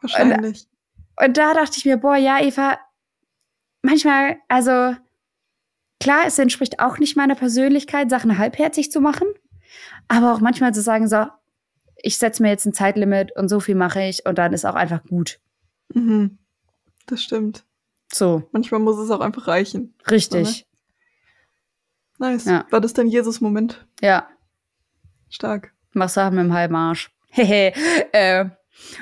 Wahrscheinlich. 0.02 0.68
Und 1.16 1.38
da 1.38 1.54
dachte 1.54 1.78
ich 1.78 1.86
mir, 1.86 1.96
boah, 1.96 2.18
ja, 2.18 2.42
Eva, 2.42 2.78
manchmal, 3.84 4.36
also 4.50 4.98
klar, 6.02 6.24
es 6.26 6.38
entspricht 6.40 6.82
auch 6.82 6.98
nicht 6.98 7.16
meiner 7.16 7.36
Persönlichkeit, 7.36 8.10
Sachen 8.10 8.38
halbherzig 8.38 8.92
zu 8.92 9.00
machen, 9.00 9.30
aber 10.10 10.34
auch 10.34 10.42
manchmal 10.42 10.74
zu 10.74 10.82
sagen, 10.82 11.08
so, 11.08 11.26
ich 11.96 12.18
setze 12.18 12.44
mir 12.44 12.50
jetzt 12.50 12.66
ein 12.66 12.74
Zeitlimit 12.74 13.34
und 13.38 13.48
so 13.48 13.62
viel 13.62 13.76
mache 13.76 14.04
ich 14.04 14.26
und 14.26 14.38
dann 14.38 14.52
ist 14.52 14.66
auch 14.66 14.76
einfach 14.76 15.06
gut. 15.06 15.40
Mhm. 15.94 16.38
Das 17.06 17.24
stimmt. 17.24 17.64
So, 18.18 18.44
Manchmal 18.54 18.80
muss 18.80 18.98
es 18.98 19.12
auch 19.12 19.20
einfach 19.20 19.48
reichen. 19.50 19.94
richtig. 20.10 20.66
Nice. 22.18 22.46
Ja. 22.46 22.66
War 22.70 22.80
das 22.80 22.94
dein 22.94 23.08
Jesus-Moment? 23.08 23.86
Ja, 24.02 24.30
Stark. 25.30 25.74
mach 25.92 26.08
Sachen 26.08 26.36
mit 26.36 26.46
dem 26.46 26.54
halben 26.54 26.76
Arsch. 26.76 27.12
Hehe. 27.30 27.74
äh, 28.14 28.46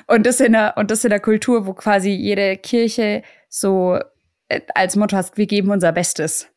und 0.07 0.25
das 0.25 0.39
in 0.39 0.53
der 0.53 0.73
und 0.77 0.89
das 0.89 1.03
in 1.03 1.11
der 1.11 1.19
Kultur, 1.19 1.67
wo 1.67 1.73
quasi 1.73 2.09
jede 2.09 2.57
Kirche 2.57 3.21
so 3.49 3.99
äh, 4.47 4.61
als 4.73 4.95
Motto 4.95 5.15
hast, 5.15 5.37
wir 5.37 5.45
geben 5.45 5.69
unser 5.69 5.91
Bestes. 5.91 6.47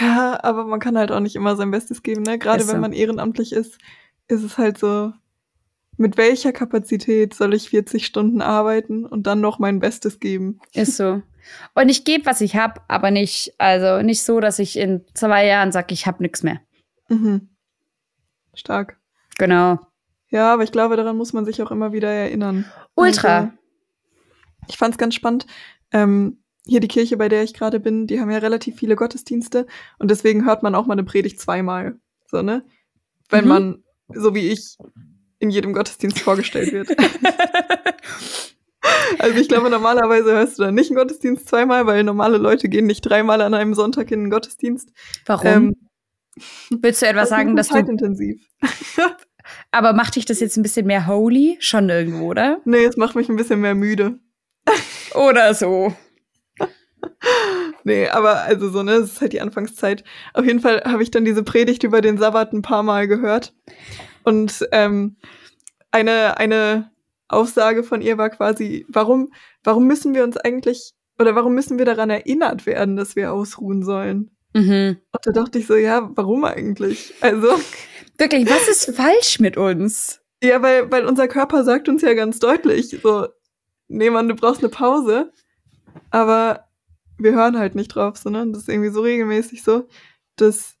Ja, 0.00 0.40
aber 0.42 0.64
man 0.64 0.80
kann 0.80 0.98
halt 0.98 1.12
auch 1.12 1.20
nicht 1.20 1.36
immer 1.36 1.54
sein 1.54 1.70
Bestes 1.70 2.02
geben, 2.02 2.22
ne? 2.22 2.36
Gerade 2.38 2.62
Ist 2.62 2.68
wenn 2.68 2.76
so. 2.76 2.80
man 2.80 2.92
ehrenamtlich 2.92 3.52
ist, 3.52 3.78
ist 4.26 4.42
es 4.42 4.58
halt 4.58 4.76
so, 4.76 5.12
mit 5.96 6.16
welcher 6.16 6.52
Kapazität 6.52 7.34
soll 7.34 7.54
ich 7.54 7.70
40 7.70 8.06
Stunden 8.06 8.40
arbeiten 8.40 9.04
und 9.06 9.26
dann 9.26 9.40
noch 9.40 9.58
mein 9.58 9.78
Bestes 9.80 10.20
geben? 10.20 10.58
Ist 10.72 10.96
so. 10.96 11.22
Und 11.74 11.88
ich 11.88 12.04
gebe, 12.04 12.24
was 12.26 12.40
ich 12.40 12.56
hab, 12.56 12.84
aber 12.88 13.10
nicht, 13.10 13.54
also 13.58 14.02
nicht 14.02 14.22
so, 14.22 14.40
dass 14.40 14.58
ich 14.58 14.76
in 14.78 15.04
zwei 15.14 15.46
Jahren 15.46 15.72
sage, 15.72 15.92
ich 15.92 16.06
hab 16.06 16.20
nix 16.20 16.42
mehr. 16.42 16.60
Mhm. 17.08 17.48
Stark. 18.54 18.98
Genau. 19.38 19.78
Ja, 20.30 20.52
aber 20.54 20.62
ich 20.62 20.72
glaube, 20.72 20.96
daran 20.96 21.16
muss 21.16 21.32
man 21.32 21.44
sich 21.44 21.60
auch 21.62 21.70
immer 21.70 21.92
wieder 21.92 22.08
erinnern. 22.10 22.64
Ultra. 22.94 23.38
Also, 23.38 23.50
ich 24.68 24.78
fand's 24.78 24.98
ganz 24.98 25.14
spannend. 25.14 25.46
Ähm, 25.90 26.38
hier 26.64 26.80
die 26.80 26.88
Kirche, 26.88 27.16
bei 27.16 27.28
der 27.28 27.42
ich 27.42 27.54
gerade 27.54 27.80
bin, 27.80 28.06
die 28.06 28.20
haben 28.20 28.30
ja 28.30 28.38
relativ 28.38 28.76
viele 28.76 28.94
Gottesdienste 28.96 29.66
und 29.98 30.10
deswegen 30.10 30.44
hört 30.44 30.62
man 30.62 30.74
auch 30.74 30.86
mal 30.86 30.94
eine 30.94 31.04
Predigt 31.04 31.40
zweimal. 31.40 31.98
So, 32.26 32.40
ne? 32.40 32.64
Wenn 33.28 33.44
Mhm. 33.44 33.48
man, 33.48 33.84
so 34.14 34.34
wie 34.34 34.48
ich, 34.48 34.76
in 35.42 35.50
jedem 35.50 35.72
Gottesdienst 35.72 36.20
vorgestellt 36.20 36.72
wird. 36.72 36.88
Also 39.18 39.38
ich 39.38 39.48
glaube, 39.48 39.70
normalerweise 39.70 40.32
hörst 40.32 40.58
du 40.58 40.64
dann 40.64 40.74
nicht 40.74 40.90
einen 40.90 40.96
Gottesdienst 40.96 41.48
zweimal, 41.48 41.86
weil 41.86 42.02
normale 42.02 42.38
Leute 42.38 42.68
gehen 42.68 42.86
nicht 42.86 43.02
dreimal 43.02 43.40
an 43.40 43.54
einem 43.54 43.74
Sonntag 43.74 44.10
in 44.10 44.24
den 44.24 44.30
Gottesdienst. 44.30 44.90
Warum? 45.26 45.46
Ähm, 45.46 45.76
Willst 46.70 47.02
du 47.02 47.06
etwas 47.06 47.28
das 47.28 47.28
sagen, 47.28 47.56
dass 47.56 47.68
du. 47.68 47.74
zeitintensiv. 47.74 48.42
Aber 49.70 49.92
macht 49.92 50.16
dich 50.16 50.24
das 50.24 50.40
jetzt 50.40 50.56
ein 50.56 50.62
bisschen 50.62 50.86
mehr 50.86 51.06
holy? 51.06 51.56
Schon 51.60 51.88
irgendwo, 51.88 52.30
oder? 52.30 52.60
Nee, 52.64 52.84
es 52.84 52.96
macht 52.96 53.16
mich 53.16 53.28
ein 53.28 53.36
bisschen 53.36 53.60
mehr 53.60 53.74
müde. 53.74 54.18
Oder 55.14 55.54
so. 55.54 55.94
Nee, 57.84 58.08
aber 58.08 58.42
also 58.42 58.70
so, 58.70 58.84
ne, 58.84 59.00
das 59.00 59.14
ist 59.14 59.20
halt 59.20 59.32
die 59.32 59.40
Anfangszeit. 59.40 60.04
Auf 60.34 60.44
jeden 60.44 60.60
Fall 60.60 60.82
habe 60.84 61.02
ich 61.02 61.10
dann 61.10 61.24
diese 61.24 61.42
Predigt 61.42 61.82
über 61.82 62.00
den 62.00 62.16
Sabbat 62.16 62.52
ein 62.52 62.62
paar 62.62 62.84
Mal 62.84 63.08
gehört. 63.08 63.54
Und 64.24 64.66
ähm, 64.72 65.16
eine, 65.90 66.38
eine 66.38 66.90
Aussage 67.28 67.82
von 67.82 68.02
ihr 68.02 68.18
war 68.18 68.30
quasi, 68.30 68.86
warum, 68.88 69.32
warum 69.64 69.86
müssen 69.86 70.14
wir 70.14 70.24
uns 70.24 70.36
eigentlich, 70.36 70.92
oder 71.18 71.34
warum 71.34 71.54
müssen 71.54 71.78
wir 71.78 71.84
daran 71.84 72.10
erinnert 72.10 72.66
werden, 72.66 72.96
dass 72.96 73.16
wir 73.16 73.32
ausruhen 73.32 73.82
sollen? 73.82 74.30
Mhm. 74.54 74.98
Und 75.12 75.26
da 75.26 75.32
dachte 75.32 75.58
ich 75.58 75.66
so, 75.66 75.76
ja, 75.76 76.10
warum 76.14 76.44
eigentlich? 76.44 77.14
Also, 77.20 77.48
Wirklich, 78.18 78.48
was 78.48 78.68
ist 78.68 78.94
falsch 78.94 79.40
mit 79.40 79.56
uns? 79.56 80.22
ja, 80.42 80.60
weil, 80.60 80.90
weil 80.90 81.06
unser 81.06 81.28
Körper 81.28 81.64
sagt 81.64 81.88
uns 81.88 82.02
ja 82.02 82.14
ganz 82.14 82.40
deutlich, 82.40 82.98
so, 83.02 83.28
nee, 83.88 84.10
Mann, 84.10 84.28
du 84.28 84.34
brauchst 84.34 84.60
eine 84.60 84.70
Pause. 84.70 85.32
Aber 86.10 86.68
wir 87.18 87.32
hören 87.32 87.58
halt 87.58 87.74
nicht 87.74 87.88
drauf, 87.88 88.16
sondern 88.16 88.52
das 88.52 88.62
ist 88.62 88.68
irgendwie 88.68 88.90
so 88.90 89.02
regelmäßig 89.02 89.62
so, 89.62 89.86
dass, 90.36 90.74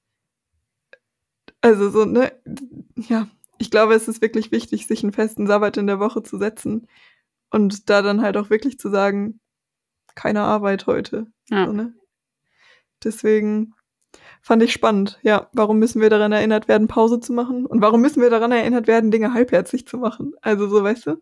also 1.62 1.88
so, 1.90 2.04
ne, 2.04 2.32
ja, 2.96 3.28
ich 3.58 3.70
glaube, 3.70 3.94
es 3.94 4.08
ist 4.08 4.20
wirklich 4.20 4.50
wichtig, 4.52 4.86
sich 4.86 5.02
einen 5.02 5.12
festen 5.12 5.46
Sabbat 5.46 5.76
in 5.78 5.86
der 5.86 6.00
Woche 6.00 6.22
zu 6.22 6.36
setzen 6.38 6.86
und 7.50 7.88
da 7.88 8.02
dann 8.02 8.20
halt 8.22 8.36
auch 8.36 8.50
wirklich 8.50 8.78
zu 8.78 8.90
sagen, 8.90 9.40
keine 10.14 10.42
Arbeit 10.42 10.86
heute. 10.86 11.26
Ja. 11.48 11.66
So, 11.66 11.72
ne? 11.72 11.94
Deswegen 13.04 13.74
fand 14.42 14.62
ich 14.62 14.72
spannend. 14.72 15.18
Ja, 15.22 15.48
warum 15.52 15.78
müssen 15.78 16.00
wir 16.00 16.10
daran 16.10 16.32
erinnert 16.32 16.68
werden, 16.68 16.88
Pause 16.88 17.20
zu 17.20 17.32
machen? 17.32 17.64
Und 17.66 17.80
warum 17.80 18.00
müssen 18.00 18.20
wir 18.22 18.30
daran 18.30 18.52
erinnert 18.52 18.86
werden, 18.86 19.10
Dinge 19.10 19.32
halbherzig 19.32 19.86
zu 19.86 19.98
machen? 19.98 20.34
Also 20.42 20.68
so, 20.68 20.82
weißt 20.82 21.06
du, 21.06 21.16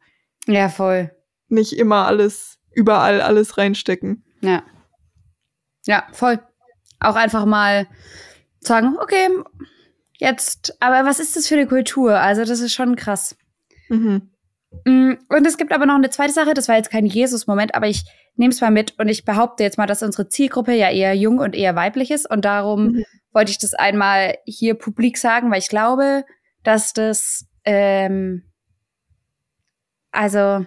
Ja, 0.46 0.68
voll. 0.68 1.10
nicht 1.48 1.72
immer 1.78 2.06
alles, 2.06 2.58
überall 2.72 3.20
alles 3.20 3.58
reinstecken. 3.58 4.24
Ja. 4.40 4.62
Ja, 5.86 6.06
voll. 6.12 6.40
Auch 7.00 7.16
einfach 7.16 7.44
mal 7.46 7.86
sagen, 8.60 8.96
okay, 9.00 9.28
jetzt, 10.20 10.76
aber 10.80 11.04
was 11.08 11.18
ist 11.20 11.36
das 11.36 11.46
für 11.48 11.54
eine 11.56 11.66
Kultur? 11.66 12.18
Also, 12.20 12.44
das 12.44 12.60
ist 12.60 12.72
schon 12.74 12.96
krass. 12.96 13.36
Mhm. 13.88 14.30
Mm, 14.84 15.14
Und 15.28 15.46
es 15.46 15.56
gibt 15.58 15.72
aber 15.72 15.84
noch 15.86 15.96
eine 15.96 16.10
zweite 16.10 16.32
Sache, 16.32 16.54
das 16.54 16.68
war 16.68 16.76
jetzt 16.76 16.90
kein 16.92 17.04
Jesus-Moment, 17.06 17.74
aber 17.74 17.88
ich 17.88 18.04
nehme 18.36 18.52
es 18.52 18.60
mal 18.60 18.70
mit 18.70 18.96
und 18.98 19.08
ich 19.08 19.24
behaupte 19.24 19.64
jetzt 19.64 19.78
mal, 19.78 19.86
dass 19.86 20.02
unsere 20.02 20.28
Zielgruppe 20.28 20.72
ja 20.74 20.90
eher 20.90 21.14
jung 21.14 21.38
und 21.40 21.56
eher 21.56 21.74
weiblich 21.74 22.10
ist 22.12 22.30
und 22.30 22.44
darum 22.44 22.84
Mhm. 22.92 23.04
wollte 23.32 23.50
ich 23.50 23.58
das 23.58 23.74
einmal 23.74 24.38
hier 24.44 24.74
publik 24.74 25.18
sagen, 25.18 25.50
weil 25.50 25.58
ich 25.58 25.68
glaube, 25.68 26.24
dass 26.62 26.92
das, 26.92 27.46
ähm, 27.64 28.44
also, 30.12 30.64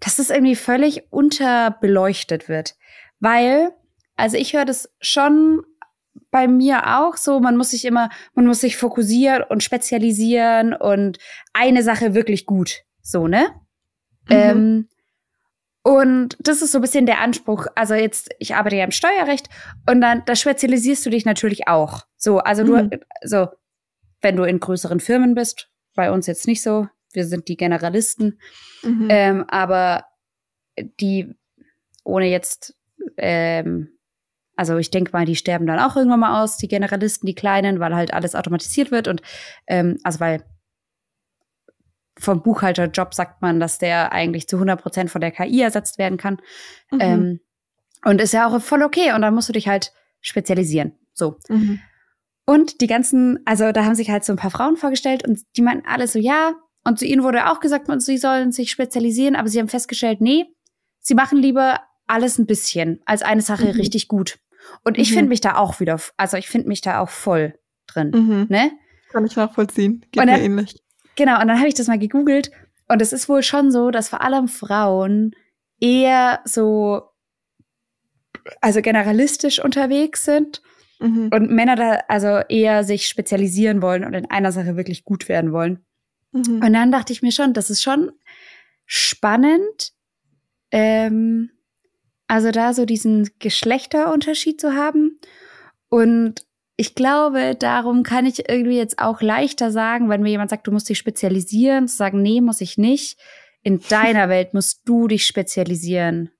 dass 0.00 0.16
das 0.16 0.30
irgendwie 0.30 0.56
völlig 0.56 1.12
unterbeleuchtet 1.12 2.48
wird, 2.48 2.74
weil, 3.20 3.70
also 4.16 4.36
ich 4.36 4.54
höre 4.54 4.64
das 4.64 4.90
schon 5.00 5.62
bei 6.30 6.48
mir 6.48 6.98
auch 6.98 7.16
so, 7.16 7.40
man 7.40 7.56
muss 7.56 7.70
sich 7.70 7.84
immer, 7.84 8.10
man 8.34 8.46
muss 8.46 8.60
sich 8.60 8.76
fokussieren 8.76 9.42
und 9.42 9.62
spezialisieren 9.62 10.74
und 10.74 11.18
eine 11.52 11.82
Sache 11.82 12.14
wirklich 12.14 12.46
gut, 12.46 12.82
so, 13.02 13.28
ne? 13.28 13.46
Mhm. 14.28 14.30
Ähm, 14.30 14.88
und 15.82 16.36
das 16.40 16.62
ist 16.62 16.72
so 16.72 16.78
ein 16.78 16.82
bisschen 16.82 17.04
der 17.04 17.20
Anspruch. 17.20 17.66
Also 17.74 17.92
jetzt, 17.94 18.30
ich 18.38 18.54
arbeite 18.54 18.76
ja 18.76 18.84
im 18.84 18.90
Steuerrecht 18.90 19.48
und 19.88 20.00
dann, 20.00 20.22
da 20.24 20.34
spezialisierst 20.34 21.04
du 21.04 21.10
dich 21.10 21.26
natürlich 21.26 21.68
auch. 21.68 22.06
So, 22.16 22.38
also 22.38 22.64
Mhm. 22.64 22.90
du, 22.90 22.98
so, 23.22 23.48
wenn 24.22 24.36
du 24.36 24.44
in 24.44 24.60
größeren 24.60 24.98
Firmen 25.00 25.34
bist, 25.34 25.68
bei 25.94 26.10
uns 26.10 26.26
jetzt 26.26 26.46
nicht 26.46 26.62
so, 26.62 26.88
wir 27.12 27.26
sind 27.26 27.48
die 27.48 27.56
Generalisten, 27.56 28.40
Mhm. 28.82 29.08
ähm, 29.10 29.44
aber 29.48 30.06
die, 31.00 31.34
ohne 32.02 32.26
jetzt, 32.28 32.74
ähm, 33.18 33.93
also 34.56 34.76
ich 34.78 34.90
denke 34.90 35.12
mal, 35.12 35.24
die 35.24 35.36
sterben 35.36 35.66
dann 35.66 35.78
auch 35.78 35.96
irgendwann 35.96 36.20
mal 36.20 36.42
aus, 36.42 36.56
die 36.56 36.68
Generalisten, 36.68 37.26
die 37.26 37.34
Kleinen, 37.34 37.80
weil 37.80 37.94
halt 37.94 38.14
alles 38.14 38.34
automatisiert 38.34 38.90
wird 38.90 39.08
und 39.08 39.22
ähm, 39.66 39.98
also 40.04 40.20
weil 40.20 40.44
vom 42.18 42.42
Buchhalterjob 42.42 43.14
sagt 43.14 43.42
man, 43.42 43.60
dass 43.60 43.78
der 43.78 44.12
eigentlich 44.12 44.46
zu 44.48 44.56
100 44.56 44.80
Prozent 44.80 45.10
von 45.10 45.20
der 45.20 45.32
KI 45.32 45.62
ersetzt 45.62 45.98
werden 45.98 46.18
kann. 46.18 46.40
Mhm. 46.90 47.00
Ähm, 47.00 47.40
und 48.04 48.20
ist 48.20 48.32
ja 48.32 48.46
auch 48.46 48.60
voll 48.60 48.82
okay. 48.82 49.12
Und 49.12 49.22
dann 49.22 49.34
musst 49.34 49.48
du 49.48 49.52
dich 49.52 49.68
halt 49.68 49.92
spezialisieren. 50.20 50.92
So. 51.12 51.36
Mhm. 51.48 51.80
Und 52.46 52.80
die 52.80 52.86
ganzen, 52.86 53.40
also 53.46 53.72
da 53.72 53.84
haben 53.84 53.94
sich 53.94 54.10
halt 54.10 54.24
so 54.24 54.32
ein 54.32 54.38
paar 54.38 54.50
Frauen 54.50 54.76
vorgestellt 54.76 55.26
und 55.26 55.40
die 55.56 55.62
meinten 55.62 55.88
alle 55.88 56.06
so, 56.06 56.18
ja, 56.18 56.52
Und 56.86 56.98
zu 56.98 57.06
ihnen 57.06 57.22
wurde 57.22 57.50
auch 57.50 57.60
gesagt, 57.60 57.90
sie 58.02 58.18
sollen 58.18 58.52
sich 58.52 58.70
spezialisieren, 58.70 59.36
aber 59.36 59.48
sie 59.48 59.58
haben 59.58 59.68
festgestellt, 59.68 60.20
nee, 60.20 60.44
sie 61.00 61.14
machen 61.14 61.38
lieber 61.38 61.80
alles 62.06 62.38
ein 62.38 62.44
bisschen 62.44 63.00
als 63.06 63.22
eine 63.22 63.40
Sache 63.40 63.64
mhm. 63.64 63.80
richtig 63.80 64.08
gut. 64.08 64.38
Und 64.84 64.98
ich 64.98 65.10
mhm. 65.10 65.14
finde 65.14 65.28
mich 65.30 65.40
da 65.40 65.56
auch 65.56 65.80
wieder, 65.80 66.00
also 66.16 66.36
ich 66.36 66.48
finde 66.48 66.68
mich 66.68 66.80
da 66.80 67.00
auch 67.00 67.08
voll 67.08 67.58
drin. 67.86 68.10
Mhm. 68.10 68.46
Ne? 68.48 68.72
Kann 69.10 69.26
ich 69.26 69.36
nachvollziehen. 69.36 70.04
Geht 70.10 70.22
dann, 70.22 70.28
mir 70.28 70.40
ähnlich. 70.40 70.82
Genau, 71.16 71.40
und 71.40 71.48
dann 71.48 71.58
habe 71.58 71.68
ich 71.68 71.74
das 71.74 71.86
mal 71.86 71.98
gegoogelt. 71.98 72.50
Und 72.88 73.00
es 73.00 73.12
ist 73.12 73.28
wohl 73.28 73.42
schon 73.42 73.70
so, 73.70 73.90
dass 73.90 74.08
vor 74.08 74.22
allem 74.22 74.48
Frauen 74.48 75.34
eher 75.80 76.40
so, 76.44 77.02
also 78.60 78.82
generalistisch 78.82 79.62
unterwegs 79.62 80.24
sind 80.24 80.62
mhm. 81.00 81.30
und 81.32 81.50
Männer 81.50 81.76
da 81.76 82.00
also 82.08 82.40
eher 82.48 82.84
sich 82.84 83.06
spezialisieren 83.06 83.82
wollen 83.82 84.04
und 84.04 84.14
in 84.14 84.30
einer 84.30 84.52
Sache 84.52 84.76
wirklich 84.76 85.04
gut 85.04 85.28
werden 85.28 85.52
wollen. 85.52 85.84
Mhm. 86.32 86.62
Und 86.62 86.72
dann 86.72 86.92
dachte 86.92 87.12
ich 87.12 87.22
mir 87.22 87.32
schon, 87.32 87.54
das 87.54 87.70
ist 87.70 87.82
schon 87.82 88.12
spannend, 88.86 89.92
ähm, 90.70 91.50
also 92.26 92.50
da 92.50 92.72
so 92.72 92.84
diesen 92.84 93.30
Geschlechterunterschied 93.38 94.60
zu 94.60 94.74
haben. 94.74 95.20
Und 95.88 96.44
ich 96.76 96.94
glaube, 96.94 97.54
darum 97.54 98.02
kann 98.02 98.26
ich 98.26 98.48
irgendwie 98.48 98.76
jetzt 98.76 98.98
auch 98.98 99.22
leichter 99.22 99.70
sagen, 99.70 100.08
wenn 100.08 100.22
mir 100.22 100.30
jemand 100.30 100.50
sagt, 100.50 100.66
du 100.66 100.72
musst 100.72 100.88
dich 100.88 100.98
spezialisieren, 100.98 101.86
zu 101.86 101.96
sagen, 101.96 102.20
nee, 102.22 102.40
muss 102.40 102.60
ich 102.60 102.78
nicht. 102.78 103.20
In 103.62 103.80
deiner 103.88 104.28
Welt 104.28 104.54
musst 104.54 104.80
du 104.84 105.06
dich 105.06 105.26
spezialisieren. 105.26 106.30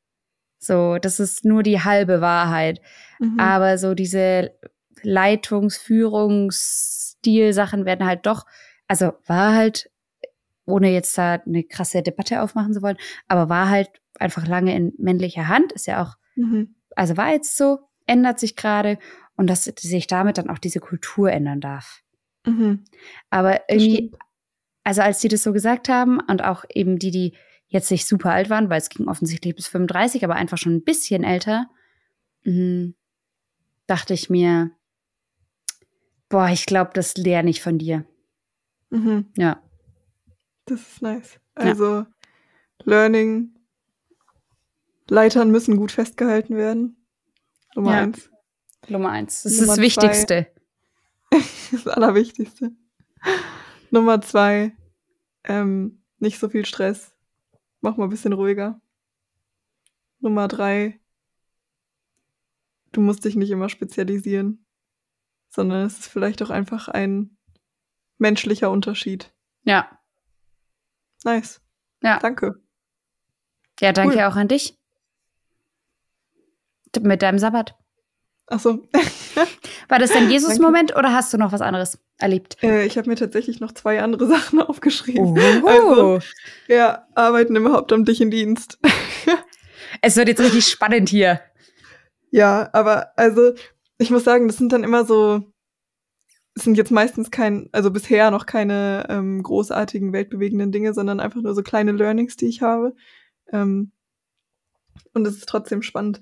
So, 0.58 0.98
das 0.98 1.20
ist 1.20 1.44
nur 1.44 1.62
die 1.62 1.82
halbe 1.82 2.20
Wahrheit. 2.20 2.80
Mhm. 3.20 3.38
Aber 3.38 3.78
so 3.78 3.94
diese 3.94 4.50
Leitungs-, 5.02 5.78
Führungsstil-Sachen 5.78 7.84
werden 7.84 8.06
halt 8.06 8.26
doch, 8.26 8.44
also 8.88 9.12
war 9.26 9.54
halt, 9.54 9.90
ohne 10.66 10.90
jetzt 10.90 11.16
da 11.18 11.34
eine 11.34 11.64
krasse 11.64 12.02
Debatte 12.02 12.42
aufmachen 12.42 12.72
zu 12.72 12.82
wollen, 12.82 12.96
aber 13.28 13.48
war 13.48 13.68
halt 13.68 13.90
einfach 14.18 14.46
lange 14.46 14.74
in 14.74 14.92
männlicher 14.98 15.48
Hand, 15.48 15.72
ist 15.72 15.86
ja 15.86 16.02
auch, 16.02 16.14
mhm. 16.36 16.74
also 16.96 17.16
war 17.16 17.32
jetzt 17.32 17.56
so, 17.56 17.80
ändert 18.06 18.38
sich 18.38 18.56
gerade 18.56 18.98
und 19.36 19.48
dass 19.48 19.64
sich 19.64 20.06
damit 20.06 20.38
dann 20.38 20.50
auch 20.50 20.58
diese 20.58 20.80
Kultur 20.80 21.30
ändern 21.30 21.60
darf. 21.60 22.02
Mhm. 22.46 22.84
Aber 23.30 23.68
irgendwie, 23.68 24.12
also 24.84 25.02
als 25.02 25.20
die 25.20 25.28
das 25.28 25.42
so 25.42 25.52
gesagt 25.52 25.88
haben 25.88 26.20
und 26.20 26.44
auch 26.44 26.64
eben 26.72 26.98
die, 26.98 27.10
die 27.10 27.36
jetzt 27.68 27.90
nicht 27.90 28.06
super 28.06 28.32
alt 28.32 28.50
waren, 28.50 28.70
weil 28.70 28.78
es 28.78 28.90
ging 28.90 29.08
offensichtlich 29.08 29.56
bis 29.56 29.66
35, 29.68 30.24
aber 30.24 30.36
einfach 30.36 30.58
schon 30.58 30.74
ein 30.76 30.84
bisschen 30.84 31.24
älter, 31.24 31.68
mh, 32.44 32.92
dachte 33.86 34.14
ich 34.14 34.30
mir, 34.30 34.70
boah, 36.28 36.48
ich 36.48 36.66
glaube, 36.66 36.92
das 36.94 37.16
lerne 37.16 37.50
ich 37.50 37.62
von 37.62 37.78
dir. 37.78 38.04
Mhm. 38.90 39.26
Ja. 39.36 39.62
Das 40.66 40.80
ist 40.80 41.02
nice. 41.02 41.40
Also, 41.54 41.84
ja. 41.84 42.06
Learning, 42.84 43.54
Leitern 45.08 45.50
müssen 45.50 45.76
gut 45.76 45.92
festgehalten 45.92 46.56
werden. 46.56 46.96
Nummer 47.74 47.92
ja. 47.92 48.02
eins. 48.02 48.30
Nummer 48.88 49.10
eins. 49.10 49.42
Das 49.42 49.52
Nummer 49.52 49.62
ist 49.62 49.68
das 49.68 49.78
Wichtigste. 49.78 50.46
das 51.72 51.86
Allerwichtigste. 51.86 52.72
Nummer 53.90 54.20
zwei, 54.20 54.76
ähm, 55.44 56.02
nicht 56.18 56.38
so 56.38 56.48
viel 56.48 56.64
Stress. 56.64 57.14
Mach 57.80 57.96
mal 57.96 58.04
ein 58.04 58.10
bisschen 58.10 58.32
ruhiger. 58.32 58.80
Nummer 60.20 60.48
drei, 60.48 61.00
du 62.92 63.00
musst 63.00 63.24
dich 63.24 63.36
nicht 63.36 63.50
immer 63.50 63.68
spezialisieren, 63.68 64.64
sondern 65.50 65.84
es 65.84 65.98
ist 65.98 66.08
vielleicht 66.08 66.42
auch 66.42 66.50
einfach 66.50 66.88
ein 66.88 67.36
menschlicher 68.18 68.70
Unterschied. 68.70 69.34
Ja. 69.64 69.98
Nice. 71.24 71.60
Ja. 72.02 72.18
Danke. 72.18 72.60
Ja, 73.80 73.92
danke 73.92 74.16
cool. 74.16 74.22
auch 74.22 74.36
an 74.36 74.48
dich. 74.48 74.78
Mit 77.00 77.22
deinem 77.22 77.38
Sabbat. 77.38 77.74
Ach 78.46 78.60
so. 78.60 78.86
War 79.88 79.98
das 79.98 80.12
dein 80.12 80.30
Jesus-Moment 80.30 80.94
oder 80.96 81.12
hast 81.12 81.32
du 81.32 81.38
noch 81.38 81.52
was 81.52 81.60
anderes 81.60 81.98
erlebt? 82.18 82.62
Äh, 82.62 82.86
ich 82.86 82.96
habe 82.98 83.08
mir 83.08 83.16
tatsächlich 83.16 83.60
noch 83.60 83.72
zwei 83.72 84.00
andere 84.00 84.26
Sachen 84.28 84.60
aufgeschrieben. 84.60 85.36
Oh. 85.64 85.66
Also, 85.66 86.20
ja, 86.68 87.06
arbeiten 87.14 87.56
im 87.56 87.72
Hauptamtlichen 87.72 88.30
Dienst. 88.30 88.78
es 90.02 90.16
wird 90.16 90.28
jetzt 90.28 90.40
richtig 90.40 90.68
spannend 90.68 91.08
hier. 91.08 91.40
Ja, 92.30 92.68
aber 92.72 93.12
also 93.16 93.54
ich 93.98 94.10
muss 94.10 94.24
sagen, 94.24 94.46
das 94.46 94.58
sind 94.58 94.72
dann 94.72 94.84
immer 94.84 95.04
so, 95.04 95.42
es 96.54 96.64
sind 96.64 96.76
jetzt 96.76 96.90
meistens 96.90 97.30
kein, 97.30 97.68
also 97.72 97.90
bisher 97.90 98.30
noch 98.30 98.46
keine 98.46 99.06
ähm, 99.08 99.42
großartigen, 99.42 100.12
weltbewegenden 100.12 100.70
Dinge, 100.70 100.94
sondern 100.94 101.20
einfach 101.20 101.42
nur 101.42 101.54
so 101.54 101.62
kleine 101.62 101.92
Learnings, 101.92 102.36
die 102.36 102.46
ich 102.46 102.62
habe. 102.62 102.94
Ähm, 103.52 103.90
und 105.12 105.26
es 105.26 105.36
ist 105.36 105.48
trotzdem 105.48 105.82
spannend. 105.82 106.20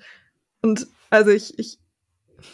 Und 0.62 0.86
also 1.10 1.30
ich, 1.30 1.58
ich 1.58 1.78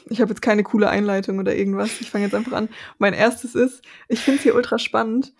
ich 0.09 0.20
habe 0.20 0.31
jetzt 0.31 0.43
keine 0.43 0.62
coole 0.62 0.89
Einleitung 0.89 1.39
oder 1.39 1.55
irgendwas. 1.57 2.01
Ich 2.01 2.11
fange 2.11 2.24
jetzt 2.24 2.35
einfach 2.35 2.53
an. 2.53 2.68
Mein 2.99 3.14
erstes 3.14 3.55
ist, 3.55 3.83
ich 4.09 4.20
finde 4.20 4.39
es 4.39 4.43
hier 4.43 4.55
ultra 4.55 4.79
spannend, 4.79 5.33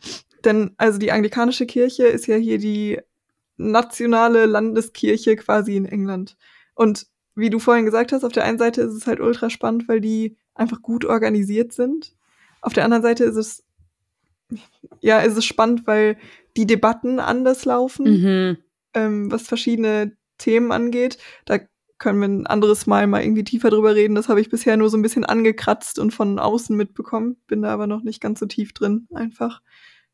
denn 0.45 0.75
also 0.79 0.99
die 0.99 1.13
anglikanische 1.13 1.67
Kirche 1.67 2.07
ist 2.07 2.27
ja 2.27 2.37
hier 2.37 2.59
die 2.59 2.99
nationale 3.57 4.47
Landeskirche 4.47 5.37
quasi 5.37 5.77
in 5.77 5.85
England. 5.85 6.37
Und 6.75 7.07
wie 7.35 7.51
du 7.51 7.59
vorhin 7.59 7.85
gesagt 7.85 8.13
hast, 8.13 8.25
auf 8.25 8.33
der 8.33 8.45
einen 8.45 8.59
Seite 8.59 8.83
ist 8.83 8.95
es 8.95 9.07
halt 9.07 9.21
ultra 9.21 9.51
spannend, 9.51 9.89
weil 9.89 10.01
die 10.01 10.37
einfach 10.55 10.83
gut 10.83 11.05
organisiert 11.05 11.73
sind. 11.73 12.17
Auf 12.61 12.73
der 12.73 12.85
anderen 12.85 13.03
Seite 13.03 13.25
ist 13.25 13.37
es 13.37 13.65
ja, 15.01 15.21
ist 15.21 15.37
es 15.37 15.45
spannend, 15.45 15.87
weil 15.87 16.17
die 16.57 16.67
Debatten 16.67 17.21
anders 17.21 17.65
laufen, 17.65 18.05
mhm. 18.07 18.57
ähm, 18.95 19.31
was 19.31 19.43
verschiedene 19.43 20.17
Themen 20.39 20.73
angeht. 20.73 21.19
Da 21.45 21.59
können 21.99 22.21
wir 22.21 22.29
ein 22.29 22.47
anderes 22.47 22.87
Mal 22.87 23.07
mal 23.07 23.23
irgendwie 23.23 23.45
tiefer 23.45 23.71
drüber 23.71 23.95
reden. 23.95 24.15
Das 24.15 24.29
habe 24.29 24.41
ich 24.41 24.51
bisher 24.51 24.77
nur 24.77 24.89
so 24.89 24.97
ein 24.97 25.03
bisschen 25.03 25.25
angekratzt 25.25 25.99
und 25.99 26.13
von 26.13 26.39
außen 26.39 26.77
mitbekommen. 26.77 27.37
Bin 27.47 27.63
da 27.63 27.71
aber 27.71 27.87
noch 27.87 28.03
nicht 28.03 28.21
ganz 28.21 28.41
so 28.41 28.47
tief 28.47 28.73
drin, 28.73 29.09
einfach. 29.13 29.61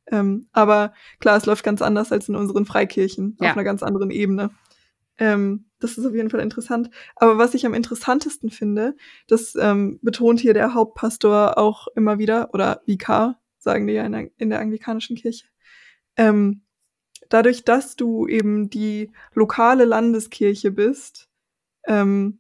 Ähm, 0.07 0.49
aber 0.53 0.93
klar, 1.21 1.37
es 1.37 1.47
läuft 1.47 1.65
ganz 1.65 1.83
anders 1.83 2.13
als 2.13 2.29
in 2.29 2.37
unseren 2.37 2.67
Freikirchen, 2.67 3.37
ja. 3.41 3.51
auf 3.51 3.57
einer 3.57 3.65
ganz 3.65 3.83
anderen 3.83 4.11
Ebene. 4.11 4.51
Ähm, 5.19 5.67
das 5.85 5.99
ist 5.99 6.07
auf 6.07 6.15
jeden 6.15 6.31
Fall 6.31 6.41
interessant. 6.41 6.91
Aber 7.15 7.37
was 7.37 7.53
ich 7.53 7.67
am 7.67 7.75
interessantesten 7.75 8.51
finde, 8.51 8.97
das 9.29 9.55
ähm, 9.55 9.99
betont 10.01 10.41
hier 10.41 10.55
der 10.55 10.73
Hauptpastor 10.73 11.59
auch 11.59 11.89
immer 11.95 12.19
wieder, 12.19 12.55
oder 12.55 12.81
Vikar, 12.87 13.39
sagen 13.59 13.87
die 13.87 13.93
ja 13.93 14.05
in 14.05 14.13
der, 14.13 14.31
in 14.39 14.49
der 14.49 14.61
anglikanischen 14.61 15.15
Kirche. 15.15 15.47
Ähm, 16.17 16.63
dadurch, 17.29 17.65
dass 17.65 17.97
du 17.97 18.27
eben 18.27 18.71
die 18.71 19.11
lokale 19.35 19.85
Landeskirche 19.85 20.71
bist, 20.71 21.29
ähm, 21.87 22.39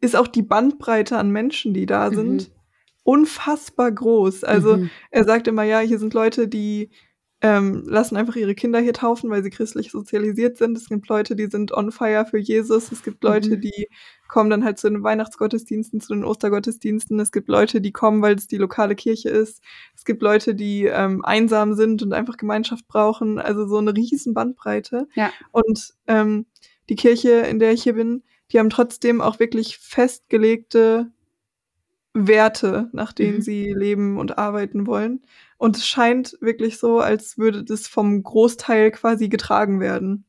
ist 0.00 0.16
auch 0.16 0.26
die 0.26 0.42
Bandbreite 0.42 1.16
an 1.16 1.30
Menschen, 1.30 1.74
die 1.74 1.86
da 1.86 2.10
sind, 2.10 2.48
mhm. 2.48 2.54
unfassbar 3.04 3.92
groß. 3.92 4.42
Also 4.42 4.78
mhm. 4.78 4.90
er 5.12 5.24
sagt 5.24 5.46
immer, 5.46 5.62
ja, 5.62 5.78
hier 5.78 6.00
sind 6.00 6.12
Leute, 6.12 6.48
die 6.48 6.90
ähm, 7.42 7.84
lassen 7.86 8.16
einfach 8.16 8.36
ihre 8.36 8.54
Kinder 8.54 8.80
hier 8.80 8.92
taufen, 8.92 9.30
weil 9.30 9.42
sie 9.42 9.50
christlich 9.50 9.90
sozialisiert 9.90 10.58
sind. 10.58 10.76
Es 10.76 10.88
gibt 10.88 11.08
Leute, 11.08 11.36
die 11.36 11.46
sind 11.46 11.72
on 11.72 11.90
fire 11.90 12.26
für 12.26 12.38
Jesus. 12.38 12.92
Es 12.92 13.02
gibt 13.02 13.24
Leute, 13.24 13.56
mhm. 13.56 13.60
die 13.62 13.88
kommen 14.28 14.50
dann 14.50 14.62
halt 14.62 14.78
zu 14.78 14.90
den 14.90 15.02
Weihnachtsgottesdiensten, 15.02 16.00
zu 16.00 16.14
den 16.14 16.24
Ostergottesdiensten. 16.24 17.18
Es 17.18 17.32
gibt 17.32 17.48
Leute, 17.48 17.80
die 17.80 17.92
kommen, 17.92 18.20
weil 18.20 18.36
es 18.36 18.46
die 18.46 18.58
lokale 18.58 18.94
Kirche 18.94 19.30
ist. 19.30 19.62
Es 19.96 20.04
gibt 20.04 20.22
Leute, 20.22 20.54
die 20.54 20.84
ähm, 20.84 21.24
einsam 21.24 21.74
sind 21.74 22.02
und 22.02 22.12
einfach 22.12 22.36
Gemeinschaft 22.36 22.86
brauchen. 22.88 23.38
Also 23.38 23.66
so 23.66 23.78
eine 23.78 23.96
riesen 23.96 24.34
Bandbreite. 24.34 25.08
Ja. 25.14 25.32
Und 25.50 25.94
ähm, 26.06 26.46
die 26.90 26.96
Kirche, 26.96 27.30
in 27.30 27.58
der 27.58 27.72
ich 27.72 27.82
hier 27.82 27.94
bin, 27.94 28.22
die 28.52 28.58
haben 28.58 28.70
trotzdem 28.70 29.20
auch 29.20 29.38
wirklich 29.38 29.78
festgelegte 29.78 31.10
Werte, 32.12 32.90
nach 32.92 33.12
denen 33.12 33.36
mhm. 33.38 33.42
sie 33.42 33.72
leben 33.72 34.18
und 34.18 34.36
arbeiten 34.36 34.86
wollen. 34.86 35.22
Und 35.60 35.76
es 35.76 35.86
scheint 35.86 36.38
wirklich 36.40 36.78
so, 36.78 37.00
als 37.00 37.36
würde 37.36 37.62
das 37.62 37.86
vom 37.86 38.22
Großteil 38.22 38.90
quasi 38.92 39.28
getragen 39.28 39.78
werden. 39.78 40.24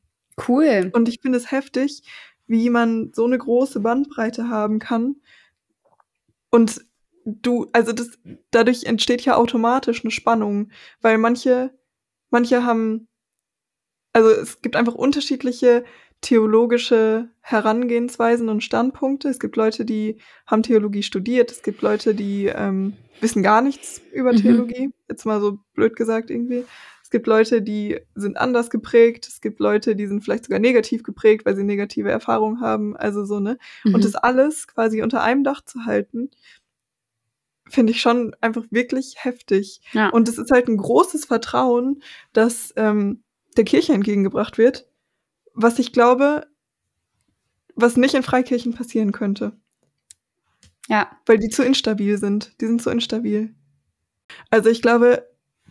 Cool. 0.46 0.90
Und 0.92 1.08
ich 1.08 1.20
finde 1.22 1.38
es 1.38 1.50
heftig, 1.50 2.02
wie 2.46 2.68
man 2.68 3.12
so 3.14 3.24
eine 3.24 3.38
große 3.38 3.80
Bandbreite 3.80 4.50
haben 4.50 4.78
kann. 4.78 5.16
Und 6.50 6.84
du, 7.24 7.66
also 7.72 7.94
das, 7.94 8.10
dadurch 8.50 8.84
entsteht 8.84 9.22
ja 9.22 9.36
automatisch 9.36 10.04
eine 10.04 10.10
Spannung, 10.10 10.70
weil 11.00 11.16
manche, 11.16 11.72
manche 12.28 12.66
haben, 12.66 13.08
also 14.12 14.28
es 14.28 14.60
gibt 14.60 14.76
einfach 14.76 14.94
unterschiedliche 14.94 15.82
theologische 16.22 17.28
Herangehensweisen 17.40 18.48
und 18.48 18.62
Standpunkte. 18.62 19.28
Es 19.28 19.40
gibt 19.40 19.56
Leute, 19.56 19.84
die 19.84 20.18
haben 20.46 20.62
Theologie 20.62 21.02
studiert. 21.02 21.50
Es 21.50 21.62
gibt 21.62 21.82
Leute, 21.82 22.14
die 22.14 22.46
ähm, 22.46 22.94
wissen 23.20 23.42
gar 23.42 23.60
nichts 23.60 24.00
über 24.12 24.32
mhm. 24.32 24.36
Theologie. 24.36 24.90
Jetzt 25.08 25.26
mal 25.26 25.40
so 25.40 25.58
blöd 25.74 25.96
gesagt 25.96 26.30
irgendwie. 26.30 26.64
Es 27.02 27.10
gibt 27.10 27.26
Leute, 27.26 27.60
die 27.60 28.00
sind 28.14 28.38
anders 28.38 28.70
geprägt. 28.70 29.26
Es 29.28 29.40
gibt 29.40 29.58
Leute, 29.58 29.96
die 29.96 30.06
sind 30.06 30.22
vielleicht 30.22 30.44
sogar 30.44 30.60
negativ 30.60 31.02
geprägt, 31.02 31.44
weil 31.44 31.56
sie 31.56 31.64
negative 31.64 32.10
Erfahrungen 32.10 32.60
haben. 32.60 32.96
Also 32.96 33.24
so, 33.24 33.40
ne? 33.40 33.58
Mhm. 33.84 33.96
Und 33.96 34.04
das 34.04 34.14
alles 34.14 34.68
quasi 34.68 35.02
unter 35.02 35.22
einem 35.22 35.42
Dach 35.42 35.62
zu 35.62 35.84
halten, 35.84 36.30
finde 37.68 37.92
ich 37.92 38.00
schon 38.00 38.34
einfach 38.40 38.64
wirklich 38.70 39.16
heftig. 39.18 39.80
Ja. 39.92 40.10
Und 40.10 40.28
es 40.28 40.38
ist 40.38 40.52
halt 40.52 40.68
ein 40.68 40.76
großes 40.76 41.24
Vertrauen, 41.24 42.02
das 42.32 42.72
ähm, 42.76 43.24
der 43.56 43.64
Kirche 43.64 43.92
entgegengebracht 43.92 44.56
wird, 44.56 44.86
was 45.54 45.78
ich 45.78 45.92
glaube, 45.92 46.46
was 47.74 47.96
nicht 47.96 48.14
in 48.14 48.22
Freikirchen 48.22 48.74
passieren 48.74 49.12
könnte. 49.12 49.52
Ja. 50.88 51.10
Weil 51.26 51.38
die 51.38 51.48
zu 51.48 51.64
instabil 51.64 52.18
sind. 52.18 52.60
Die 52.60 52.66
sind 52.66 52.82
zu 52.82 52.90
instabil. 52.90 53.54
Also 54.50 54.68
ich 54.68 54.82
glaube, 54.82 55.28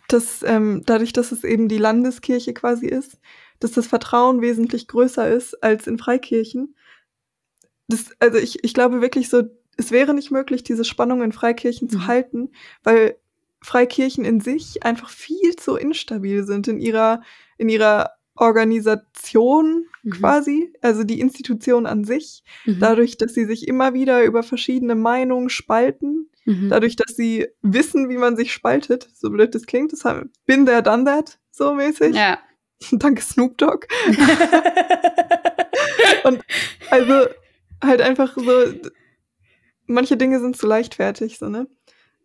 dass 0.08 0.44
ähm, 0.44 0.84
dadurch, 0.86 1.14
dass 1.14 1.32
es 1.32 1.44
eben 1.44 1.68
die 1.68 1.78
Landeskirche 1.78 2.54
quasi 2.54 2.88
ist, 2.88 3.20
dass 3.60 3.72
das 3.72 3.88
Vertrauen 3.88 4.42
wesentlich 4.42 4.88
größer 4.88 5.30
ist 5.30 5.62
als 5.64 5.88
in 5.88 5.98
Freikirchen. 5.98 6.76
Das, 7.88 8.12
also 8.20 8.38
ich, 8.38 8.64
ich 8.64 8.74
glaube 8.74 9.02
wirklich 9.02 9.30
so, 9.30 9.44
es 9.78 9.92
wäre 9.92 10.14
nicht 10.14 10.32
möglich, 10.32 10.64
diese 10.64 10.86
Spannung 10.86 11.22
in 11.22 11.32
Freikirchen 11.32 11.90
zu 11.90 12.00
Mhm. 12.00 12.08
halten, 12.08 12.52
weil 12.84 13.18
Freikirchen 13.62 14.26
in 14.26 14.42
sich 14.42 14.84
einfach 14.84 15.10
viel 15.10 15.56
zu 15.56 15.76
instabil 15.76 16.44
sind 16.44 16.68
in 16.68 16.80
ihrer, 16.80 17.22
in 17.58 17.70
ihrer 17.70 18.12
Organisation 18.36 19.86
Mhm. 20.04 20.10
quasi, 20.12 20.74
also 20.82 21.04
die 21.04 21.20
Institution 21.20 21.86
an 21.86 22.04
sich, 22.06 22.44
Mhm. 22.66 22.80
dadurch, 22.80 23.18
dass 23.18 23.34
sie 23.34 23.46
sich 23.46 23.68
immer 23.68 23.94
wieder 23.94 24.24
über 24.24 24.42
verschiedene 24.44 24.96
Meinungen 24.96 25.50
spalten, 25.50 26.30
Mhm. 26.46 26.70
dadurch, 26.70 26.96
dass 26.96 27.16
sie 27.16 27.48
wissen, 27.62 28.10
wie 28.10 28.18
man 28.18 28.36
sich 28.36 28.52
spaltet, 28.52 29.08
so 29.14 29.30
blöd 29.30 29.54
das 29.54 29.66
klingt, 29.68 29.94
das 29.94 30.06
haben, 30.06 30.32
bin 30.46 30.66
there, 30.66 30.82
done 30.82 31.04
that, 31.06 31.40
so 31.52 31.74
mäßig. 31.74 32.16
ja. 32.16 32.40
Danke 32.92 33.22
Snoop 33.22 33.58
Dogg. 33.60 33.86
Und 36.24 36.42
also 36.90 37.28
halt 37.84 38.02
einfach 38.02 38.36
so, 38.36 38.74
manche 39.86 40.18
Dinge 40.18 40.40
sind 40.40 40.58
zu 40.58 40.66
leichtfertig, 40.68 41.38
so, 41.38 41.48
ne? 41.50 41.68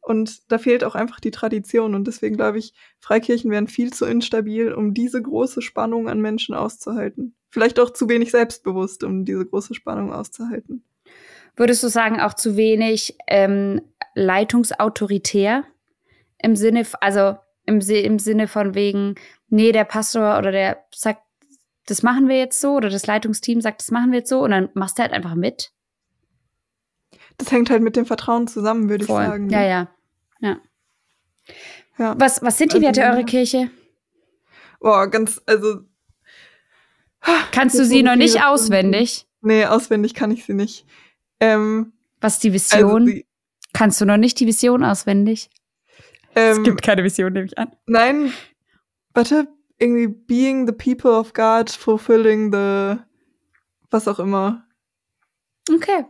Und 0.06 0.52
da 0.52 0.58
fehlt 0.58 0.84
auch 0.84 0.94
einfach 0.94 1.18
die 1.18 1.32
Tradition. 1.32 1.96
Und 1.96 2.06
deswegen 2.06 2.36
glaube 2.36 2.58
ich, 2.58 2.74
Freikirchen 3.00 3.50
wären 3.50 3.66
viel 3.66 3.92
zu 3.92 4.04
instabil, 4.04 4.72
um 4.72 4.94
diese 4.94 5.20
große 5.20 5.62
Spannung 5.62 6.08
an 6.08 6.20
Menschen 6.20 6.54
auszuhalten. 6.54 7.34
Vielleicht 7.50 7.80
auch 7.80 7.90
zu 7.90 8.08
wenig 8.08 8.30
selbstbewusst, 8.30 9.02
um 9.02 9.24
diese 9.24 9.44
große 9.44 9.74
Spannung 9.74 10.12
auszuhalten. 10.12 10.84
Würdest 11.56 11.82
du 11.82 11.88
sagen, 11.88 12.20
auch 12.20 12.34
zu 12.34 12.56
wenig 12.56 13.18
ähm, 13.26 13.80
leitungsautoritär? 14.14 15.64
Im 16.38 16.54
Sinne, 16.54 16.86
also 17.00 17.36
im, 17.64 17.80
im 17.80 18.20
Sinne 18.20 18.46
von 18.46 18.76
wegen, 18.76 19.16
nee, 19.48 19.72
der 19.72 19.84
Pastor 19.84 20.38
oder 20.38 20.52
der 20.52 20.84
sagt, 20.94 21.22
das 21.86 22.04
machen 22.04 22.28
wir 22.28 22.38
jetzt 22.38 22.60
so, 22.60 22.74
oder 22.74 22.90
das 22.90 23.08
Leitungsteam 23.08 23.60
sagt, 23.60 23.80
das 23.80 23.90
machen 23.90 24.12
wir 24.12 24.20
jetzt 24.20 24.30
so, 24.30 24.38
und 24.44 24.52
dann 24.52 24.68
machst 24.74 24.98
du 24.98 25.02
halt 25.02 25.12
einfach 25.12 25.34
mit. 25.34 25.72
Das 27.38 27.50
hängt 27.50 27.70
halt 27.70 27.82
mit 27.82 27.96
dem 27.96 28.06
Vertrauen 28.06 28.46
zusammen, 28.46 28.88
würde 28.88 29.02
ich 29.02 29.10
sagen. 29.10 29.50
Ja, 29.50 29.64
ja. 29.64 29.88
Ja. 30.46 30.60
ja. 31.98 32.14
Was, 32.18 32.42
was 32.42 32.58
sind 32.58 32.72
die 32.72 32.76
Also, 32.76 32.86
Werte 32.86 33.00
ja. 33.00 33.12
eurer 33.12 33.24
Kirche? 33.24 33.70
Boah, 34.80 35.08
ganz, 35.08 35.40
also. 35.46 35.80
Kannst 37.50 37.78
du 37.78 37.84
sie 37.84 38.02
noch 38.02 38.12
ich 38.12 38.18
nicht 38.18 38.44
auswendig? 38.44 39.26
Nee, 39.40 39.64
auswendig 39.64 40.14
kann 40.14 40.30
ich 40.30 40.44
sie 40.44 40.54
nicht. 40.54 40.86
Ähm, 41.40 41.92
Was 42.20 42.34
ist 42.34 42.44
die 42.44 42.50
also 42.50 42.76
Vision? 42.76 43.06
sie, 43.06 43.26
Kannst 43.72 44.00
du 44.00 44.04
noch 44.04 44.16
nicht 44.16 44.38
die 44.40 44.46
Vision 44.46 44.84
auswendig? 44.84 45.50
ähm, 46.34 46.76
keine 46.76 47.02
Vision, 47.02 47.32
nehme 47.32 47.46
ich 47.46 47.58
an. 47.58 47.74
Nein, 47.86 48.32
warte, 49.14 49.48
irgendwie 49.78 50.06
being 50.06 50.66
the 50.66 50.72
people 50.72 51.10
of 51.10 51.32
God, 51.32 51.70
fulfilling 51.70 52.52
the 52.52 52.98
was 53.90 54.06
auch 54.08 54.18
immer. 54.18 54.66
Okay. 55.72 56.04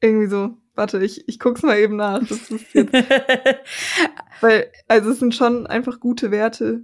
Irgendwie 0.00 0.26
so. 0.26 0.56
Warte, 0.78 1.02
ich, 1.02 1.26
ich 1.26 1.40
guck's 1.40 1.64
mal 1.64 1.76
eben 1.76 1.96
nach. 1.96 2.20
Das 2.20 2.52
ist 2.52 2.72
jetzt, 2.72 2.92
weil, 4.40 4.70
also 4.86 5.10
es 5.10 5.18
sind 5.18 5.34
schon 5.34 5.66
einfach 5.66 5.98
gute 5.98 6.30
Werte. 6.30 6.82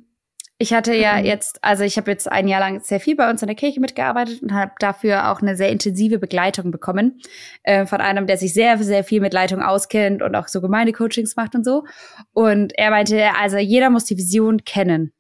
Ich 0.58 0.74
hatte 0.74 0.92
ja 0.94 1.18
Ähm. 1.18 1.26
jetzt, 1.26 1.62
also 1.62 1.84
ich 1.84 1.96
habe 1.96 2.10
jetzt 2.10 2.28
ein 2.28 2.48
Jahr 2.48 2.58
lang 2.58 2.80
sehr 2.80 2.98
viel 2.98 3.14
bei 3.14 3.30
uns 3.30 3.40
in 3.40 3.46
der 3.46 3.54
Kirche 3.54 3.78
mitgearbeitet 3.78 4.42
und 4.42 4.52
habe 4.52 4.72
dafür 4.80 5.30
auch 5.30 5.42
eine 5.42 5.54
sehr 5.54 5.68
intensive 5.68 6.18
Begleitung 6.18 6.72
bekommen 6.72 7.20
äh, 7.62 7.86
von 7.86 8.00
einem, 8.00 8.26
der 8.26 8.36
sich 8.36 8.52
sehr, 8.52 8.82
sehr 8.82 9.04
viel 9.04 9.20
mit 9.20 9.32
Leitung 9.32 9.62
auskennt 9.62 10.22
und 10.22 10.34
auch 10.34 10.48
so 10.48 10.60
Gemeindecoachings 10.60 11.36
macht 11.36 11.54
und 11.54 11.64
so. 11.64 11.84
Und 12.32 12.76
er 12.76 12.90
meinte, 12.90 13.30
also 13.40 13.58
jeder 13.58 13.90
muss 13.90 14.06
die 14.06 14.16
Vision 14.16 14.64
kennen. 14.64 15.12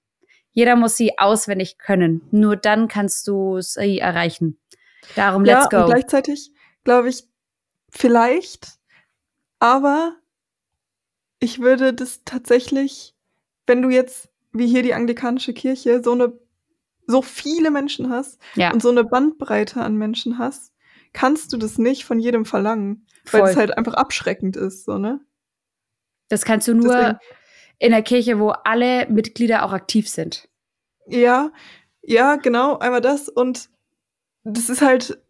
Jeder 0.50 0.74
muss 0.74 0.96
sie 0.96 1.16
auswendig 1.16 1.78
können. 1.78 2.22
Nur 2.32 2.56
dann 2.56 2.88
kannst 2.88 3.28
du 3.28 3.60
sie 3.60 4.00
erreichen. 4.00 4.58
Darum, 5.14 5.44
let's 5.44 5.68
ja, 5.70 5.78
und 5.78 5.86
go. 5.86 5.92
gleichzeitig 5.92 6.50
glaube 6.84 7.08
ich, 7.08 7.24
vielleicht, 7.94 8.78
aber 9.58 10.16
ich 11.38 11.60
würde 11.60 11.92
das 11.94 12.22
tatsächlich, 12.24 13.14
wenn 13.66 13.82
du 13.82 13.90
jetzt, 13.90 14.28
wie 14.52 14.66
hier 14.66 14.82
die 14.82 14.94
anglikanische 14.94 15.52
Kirche, 15.52 16.02
so 16.02 16.12
eine, 16.12 16.38
so 17.06 17.22
viele 17.22 17.70
Menschen 17.70 18.10
hast 18.10 18.40
Ja, 18.54 18.72
und 18.72 18.80
so 18.82 18.90
eine 18.90 19.04
Bandbreite 19.04 19.80
an 19.82 19.96
Menschen 19.96 20.38
hast, 20.38 20.72
kannst 21.12 21.52
du 21.52 21.56
das 21.56 21.78
nicht 21.78 22.04
von 22.04 22.18
jedem 22.18 22.44
verlangen, 22.44 23.06
weil 23.30 23.42
voll. 23.42 23.50
es 23.50 23.56
halt 23.56 23.76
einfach 23.76 23.94
abschreckend 23.94 24.56
ist, 24.56 24.84
so, 24.84 24.98
ne? 24.98 25.20
das 26.28 26.44
kannst 26.44 26.66
du 26.68 26.74
nur 26.74 26.88
Deswegen- 26.94 27.18
in 27.78 27.90
der 27.90 28.02
Kirche, 28.02 28.38
wo 28.38 28.50
alle 28.50 29.06
Mitglieder 29.10 29.64
auch 29.64 29.72
aktiv 29.72 30.08
sind. 30.08 30.48
Ja, 31.06 31.52
ja, 32.02 32.36
genau, 32.36 32.78
einmal 32.78 33.00
das 33.02 33.28
und 33.28 33.68
das 34.44 34.68
ist 34.70 34.80
halt, 34.80 35.22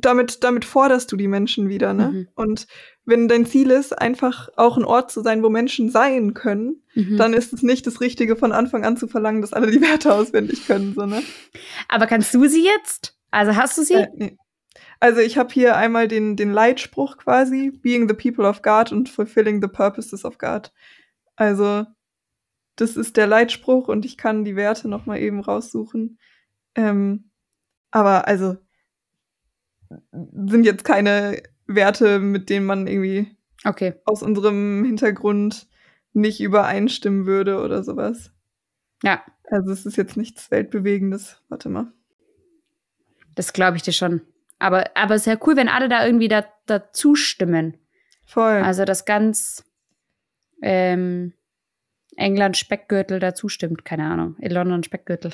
damit, 0.00 0.44
damit 0.44 0.64
forderst 0.64 1.10
du 1.12 1.16
die 1.16 1.28
Menschen 1.28 1.68
wieder, 1.68 1.94
ne? 1.94 2.08
Mhm. 2.08 2.28
Und 2.34 2.66
wenn 3.04 3.28
dein 3.28 3.46
Ziel 3.46 3.70
ist, 3.70 3.98
einfach 3.98 4.48
auch 4.56 4.76
ein 4.76 4.84
Ort 4.84 5.10
zu 5.10 5.22
sein, 5.22 5.42
wo 5.42 5.48
Menschen 5.48 5.90
sein 5.90 6.34
können, 6.34 6.82
Mhm. 6.94 7.16
dann 7.16 7.34
ist 7.34 7.52
es 7.52 7.62
nicht 7.62 7.86
das 7.86 8.00
Richtige, 8.00 8.34
von 8.36 8.52
Anfang 8.52 8.84
an 8.84 8.96
zu 8.96 9.06
verlangen, 9.06 9.40
dass 9.42 9.52
alle 9.52 9.70
die 9.70 9.80
Werte 9.80 10.12
auswendig 10.12 10.66
können, 10.66 10.94
so, 10.94 11.06
ne? 11.06 11.22
Aber 11.88 12.06
kannst 12.06 12.34
du 12.34 12.46
sie 12.48 12.64
jetzt? 12.64 13.16
Also 13.30 13.54
hast 13.54 13.78
du 13.78 13.82
sie? 13.82 13.94
Äh, 13.94 14.08
nee. 14.14 14.36
Also 14.98 15.20
ich 15.20 15.38
habe 15.38 15.52
hier 15.52 15.76
einmal 15.76 16.08
den, 16.08 16.36
den 16.36 16.52
Leitspruch 16.52 17.16
quasi, 17.16 17.70
being 17.70 18.08
the 18.08 18.14
people 18.14 18.46
of 18.46 18.62
God 18.62 18.92
und 18.92 19.08
fulfilling 19.08 19.62
the 19.62 19.68
purposes 19.68 20.24
of 20.24 20.38
God. 20.38 20.72
Also 21.36 21.86
das 22.76 22.96
ist 22.96 23.16
der 23.16 23.26
Leitspruch 23.26 23.88
und 23.88 24.04
ich 24.04 24.16
kann 24.16 24.44
die 24.44 24.56
Werte 24.56 24.88
noch 24.88 25.06
mal 25.06 25.18
eben 25.18 25.40
raussuchen. 25.40 26.18
Ähm, 26.74 27.30
aber 27.90 28.26
also 28.28 28.56
sind 30.12 30.64
jetzt 30.64 30.84
keine 30.84 31.42
Werte, 31.66 32.18
mit 32.18 32.48
denen 32.50 32.66
man 32.66 32.86
irgendwie 32.86 33.36
Okay. 33.64 33.94
aus 34.04 34.22
unserem 34.22 34.84
Hintergrund 34.84 35.68
nicht 36.12 36.40
übereinstimmen 36.40 37.26
würde 37.26 37.60
oder 37.62 37.82
sowas. 37.82 38.32
Ja, 39.02 39.22
Also 39.50 39.70
es 39.72 39.86
ist 39.86 39.96
jetzt 39.96 40.16
nichts 40.16 40.50
Weltbewegendes. 40.50 41.42
Warte 41.48 41.68
mal. 41.68 41.92
das 43.34 43.52
glaube 43.52 43.76
ich 43.76 43.82
dir 43.82 43.92
schon. 43.92 44.22
Aber, 44.58 44.84
aber 44.94 45.14
es 45.14 45.22
ist 45.22 45.26
ja 45.26 45.38
cool, 45.46 45.56
wenn 45.56 45.68
alle 45.68 45.88
da 45.88 46.04
irgendwie 46.04 46.28
da, 46.28 46.44
dazu 46.66 47.14
stimmen. 47.14 47.76
Voll. 48.26 48.58
Also, 48.62 48.84
dass 48.84 49.04
ganz 49.06 49.64
ähm, 50.62 51.32
England 52.16 52.56
Speckgürtel 52.58 53.18
dazu 53.20 53.48
stimmt. 53.48 53.84
Keine 53.86 54.04
Ahnung. 54.04 54.36
In 54.38 54.50
London 54.52 54.82
Speckgürtel. 54.82 55.32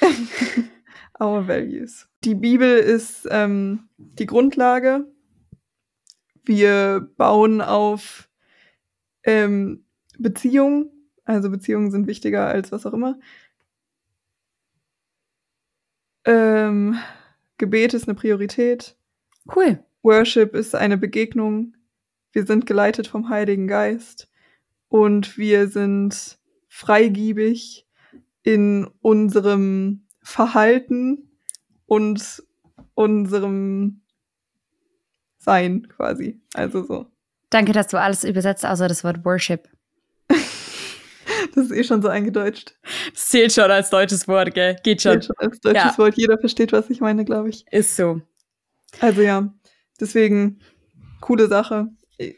Our 1.20 1.46
Values. 1.46 2.08
Die 2.24 2.34
Bibel 2.34 2.78
ist 2.78 3.26
ähm, 3.30 3.88
die 3.96 4.26
Grundlage. 4.26 5.06
Wir 6.44 7.08
bauen 7.16 7.60
auf 7.60 8.28
ähm, 9.24 9.84
Beziehungen. 10.18 10.90
Also 11.24 11.50
Beziehungen 11.50 11.90
sind 11.90 12.06
wichtiger 12.06 12.46
als 12.46 12.72
was 12.72 12.86
auch 12.86 12.92
immer. 12.92 13.18
Ähm, 16.24 16.98
Gebet 17.58 17.94
ist 17.94 18.08
eine 18.08 18.16
Priorität. 18.16 18.96
Cool. 19.54 19.84
Worship 20.02 20.54
ist 20.54 20.74
eine 20.74 20.98
Begegnung. 20.98 21.76
Wir 22.32 22.46
sind 22.46 22.66
geleitet 22.66 23.06
vom 23.06 23.28
Heiligen 23.28 23.68
Geist. 23.68 24.28
Und 24.88 25.38
wir 25.38 25.68
sind 25.68 26.38
freigiebig 26.68 27.86
in 28.42 28.88
unserem 29.00 30.06
Verhalten 30.22 31.30
und 31.86 32.42
unserem 32.94 34.02
Sein 35.38 35.88
quasi. 35.88 36.40
Also 36.54 36.84
so. 36.84 37.06
Danke, 37.50 37.72
dass 37.72 37.88
du 37.88 38.00
alles 38.00 38.24
übersetzt, 38.24 38.64
außer 38.64 38.88
das 38.88 39.04
Wort 39.04 39.24
Worship. 39.24 39.68
Das 41.54 41.66
ist 41.66 41.72
eh 41.72 41.84
schon 41.84 42.00
so 42.00 42.08
eingedeutscht. 42.08 42.74
Das 43.12 43.26
zählt 43.28 43.52
schon 43.52 43.70
als 43.70 43.90
deutsches 43.90 44.26
Wort, 44.26 44.54
gell? 44.54 44.76
Geht 44.82 45.00
Steht 45.00 45.26
schon 45.26 45.36
als 45.36 45.60
deutsches 45.60 45.82
Ja. 45.92 45.98
Wort. 45.98 46.14
Jeder 46.16 46.38
versteht, 46.38 46.72
was 46.72 46.88
ich 46.88 47.00
meine, 47.02 47.26
glaube 47.26 47.50
ich. 47.50 47.66
Ist 47.70 47.94
so. 47.96 48.22
Also 49.00 49.20
ja, 49.20 49.52
deswegen 50.00 50.60
coole 51.20 51.48
Sache. 51.48 51.88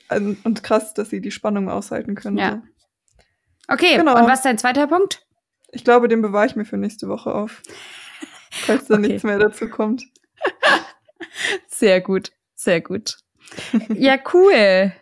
Und 0.09 0.65
krass, 0.65 0.95
dass 0.95 1.11
sie 1.11 1.21
die 1.21 1.31
Spannung 1.31 1.69
aushalten 1.69 2.17
können. 2.17 2.39
Ja. 2.39 2.63
So. 3.69 3.73
Okay, 3.75 3.97
Genau. 3.99 4.19
und 4.19 4.27
was 4.27 4.41
ist 4.41 4.45
dein 4.47 4.59
zweiter 4.59 4.89
Punkt? 4.89 5.24
Ich 5.75 5.85
glaube, 5.85 6.09
den 6.09 6.23
bewahre 6.23 6.47
ich 6.47 6.57
mir 6.57 6.65
für 6.65 6.77
nächste 6.77 7.09
Woche 7.09 7.35
auf. 7.35 7.63
Falls 8.51 8.87
da 8.87 8.95
Okay. 8.99 9.09
nichts 9.09 9.23
mehr 9.25 9.39
dazu 9.39 9.69
kommt. 9.69 10.05
Sehr 11.67 12.01
gut, 12.01 12.33
sehr 12.55 12.81
gut. 12.81 13.19
ja, 13.89 14.19
cool. 14.33 14.93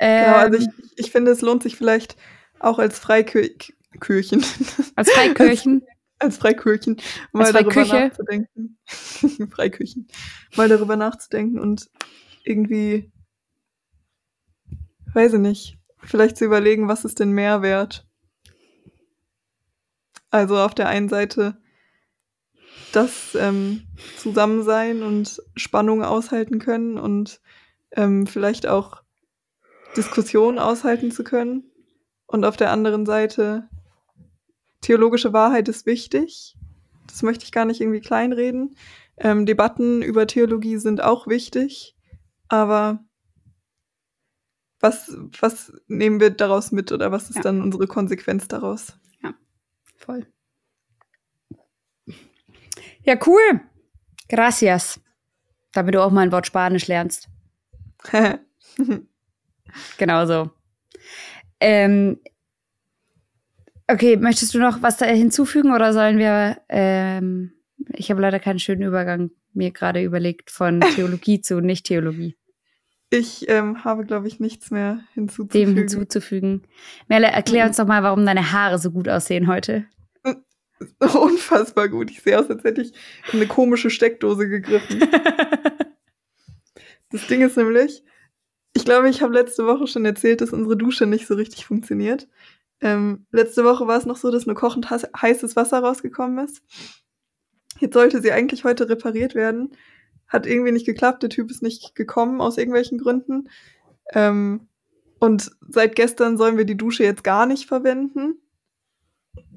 Ähm, 0.00 0.24
genau, 0.24 0.36
also 0.36 0.58
ich, 0.58 0.68
ich 0.96 1.10
finde, 1.10 1.30
es 1.30 1.40
lohnt 1.40 1.62
sich 1.62 1.76
vielleicht 1.76 2.16
auch 2.60 2.78
als 2.78 2.98
Freikirchen. 2.98 3.74
Als 4.96 5.10
Freikirchen? 5.10 5.84
als 6.20 6.38
Freikirchen 6.38 6.96
mal 7.32 7.44
als 7.46 7.52
darüber 7.52 7.84
nachzudenken. 7.84 8.78
Freikirchen. 9.50 10.08
Mal 10.56 10.68
darüber 10.68 10.96
nachzudenken 10.96 11.58
und 11.58 11.90
irgendwie, 12.44 13.10
weiß 15.12 15.34
ich 15.34 15.40
nicht, 15.40 15.78
vielleicht 15.98 16.36
zu 16.36 16.44
überlegen, 16.44 16.88
was 16.88 17.04
ist 17.04 17.20
denn 17.20 17.32
Mehrwert? 17.32 18.06
Also 20.34 20.58
auf 20.58 20.74
der 20.74 20.88
einen 20.88 21.08
Seite 21.08 21.56
das 22.90 23.36
ähm, 23.36 23.84
Zusammensein 24.18 25.04
und 25.04 25.40
Spannung 25.54 26.02
aushalten 26.02 26.58
können 26.58 26.98
und 26.98 27.40
ähm, 27.92 28.26
vielleicht 28.26 28.66
auch 28.66 29.04
Diskussionen 29.96 30.58
aushalten 30.58 31.12
zu 31.12 31.22
können. 31.22 31.70
Und 32.26 32.44
auf 32.44 32.56
der 32.56 32.72
anderen 32.72 33.06
Seite 33.06 33.68
theologische 34.80 35.32
Wahrheit 35.32 35.68
ist 35.68 35.86
wichtig. 35.86 36.56
Das 37.06 37.22
möchte 37.22 37.44
ich 37.44 37.52
gar 37.52 37.64
nicht 37.64 37.80
irgendwie 37.80 38.00
kleinreden. 38.00 38.74
Ähm, 39.16 39.46
Debatten 39.46 40.02
über 40.02 40.26
Theologie 40.26 40.78
sind 40.78 41.00
auch 41.00 41.28
wichtig, 41.28 41.94
aber 42.48 43.04
was, 44.80 45.16
was 45.40 45.72
nehmen 45.86 46.18
wir 46.18 46.30
daraus 46.30 46.72
mit 46.72 46.90
oder 46.90 47.12
was 47.12 47.30
ist 47.30 47.36
ja. 47.36 47.42
dann 47.42 47.62
unsere 47.62 47.86
Konsequenz 47.86 48.48
daraus? 48.48 48.98
Ja, 50.04 50.12
voll. 50.12 50.26
Ja, 53.02 53.18
cool. 53.26 53.60
Gracias. 54.28 55.00
Damit 55.72 55.94
du 55.94 56.02
auch 56.02 56.10
mal 56.10 56.22
ein 56.22 56.32
Wort 56.32 56.46
Spanisch 56.46 56.86
lernst. 56.86 57.28
genau 59.98 60.26
so. 60.26 60.50
Ähm, 61.60 62.20
okay, 63.88 64.16
möchtest 64.16 64.54
du 64.54 64.58
noch 64.58 64.82
was 64.82 64.96
da 64.96 65.06
hinzufügen 65.06 65.72
oder 65.72 65.92
sollen 65.92 66.18
wir? 66.18 66.60
Ähm, 66.68 67.52
ich 67.92 68.10
habe 68.10 68.20
leider 68.20 68.40
keinen 68.40 68.58
schönen 68.58 68.82
Übergang 68.82 69.30
mir 69.52 69.70
gerade 69.70 70.02
überlegt 70.02 70.50
von 70.50 70.80
Theologie 70.94 71.40
zu 71.40 71.60
Nicht-Theologie. 71.60 72.36
Ich 73.14 73.48
ähm, 73.48 73.84
habe, 73.84 74.04
glaube 74.04 74.26
ich, 74.26 74.40
nichts 74.40 74.72
mehr 74.72 75.04
hinzuzufügen. 75.14 75.74
Dem 75.74 75.76
hinzuzufügen. 75.76 76.62
Merle, 77.06 77.28
erklär 77.28 77.64
mhm. 77.64 77.68
uns 77.68 77.76
doch 77.76 77.86
mal, 77.86 78.02
warum 78.02 78.26
deine 78.26 78.50
Haare 78.50 78.78
so 78.78 78.90
gut 78.90 79.08
aussehen 79.08 79.46
heute. 79.46 79.86
Unfassbar 80.98 81.88
gut. 81.88 82.10
Ich 82.10 82.22
sehe 82.22 82.36
aus, 82.38 82.50
als 82.50 82.64
hätte 82.64 82.82
ich 82.82 82.92
in 83.32 83.38
eine 83.38 83.46
komische 83.46 83.88
Steckdose 83.90 84.48
gegriffen. 84.48 85.00
das 87.10 87.26
Ding 87.28 87.42
ist 87.42 87.56
nämlich, 87.56 88.02
ich 88.72 88.84
glaube, 88.84 89.08
ich 89.08 89.22
habe 89.22 89.32
letzte 89.32 89.64
Woche 89.64 89.86
schon 89.86 90.04
erzählt, 90.04 90.40
dass 90.40 90.50
unsere 90.50 90.76
Dusche 90.76 91.06
nicht 91.06 91.28
so 91.28 91.34
richtig 91.34 91.66
funktioniert. 91.66 92.26
Ähm, 92.80 93.26
letzte 93.30 93.62
Woche 93.64 93.86
war 93.86 93.96
es 93.96 94.06
noch 94.06 94.16
so, 94.16 94.32
dass 94.32 94.46
nur 94.46 94.56
kochend 94.56 94.90
heißes 94.90 95.54
Wasser 95.54 95.78
rausgekommen 95.78 96.44
ist. 96.44 96.62
Jetzt 97.78 97.94
sollte 97.94 98.20
sie 98.20 98.32
eigentlich 98.32 98.64
heute 98.64 98.88
repariert 98.88 99.36
werden. 99.36 99.70
Hat 100.28 100.46
irgendwie 100.46 100.72
nicht 100.72 100.86
geklappt. 100.86 101.22
Der 101.22 101.30
Typ 101.30 101.50
ist 101.50 101.62
nicht 101.62 101.94
gekommen 101.94 102.40
aus 102.40 102.58
irgendwelchen 102.58 102.98
Gründen. 102.98 103.48
Ähm, 104.12 104.68
und 105.18 105.50
seit 105.68 105.96
gestern 105.96 106.36
sollen 106.36 106.56
wir 106.56 106.64
die 106.64 106.76
Dusche 106.76 107.04
jetzt 107.04 107.24
gar 107.24 107.46
nicht 107.46 107.66
verwenden. 107.66 108.34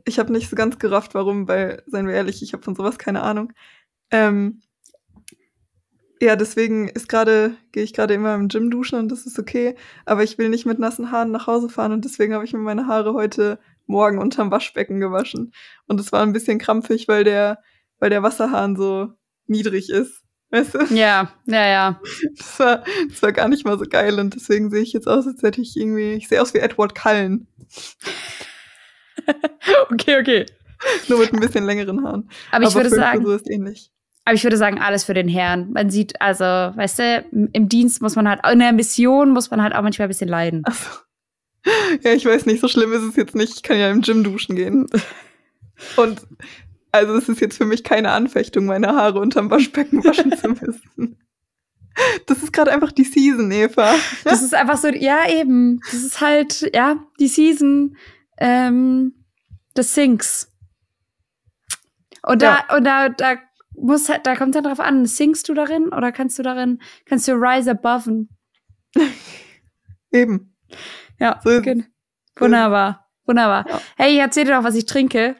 Ich 0.05 0.19
habe 0.19 0.31
nicht 0.31 0.49
so 0.49 0.55
ganz 0.55 0.79
gerafft, 0.79 1.13
warum, 1.13 1.47
weil, 1.47 1.83
seien 1.87 2.07
wir 2.07 2.13
ehrlich, 2.13 2.41
ich 2.41 2.53
habe 2.53 2.63
von 2.63 2.75
sowas 2.75 2.97
keine 2.97 3.21
Ahnung. 3.21 3.51
Ähm, 4.11 4.61
ja, 6.21 6.35
deswegen 6.35 6.87
ist 6.87 7.09
gerade, 7.09 7.55
gehe 7.71 7.83
ich 7.83 7.93
gerade 7.93 8.13
immer 8.13 8.33
im 8.33 8.47
Gym 8.47 8.71
duschen 8.71 8.97
und 8.97 9.11
das 9.11 9.25
ist 9.25 9.37
okay. 9.37 9.75
Aber 10.05 10.23
ich 10.23 10.37
will 10.37 10.49
nicht 10.49 10.65
mit 10.65 10.79
nassen 10.79 11.11
Haaren 11.11 11.31
nach 11.31 11.47
Hause 11.47 11.69
fahren 11.69 11.91
und 11.91 12.05
deswegen 12.05 12.33
habe 12.33 12.45
ich 12.45 12.53
mir 12.53 12.59
meine 12.59 12.87
Haare 12.87 13.13
heute 13.13 13.59
Morgen 13.85 14.17
unterm 14.17 14.51
Waschbecken 14.51 14.99
gewaschen. 14.99 15.53
Und 15.87 15.99
es 15.99 16.11
war 16.11 16.23
ein 16.23 16.33
bisschen 16.33 16.59
krampfig, 16.59 17.07
weil 17.07 17.23
der, 17.23 17.61
weil 17.99 18.09
der 18.09 18.23
Wasserhahn 18.23 18.75
so 18.75 19.13
niedrig 19.45 19.89
ist. 19.89 20.23
Weißt 20.49 20.75
du? 20.75 20.95
Ja, 20.95 21.31
ja, 21.45 21.67
ja. 21.67 22.01
Das 22.37 22.59
war, 22.59 22.83
das 23.09 23.21
war 23.21 23.31
gar 23.33 23.49
nicht 23.49 23.65
mal 23.65 23.77
so 23.77 23.85
geil 23.85 24.19
und 24.19 24.33
deswegen 24.33 24.69
sehe 24.69 24.81
ich 24.81 24.93
jetzt 24.93 25.07
aus, 25.07 25.27
als 25.27 25.41
hätte 25.43 25.61
ich 25.61 25.75
irgendwie, 25.75 26.13
ich 26.13 26.27
sehe 26.27 26.41
aus 26.41 26.53
wie 26.53 26.59
Edward 26.59 26.95
Cullen. 26.95 27.47
okay, 29.91 30.19
okay. 30.21 30.45
Nur 31.09 31.19
mit 31.19 31.33
ein 31.33 31.39
bisschen 31.39 31.65
längeren 31.65 32.03
Haaren. 32.05 32.29
Aber 32.51 32.63
ich 32.63 32.69
Aber 32.69 32.83
würde 32.83 32.89
sagen, 32.89 33.25
ist 33.25 33.49
ähnlich. 33.49 33.91
Aber 34.23 34.35
ich 34.35 34.43
würde 34.43 34.57
sagen, 34.57 34.79
alles 34.79 35.03
für 35.03 35.13
den 35.13 35.27
Herrn. 35.27 35.71
Man 35.71 35.89
sieht, 35.89 36.21
also, 36.21 36.43
weißt 36.43 36.99
du, 36.99 37.25
im 37.53 37.69
Dienst 37.69 38.01
muss 38.01 38.15
man 38.15 38.27
halt, 38.27 38.41
in 38.51 38.59
der 38.59 38.73
Mission 38.73 39.31
muss 39.31 39.49
man 39.51 39.61
halt 39.61 39.73
auch 39.73 39.81
manchmal 39.81 40.07
ein 40.07 40.09
bisschen 40.09 40.29
leiden. 40.29 40.63
Ach 40.65 40.75
so. 40.75 40.89
Ja, 42.03 42.13
ich 42.13 42.25
weiß 42.25 42.45
nicht, 42.45 42.61
so 42.61 42.67
schlimm 42.67 42.93
ist 42.93 43.03
es 43.03 43.15
jetzt 43.15 43.35
nicht. 43.35 43.53
Ich 43.55 43.63
kann 43.63 43.77
ja 43.77 43.89
im 43.89 44.01
Gym 44.01 44.23
duschen 44.23 44.55
gehen. 44.55 44.87
Und 45.95 46.21
also 46.91 47.15
es 47.15 47.29
ist 47.29 47.41
jetzt 47.41 47.57
für 47.57 47.65
mich 47.65 47.83
keine 47.83 48.11
Anfechtung, 48.11 48.65
meine 48.65 48.95
Haare 48.95 49.19
unterm 49.19 49.49
Waschbecken 49.49 50.03
waschen 50.03 50.35
zu 50.37 50.49
müssen. 50.65 51.19
Das 52.27 52.43
ist 52.43 52.53
gerade 52.53 52.71
einfach 52.71 52.91
die 52.91 53.03
Season, 53.03 53.51
Eva. 53.51 53.95
Das 54.23 54.43
ist 54.43 54.53
einfach 54.53 54.77
so, 54.77 54.87
ja, 54.87 55.27
eben. 55.29 55.79
Das 55.91 56.03
ist 56.03 56.21
halt, 56.21 56.69
ja, 56.73 57.03
die 57.19 57.27
Season 57.27 57.97
ähm, 58.37 59.25
des 59.75 59.95
Sinks. 59.95 60.51
Und 62.21 62.41
da, 62.41 62.65
ja. 62.69 62.75
und 62.75 62.83
da, 62.83 63.09
da 63.09 63.37
muss 63.77 64.05
da 64.05 64.35
kommt 64.35 64.55
dann 64.55 64.63
drauf 64.63 64.79
an, 64.79 65.05
singst 65.05 65.49
du 65.49 65.53
darin 65.53 65.89
oder 65.89 66.11
kannst 66.11 66.37
du 66.37 66.43
darin, 66.43 66.81
kannst 67.05 67.27
du 67.27 67.33
rise 67.33 67.71
above? 67.71 68.25
Eben. 70.11 70.55
Ja, 71.19 71.39
so 71.43 71.51
okay. 71.51 71.85
wunderbar, 72.37 73.07
wunderbar. 73.25 73.65
Ja. 73.67 73.81
Hey, 73.95 74.13
ich 74.13 74.19
erzähl 74.19 74.45
dir 74.45 74.55
doch, 74.55 74.63
was 74.63 74.75
ich 74.75 74.85
trinke, 74.85 75.35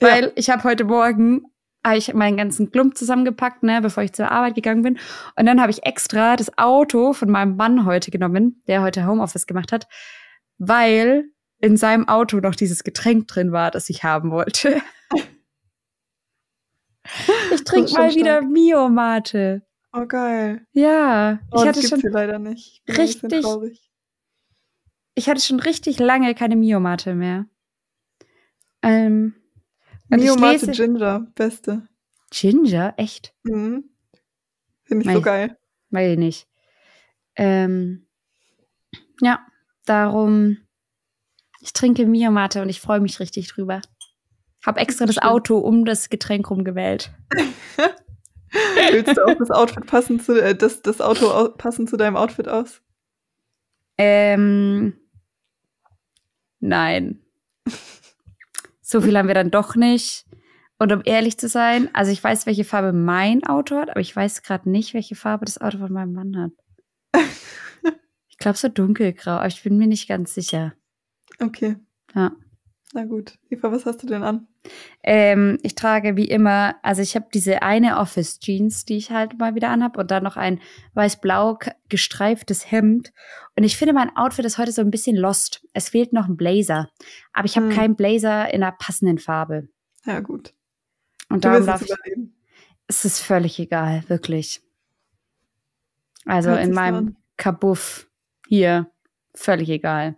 weil 0.00 0.24
ja. 0.24 0.30
ich 0.36 0.50
habe 0.50 0.64
heute 0.64 0.84
Morgen 0.84 1.42
habe 1.84 1.98
ich 1.98 2.12
meinen 2.12 2.36
ganzen 2.36 2.70
Klump 2.70 2.96
zusammengepackt, 2.96 3.62
ne, 3.62 3.80
bevor 3.80 4.02
ich 4.02 4.12
zur 4.12 4.30
Arbeit 4.30 4.54
gegangen 4.54 4.82
bin. 4.82 4.98
Und 5.36 5.46
dann 5.46 5.60
habe 5.60 5.70
ich 5.70 5.84
extra 5.84 6.36
das 6.36 6.56
Auto 6.58 7.12
von 7.12 7.30
meinem 7.30 7.56
Mann 7.56 7.86
heute 7.86 8.10
genommen, 8.10 8.62
der 8.66 8.82
heute 8.82 9.06
Homeoffice 9.06 9.46
gemacht 9.46 9.72
hat, 9.72 9.86
weil 10.58 11.24
in 11.60 11.76
seinem 11.76 12.08
Auto 12.08 12.38
noch 12.38 12.54
dieses 12.54 12.84
Getränk 12.84 13.28
drin 13.28 13.52
war, 13.52 13.70
das 13.70 13.88
ich 13.88 14.04
haben 14.04 14.30
wollte. 14.30 14.80
Ich 17.54 17.64
trinke 17.64 17.92
mal 17.94 18.14
wieder 18.14 18.42
Mio-Mate. 18.42 19.62
Oh, 19.94 20.04
geil. 20.06 20.66
Ja. 20.72 21.40
Oh, 21.50 21.62
ich 21.62 21.68
hatte 21.68 21.86
schon 21.86 22.00
leider 22.00 22.38
nicht. 22.38 22.82
Ich 22.86 22.98
richtig. 22.98 23.46
Ich 25.14 25.28
hatte 25.28 25.40
schon 25.40 25.60
richtig 25.60 25.98
lange 25.98 26.34
keine 26.34 26.56
Mio-Mate 26.56 27.14
mehr. 27.14 27.46
Ähm, 28.82 29.34
Mio-Mate 30.08 30.70
Ginger, 30.72 31.26
beste. 31.34 31.88
Ginger? 32.30 32.94
Echt? 32.96 33.34
Mhm. 33.42 33.90
Finde 34.84 35.02
ich 35.02 35.06
Mei, 35.06 35.14
so 35.14 35.22
geil. 35.22 35.58
Weiß 35.90 36.12
ich 36.12 36.18
nicht. 36.18 36.48
Ähm, 37.36 38.06
ja, 39.20 39.46
darum, 39.84 40.58
ich 41.60 41.72
trinke 41.72 42.06
Mio-Mate 42.06 42.62
und 42.62 42.68
ich 42.68 42.80
freue 42.80 43.00
mich 43.00 43.20
richtig 43.20 43.48
drüber. 43.48 43.80
Hab 44.64 44.78
extra 44.78 45.06
das 45.06 45.18
Auto 45.18 45.58
um 45.58 45.84
das 45.84 46.08
Getränk 46.08 46.50
rumgewählt. 46.50 47.12
Willst 48.90 49.16
du 49.16 49.24
auch 49.24 49.34
das 49.34 49.50
Outfit 49.50 49.86
passen 49.86 50.20
zu 50.20 50.42
äh, 50.42 50.54
das, 50.54 50.82
das 50.82 51.00
Auto 51.00 51.50
passend 51.50 51.90
zu 51.90 51.96
deinem 51.96 52.16
Outfit 52.16 52.48
aus? 52.48 52.82
Ähm, 53.98 54.98
nein. 56.60 57.20
So 58.90 59.02
viel 59.02 59.18
haben 59.18 59.28
wir 59.28 59.34
dann 59.34 59.50
doch 59.50 59.76
nicht. 59.76 60.24
Und 60.78 60.92
um 60.92 61.02
ehrlich 61.04 61.36
zu 61.36 61.46
sein, 61.46 61.90
also 61.94 62.10
ich 62.10 62.24
weiß, 62.24 62.46
welche 62.46 62.64
Farbe 62.64 62.94
mein 62.94 63.44
Auto 63.44 63.76
hat, 63.76 63.90
aber 63.90 64.00
ich 64.00 64.16
weiß 64.16 64.42
gerade 64.42 64.70
nicht, 64.70 64.94
welche 64.94 65.14
Farbe 65.14 65.44
das 65.44 65.60
Auto 65.60 65.76
von 65.76 65.92
meinem 65.92 66.14
Mann 66.14 66.38
hat. 66.38 66.52
ich 68.30 68.38
glaube 68.38 68.56
so 68.56 68.68
dunkelgrau, 68.68 69.32
aber 69.32 69.48
ich 69.48 69.62
bin 69.62 69.76
mir 69.76 69.88
nicht 69.88 70.08
ganz 70.08 70.32
sicher. 70.32 70.72
Okay. 71.38 71.76
Ja. 72.14 72.32
Na 72.94 73.04
gut. 73.04 73.38
Eva, 73.50 73.70
was 73.70 73.84
hast 73.84 74.02
du 74.04 74.06
denn 74.06 74.22
an? 74.22 74.48
Ähm, 75.02 75.58
ich 75.62 75.74
trage 75.74 76.16
wie 76.16 76.28
immer, 76.28 76.76
also 76.82 77.00
ich 77.00 77.14
habe 77.14 77.26
diese 77.32 77.62
eine 77.62 77.98
Office 77.98 78.40
Jeans, 78.40 78.84
die 78.84 78.96
ich 78.96 79.10
halt 79.10 79.38
mal 79.38 79.54
wieder 79.54 79.70
anhab 79.70 79.96
und 79.96 80.10
dann 80.10 80.22
noch 80.22 80.36
ein 80.36 80.60
weiß-blau 80.94 81.58
gestreiftes 81.88 82.70
Hemd. 82.70 83.12
Und 83.56 83.64
ich 83.64 83.76
finde, 83.76 83.94
mein 83.94 84.14
Outfit 84.16 84.44
ist 84.44 84.58
heute 84.58 84.72
so 84.72 84.82
ein 84.82 84.90
bisschen 84.90 85.16
lost. 85.16 85.66
Es 85.72 85.90
fehlt 85.90 86.12
noch 86.12 86.28
ein 86.28 86.36
Blazer. 86.36 86.90
Aber 87.32 87.46
ich 87.46 87.56
habe 87.56 87.68
hm. 87.68 87.74
keinen 87.74 87.96
Blazer 87.96 88.52
in 88.52 88.62
einer 88.62 88.72
passenden 88.72 89.18
Farbe. 89.18 89.68
Ja, 90.04 90.20
gut. 90.20 90.52
Und 91.28 91.44
darum 91.44 91.66
darf 91.66 91.82
ich. 91.82 91.92
Es 92.86 93.04
ist 93.04 93.20
völlig 93.20 93.58
egal, 93.58 94.02
wirklich. 94.08 94.62
Also 96.24 96.50
Hört 96.50 96.64
in 96.64 96.72
meinem 96.72 97.16
Kabuff 97.36 98.08
hier 98.48 98.90
völlig 99.34 99.68
egal. 99.68 100.17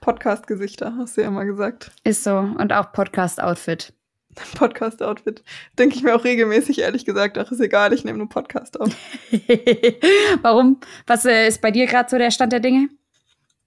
Podcast-Gesichter, 0.00 0.94
hast 0.96 1.16
du 1.16 1.22
ja 1.22 1.28
immer 1.28 1.44
gesagt. 1.44 1.92
Ist 2.04 2.24
so. 2.24 2.36
Und 2.38 2.72
auch 2.72 2.92
Podcast-Outfit. 2.92 3.92
Podcast-Outfit. 4.56 5.42
Denke 5.78 5.96
ich 5.96 6.02
mir 6.02 6.14
auch 6.14 6.24
regelmäßig, 6.24 6.78
ehrlich 6.80 7.04
gesagt. 7.04 7.36
Ach, 7.36 7.50
ist 7.50 7.60
egal, 7.60 7.92
ich 7.92 8.04
nehme 8.04 8.18
nur 8.18 8.28
Podcast 8.28 8.80
auf. 8.80 8.88
Warum? 10.42 10.80
Was 11.06 11.24
äh, 11.24 11.48
ist 11.48 11.60
bei 11.60 11.70
dir 11.70 11.86
gerade 11.86 12.08
so 12.08 12.16
der 12.18 12.30
Stand 12.30 12.52
der 12.52 12.60
Dinge? 12.60 12.88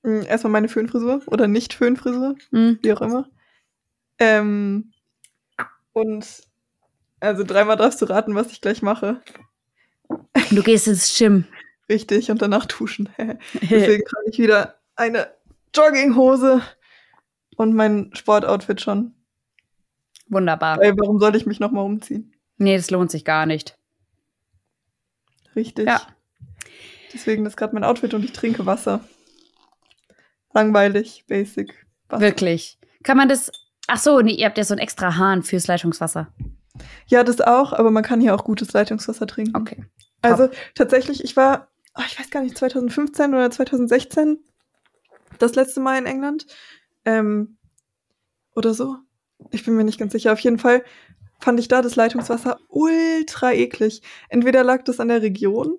Hm, 0.04 0.24
Erstmal 0.28 0.52
meine 0.52 0.70
Föhnfrisur 0.70 1.22
oder 1.28 1.48
nicht 1.48 1.74
Föhnfrisur, 1.74 2.36
Mhm. 2.52 2.80
wie 2.82 2.94
auch 2.94 3.02
immer. 3.02 3.30
Ähm, 4.20 4.92
und 5.94 6.26
also 7.20 7.44
dreimal 7.44 7.78
darfst 7.78 8.02
du 8.02 8.06
raten, 8.06 8.36
was 8.36 8.52
ich 8.52 8.62
gleich 8.62 8.82
mache. 8.82 9.22
Du 10.52 10.64
gehst 10.64 10.88
ins 10.88 11.18
Gym. 11.18 11.46
Richtig, 11.90 12.32
und 12.32 12.42
danach 12.42 12.66
duschen. 12.66 13.10
Deswegen 13.62 14.04
trage 14.06 14.30
ich 14.30 14.40
wieder 14.40 14.80
eine 14.96 15.28
Jogginghose 15.76 16.62
und 17.58 17.74
mein 17.74 18.12
Sportoutfit 18.14 18.82
schon. 18.82 19.16
Wunderbar. 20.28 20.80
Weil 20.80 20.98
warum 20.98 21.20
soll 21.20 21.36
ich 21.36 21.46
mich 21.46 21.60
nochmal 21.60 21.86
umziehen? 21.86 22.34
Nee, 22.58 22.78
das 22.78 22.92
lohnt 22.92 23.12
sich 23.12 23.26
gar 23.26 23.46
nicht. 23.46 23.78
Richtig. 25.56 25.88
Ja. 25.88 26.02
Deswegen 27.14 27.46
ist 27.46 27.58
gerade 27.58 27.74
mein 27.74 27.84
Outfit 27.84 28.14
und 28.14 28.24
ich 28.24 28.34
trinke 28.34 28.66
Wasser. 28.66 29.02
Langweilig, 30.54 31.26
basic. 31.28 31.86
Wasser. 32.10 32.22
Wirklich. 32.22 32.80
Kann 33.04 33.18
man 33.18 33.30
das. 33.30 33.52
Ach 33.88 33.98
so, 33.98 34.22
nee, 34.22 34.34
ihr 34.34 34.46
habt 34.46 34.58
ja 34.58 34.64
so 34.64 34.74
einen 34.74 34.82
extra 34.82 35.18
Hahn 35.18 35.44
fürs 35.44 35.68
Leitungswasser. 35.68 36.34
Ja, 37.08 37.24
das 37.24 37.42
auch, 37.42 37.74
aber 37.74 37.92
man 37.92 38.04
kann 38.04 38.22
hier 38.22 38.34
auch 38.34 38.44
gutes 38.44 38.74
Leitungswasser 38.74 39.28
trinken. 39.28 39.56
Okay. 39.56 39.86
Also 40.22 40.50
tatsächlich, 40.74 41.24
ich 41.24 41.36
war, 41.36 41.68
oh, 41.96 42.02
ich 42.08 42.18
weiß 42.18 42.30
gar 42.30 42.42
nicht, 42.42 42.58
2015 42.58 43.34
oder 43.34 43.52
2016 43.52 44.40
das 45.40 45.56
letzte 45.56 45.80
Mal 45.80 45.98
in 45.98 46.06
England. 46.06 46.46
Ähm, 47.06 47.58
oder 48.56 48.74
so. 48.74 48.98
Ich 49.52 49.66
bin 49.66 49.76
mir 49.76 49.84
nicht 49.84 50.00
ganz 50.00 50.14
sicher. 50.14 50.34
Auf 50.34 50.40
jeden 50.40 50.60
Fall 50.60 50.84
fand 51.40 51.60
ich 51.60 51.68
da 51.68 51.82
das 51.82 51.96
Leitungswasser 51.96 52.60
ultra 52.70 53.52
eklig. 53.52 54.02
Entweder 54.30 54.64
lag 54.64 54.84
das 54.84 55.00
an 55.00 55.10
der 55.10 55.22
Region 55.22 55.78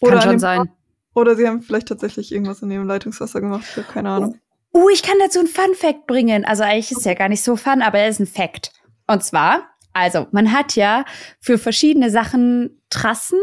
Kann 0.00 0.08
oder 0.08 0.16
an 0.16 0.22
schon 0.22 0.38
sein. 0.38 0.72
Oder 1.14 1.36
sie 1.36 1.46
haben 1.46 1.62
vielleicht 1.62 1.88
tatsächlich 1.88 2.32
irgendwas 2.32 2.62
in 2.62 2.70
ihrem 2.70 2.86
Leitungswasser 2.86 3.40
gemacht. 3.40 3.64
Ich 3.68 3.76
habe 3.76 3.92
keine 3.92 4.10
Ahnung. 4.10 4.40
Uh, 4.72 4.88
ich 4.88 5.02
kann 5.02 5.16
dazu 5.18 5.40
einen 5.40 5.48
Fun 5.48 5.74
Fact 5.74 6.06
bringen. 6.06 6.44
Also 6.44 6.62
eigentlich 6.62 6.92
ist 6.92 6.98
es 6.98 7.04
ja 7.04 7.14
gar 7.14 7.28
nicht 7.28 7.42
so 7.42 7.56
fun, 7.56 7.82
aber 7.82 7.98
er 7.98 8.08
ist 8.08 8.20
ein 8.20 8.26
Fact. 8.26 8.72
Und 9.08 9.24
zwar, 9.24 9.68
also 9.92 10.28
man 10.30 10.52
hat 10.52 10.76
ja 10.76 11.04
für 11.40 11.58
verschiedene 11.58 12.10
Sachen 12.10 12.80
Trassen 12.88 13.40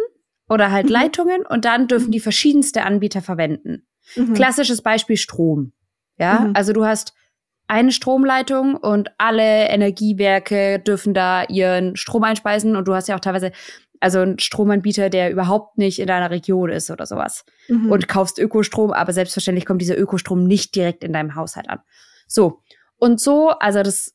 oder 0.47 0.71
halt 0.71 0.85
Mhm. 0.85 0.93
Leitungen 0.93 1.45
und 1.45 1.65
dann 1.65 1.89
dürfen 1.89 2.11
die 2.11 2.21
verschiedenste 2.21 2.83
Anbieter 2.83 3.21
verwenden. 3.21 3.85
Mhm. 4.15 4.33
Klassisches 4.33 4.81
Beispiel 4.81 5.17
Strom. 5.17 5.73
Ja, 6.17 6.39
Mhm. 6.41 6.55
also 6.55 6.73
du 6.73 6.85
hast 6.85 7.13
eine 7.67 7.91
Stromleitung 7.91 8.75
und 8.75 9.09
alle 9.17 9.67
Energiewerke 9.67 10.79
dürfen 10.79 11.13
da 11.13 11.43
ihren 11.43 11.95
Strom 11.97 12.23
einspeisen 12.23 12.75
und 12.75 12.87
du 12.87 12.93
hast 12.93 13.07
ja 13.09 13.15
auch 13.15 13.19
teilweise 13.19 13.51
also 13.99 14.19
einen 14.19 14.37
Stromanbieter, 14.39 15.09
der 15.09 15.31
überhaupt 15.31 15.77
nicht 15.79 15.99
in 15.99 16.05
deiner 16.07 16.29
Region 16.29 16.69
ist 16.69 16.89
oder 16.91 17.05
sowas 17.07 17.43
Mhm. 17.67 17.91
und 17.91 18.07
kaufst 18.07 18.37
Ökostrom, 18.39 18.91
aber 18.93 19.11
selbstverständlich 19.11 19.65
kommt 19.65 19.81
dieser 19.81 19.97
Ökostrom 19.97 20.45
nicht 20.45 20.75
direkt 20.75 21.03
in 21.03 21.13
deinem 21.13 21.33
Haushalt 21.35 21.67
an. 21.69 21.79
So. 22.27 22.61
Und 22.97 23.19
so, 23.19 23.49
also 23.49 23.81
das, 23.83 24.13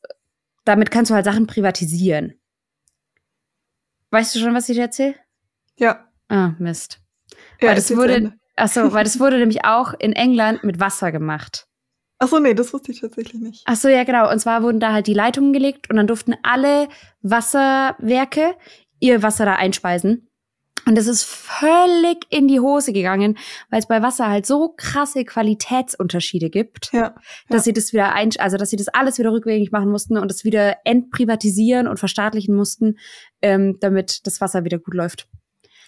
damit 0.65 0.89
kannst 0.89 1.11
du 1.11 1.15
halt 1.15 1.25
Sachen 1.25 1.47
privatisieren. 1.47 2.33
Weißt 4.11 4.35
du 4.35 4.39
schon, 4.39 4.53
was 4.53 4.69
ich 4.69 4.75
dir 4.75 4.83
erzähle? 4.83 5.15
ja. 5.77 6.07
Ah, 6.29 6.53
Mist. 6.57 6.99
ja 7.61 7.67
weil 7.69 7.75
das 7.75 7.95
wurde. 7.95 8.33
Achso, 8.55 8.93
weil 8.93 9.03
das 9.03 9.19
wurde 9.19 9.37
nämlich 9.37 9.65
auch 9.65 9.93
in 9.97 10.13
England 10.13 10.63
mit 10.63 10.79
Wasser 10.79 11.11
gemacht. 11.11 11.65
Ach 12.19 12.27
so, 12.27 12.39
nee, 12.39 12.53
das 12.53 12.71
wusste 12.73 12.91
ich 12.91 13.01
tatsächlich 13.01 13.41
nicht. 13.41 13.63
Ach 13.65 13.75
so, 13.75 13.89
ja, 13.89 14.03
genau. 14.05 14.31
Und 14.31 14.39
zwar 14.39 14.63
wurden 14.63 14.79
da 14.79 14.93
halt 14.93 15.07
die 15.07 15.13
Leitungen 15.13 15.51
gelegt 15.51 15.89
und 15.89 15.97
dann 15.97 16.07
durften 16.07 16.35
alle 16.43 16.87
Wasserwerke 17.21 18.55
ihr 18.99 19.21
Wasser 19.23 19.45
da 19.45 19.55
einspeisen. 19.55 20.29
Und 20.85 20.97
es 20.97 21.07
ist 21.07 21.23
völlig 21.23 22.25
in 22.29 22.47
die 22.49 22.59
Hose 22.59 22.91
gegangen, 22.91 23.37
weil 23.69 23.79
es 23.79 23.87
bei 23.87 24.01
Wasser 24.01 24.27
halt 24.29 24.45
so 24.45 24.73
krasse 24.75 25.23
Qualitätsunterschiede 25.23 26.49
gibt, 26.49 26.91
Ja. 26.91 27.15
dass 27.47 27.59
Ja. 27.61 27.63
sie 27.63 27.73
das 27.73 27.93
wieder 27.93 28.13
ein, 28.13 28.31
also 28.39 28.57
dass 28.57 28.69
sie 28.69 28.75
das 28.75 28.89
alles 28.89 29.17
wieder 29.17 29.31
rückgängig 29.31 29.71
machen 29.71 29.89
mussten 29.89 30.17
und 30.17 30.29
es 30.29 30.43
wieder 30.43 30.77
entprivatisieren 30.83 31.87
und 31.87 31.99
verstaatlichen 31.99 32.53
mussten, 32.55 32.97
ähm, 33.41 33.77
damit 33.79 34.25
das 34.27 34.41
Wasser 34.41 34.65
wieder 34.65 34.77
gut 34.77 34.93
läuft. 34.93 35.27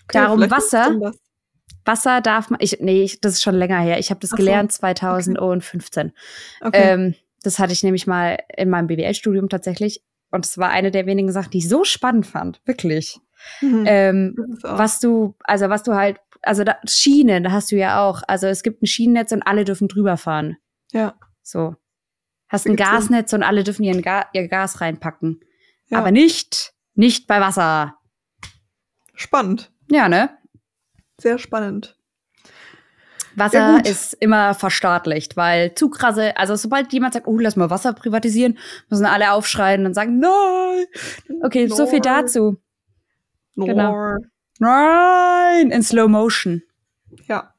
Okay, 0.05 0.19
Darum 0.19 0.49
Wasser. 0.49 0.95
das. 1.01 1.17
Wasser 1.85 2.21
darf 2.21 2.49
man, 2.49 2.59
ich, 2.61 2.79
nee, 2.79 3.03
ich, 3.03 3.21
das 3.21 3.33
ist 3.33 3.43
schon 3.43 3.55
länger 3.55 3.79
her. 3.79 3.99
Ich 3.99 4.09
habe 4.09 4.19
das 4.19 4.31
so, 4.31 4.35
gelernt 4.35 4.71
2015. 4.71 6.11
Okay. 6.61 6.81
Ähm, 6.81 7.15
das 7.43 7.59
hatte 7.59 7.73
ich 7.73 7.83
nämlich 7.83 8.07
mal 8.07 8.39
in 8.55 8.69
meinem 8.69 8.87
BWL-Studium 8.87 9.49
tatsächlich. 9.49 10.03
Und 10.31 10.45
es 10.45 10.57
war 10.57 10.69
eine 10.69 10.91
der 10.91 11.05
wenigen 11.05 11.31
Sachen, 11.31 11.51
die 11.51 11.59
ich 11.59 11.69
so 11.69 11.83
spannend 11.83 12.25
fand. 12.25 12.59
Wirklich. 12.65 13.19
Mhm. 13.61 13.83
Ähm, 13.85 14.35
was 14.63 14.99
du, 14.99 15.35
also 15.43 15.69
was 15.69 15.83
du 15.83 15.93
halt, 15.93 16.17
also 16.41 16.63
da, 16.63 16.77
Schienen, 16.85 17.43
da 17.43 17.51
hast 17.51 17.71
du 17.71 17.75
ja 17.75 18.03
auch. 18.03 18.23
Also 18.27 18.47
es 18.47 18.63
gibt 18.63 18.81
ein 18.81 18.87
Schienennetz 18.87 19.31
und 19.31 19.43
alle 19.43 19.63
dürfen 19.63 19.87
drüber 19.87 20.17
fahren. 20.17 20.57
Ja. 20.91 21.15
So. 21.43 21.75
Hast 22.47 22.67
ein. 22.67 22.75
Gasnetz 22.75 23.33
und 23.33 23.43
alle 23.43 23.63
dürfen 23.63 23.83
ihren 23.83 24.01
Ga 24.01 24.25
ihr 24.33 24.47
Gas 24.47 24.81
reinpacken. 24.81 25.41
Ja. 25.87 25.99
Aber 25.99 26.11
nicht, 26.11 26.73
nicht 26.95 27.27
bei 27.27 27.39
Wasser. 27.39 27.95
Spannend. 29.13 29.71
Ja, 29.89 30.09
ne? 30.09 30.29
Sehr 31.19 31.37
spannend. 31.37 31.97
Wasser 33.35 33.57
Ja, 33.57 33.77
ist 33.77 34.13
immer 34.13 34.53
verstaatlicht, 34.53 35.35
weil 35.35 35.75
zu 35.75 35.89
krasse, 35.89 36.37
also 36.37 36.55
sobald 36.55 36.93
jemand 36.93 37.13
sagt, 37.13 37.27
oh, 37.27 37.37
lass 37.37 37.55
mal 37.55 37.69
Wasser 37.69 37.93
privatisieren, 37.93 38.57
müssen 38.89 39.05
alle 39.05 39.31
aufschreien 39.31 39.85
und 39.85 39.93
sagen, 39.93 40.19
nein. 40.19 40.85
Okay, 41.41 41.67
so 41.67 41.85
viel 41.85 41.99
dazu. 41.99 42.57
Genau. 43.55 43.91
Lore. 43.91 44.17
Nein, 44.59 45.71
in 45.71 45.83
Slow 45.83 46.07
Motion. 46.07 46.63
Ja. 47.27 47.53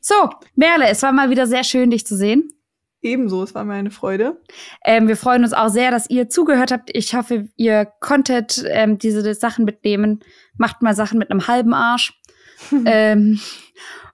So, 0.00 0.30
Merle, 0.56 0.88
es 0.88 1.02
war 1.02 1.12
mal 1.12 1.30
wieder 1.30 1.46
sehr 1.46 1.62
schön, 1.62 1.90
dich 1.90 2.06
zu 2.06 2.16
sehen. 2.16 2.52
Ebenso, 3.00 3.44
es 3.44 3.54
war 3.54 3.64
mir 3.64 3.74
eine 3.74 3.92
Freude. 3.92 4.40
Ähm, 4.84 5.06
wir 5.06 5.16
freuen 5.16 5.44
uns 5.44 5.52
auch 5.52 5.68
sehr, 5.68 5.92
dass 5.92 6.10
ihr 6.10 6.28
zugehört 6.28 6.72
habt. 6.72 6.90
Ich 6.92 7.14
hoffe, 7.14 7.48
ihr 7.54 7.86
konntet 8.00 8.64
ähm, 8.66 8.98
diese 8.98 9.34
Sachen 9.34 9.64
mitnehmen. 9.64 10.20
Macht 10.56 10.82
mal 10.82 10.96
Sachen 10.96 11.18
mit 11.20 11.30
einem 11.30 11.46
halben 11.46 11.74
Arsch. 11.74 12.20
ähm, 12.86 13.40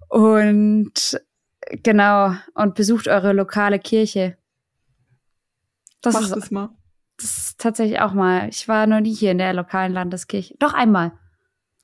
und 0.09 1.20
genau, 1.82 2.34
und 2.55 2.74
besucht 2.74 3.09
eure 3.09 3.32
lokale 3.32 3.78
Kirche. 3.78 4.36
Das 6.01 6.14
Macht 6.14 6.24
ist, 6.26 6.36
es 6.36 6.51
mal. 6.51 6.70
das 7.16 7.36
ist 7.38 7.61
tatsächlich 7.61 8.01
auch 8.01 8.12
mal. 8.12 8.49
Ich 8.49 8.68
war 8.68 8.86
noch 8.86 9.01
nie 9.01 9.14
hier 9.14 9.30
in 9.30 9.38
der 9.38 9.55
lokalen 9.55 9.92
Landeskirche. 9.92 10.55
Doch 10.59 10.74
einmal. 10.74 11.12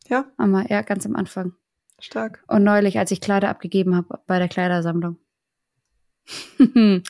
Ja, 0.09 0.27
Einmal, 0.37 0.67
ja, 0.69 0.83
ganz 0.83 1.07
am 1.07 1.15
Anfang. 1.15 1.53
stark. 2.01 2.43
Und 2.49 2.65
neulich, 2.65 2.99
als 2.99 3.13
ich 3.13 3.21
Kleider 3.21 3.49
abgegeben 3.49 3.95
habe 3.95 4.21
bei 4.27 4.39
der 4.39 4.49
Kleidersammlung. 4.49 5.19
genau. 6.59 7.01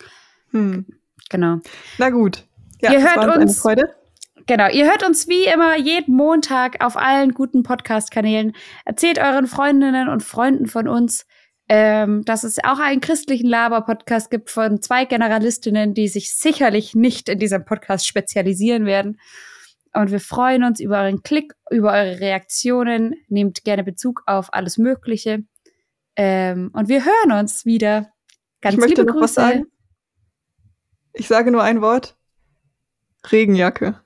Hm. 0.51 0.87
Na 1.99 2.11
gut. 2.11 2.47
Ja, 2.83 2.93
Ihr 2.93 3.03
hört 3.03 3.37
uns, 3.37 3.59
Freude. 3.59 3.95
Genau, 4.51 4.69
ihr 4.69 4.87
hört 4.87 5.07
uns 5.07 5.29
wie 5.29 5.45
immer 5.45 5.79
jeden 5.79 6.17
Montag 6.17 6.85
auf 6.85 6.97
allen 6.97 7.35
guten 7.35 7.63
Podcast-Kanälen. 7.63 8.51
Erzählt 8.85 9.21
euren 9.21 9.47
Freundinnen 9.47 10.09
und 10.09 10.25
Freunden 10.25 10.67
von 10.67 10.89
uns, 10.89 11.25
ähm, 11.69 12.25
dass 12.25 12.43
es 12.43 12.59
auch 12.65 12.81
einen 12.81 13.01
christlichen 13.01 13.49
Laber-Podcast 13.49 14.29
gibt 14.29 14.51
von 14.51 14.83
zwei 14.83 15.05
Generalistinnen, 15.05 15.95
die 15.95 16.09
sich 16.09 16.35
sicherlich 16.35 16.97
nicht 16.97 17.29
in 17.29 17.39
diesem 17.39 17.65
Podcast 17.65 18.09
spezialisieren 18.09 18.87
werden. 18.87 19.21
Und 19.93 20.11
wir 20.11 20.19
freuen 20.19 20.65
uns 20.65 20.81
über 20.81 21.01
euren 21.03 21.23
Klick, 21.23 21.55
über 21.71 21.93
eure 21.93 22.19
Reaktionen. 22.19 23.15
Nehmt 23.29 23.63
gerne 23.63 23.85
Bezug 23.85 24.25
auf 24.27 24.53
alles 24.53 24.79
Mögliche. 24.79 25.45
Ähm, 26.17 26.73
und 26.73 26.89
wir 26.89 27.05
hören 27.05 27.39
uns 27.39 27.65
wieder. 27.67 28.11
Ganz 28.63 28.75
ich 28.75 28.81
möchte 28.81 29.05
noch 29.05 29.15
was 29.15 29.37
Grüße. 29.37 29.49
sagen. 29.49 29.67
Ich 31.13 31.29
sage 31.29 31.53
nur 31.53 31.63
ein 31.63 31.81
Wort. 31.83 32.17
Regenjacke. 33.31 34.01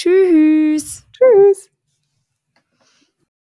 Tschüss. 0.00 1.04
Tschüss. 1.12 1.70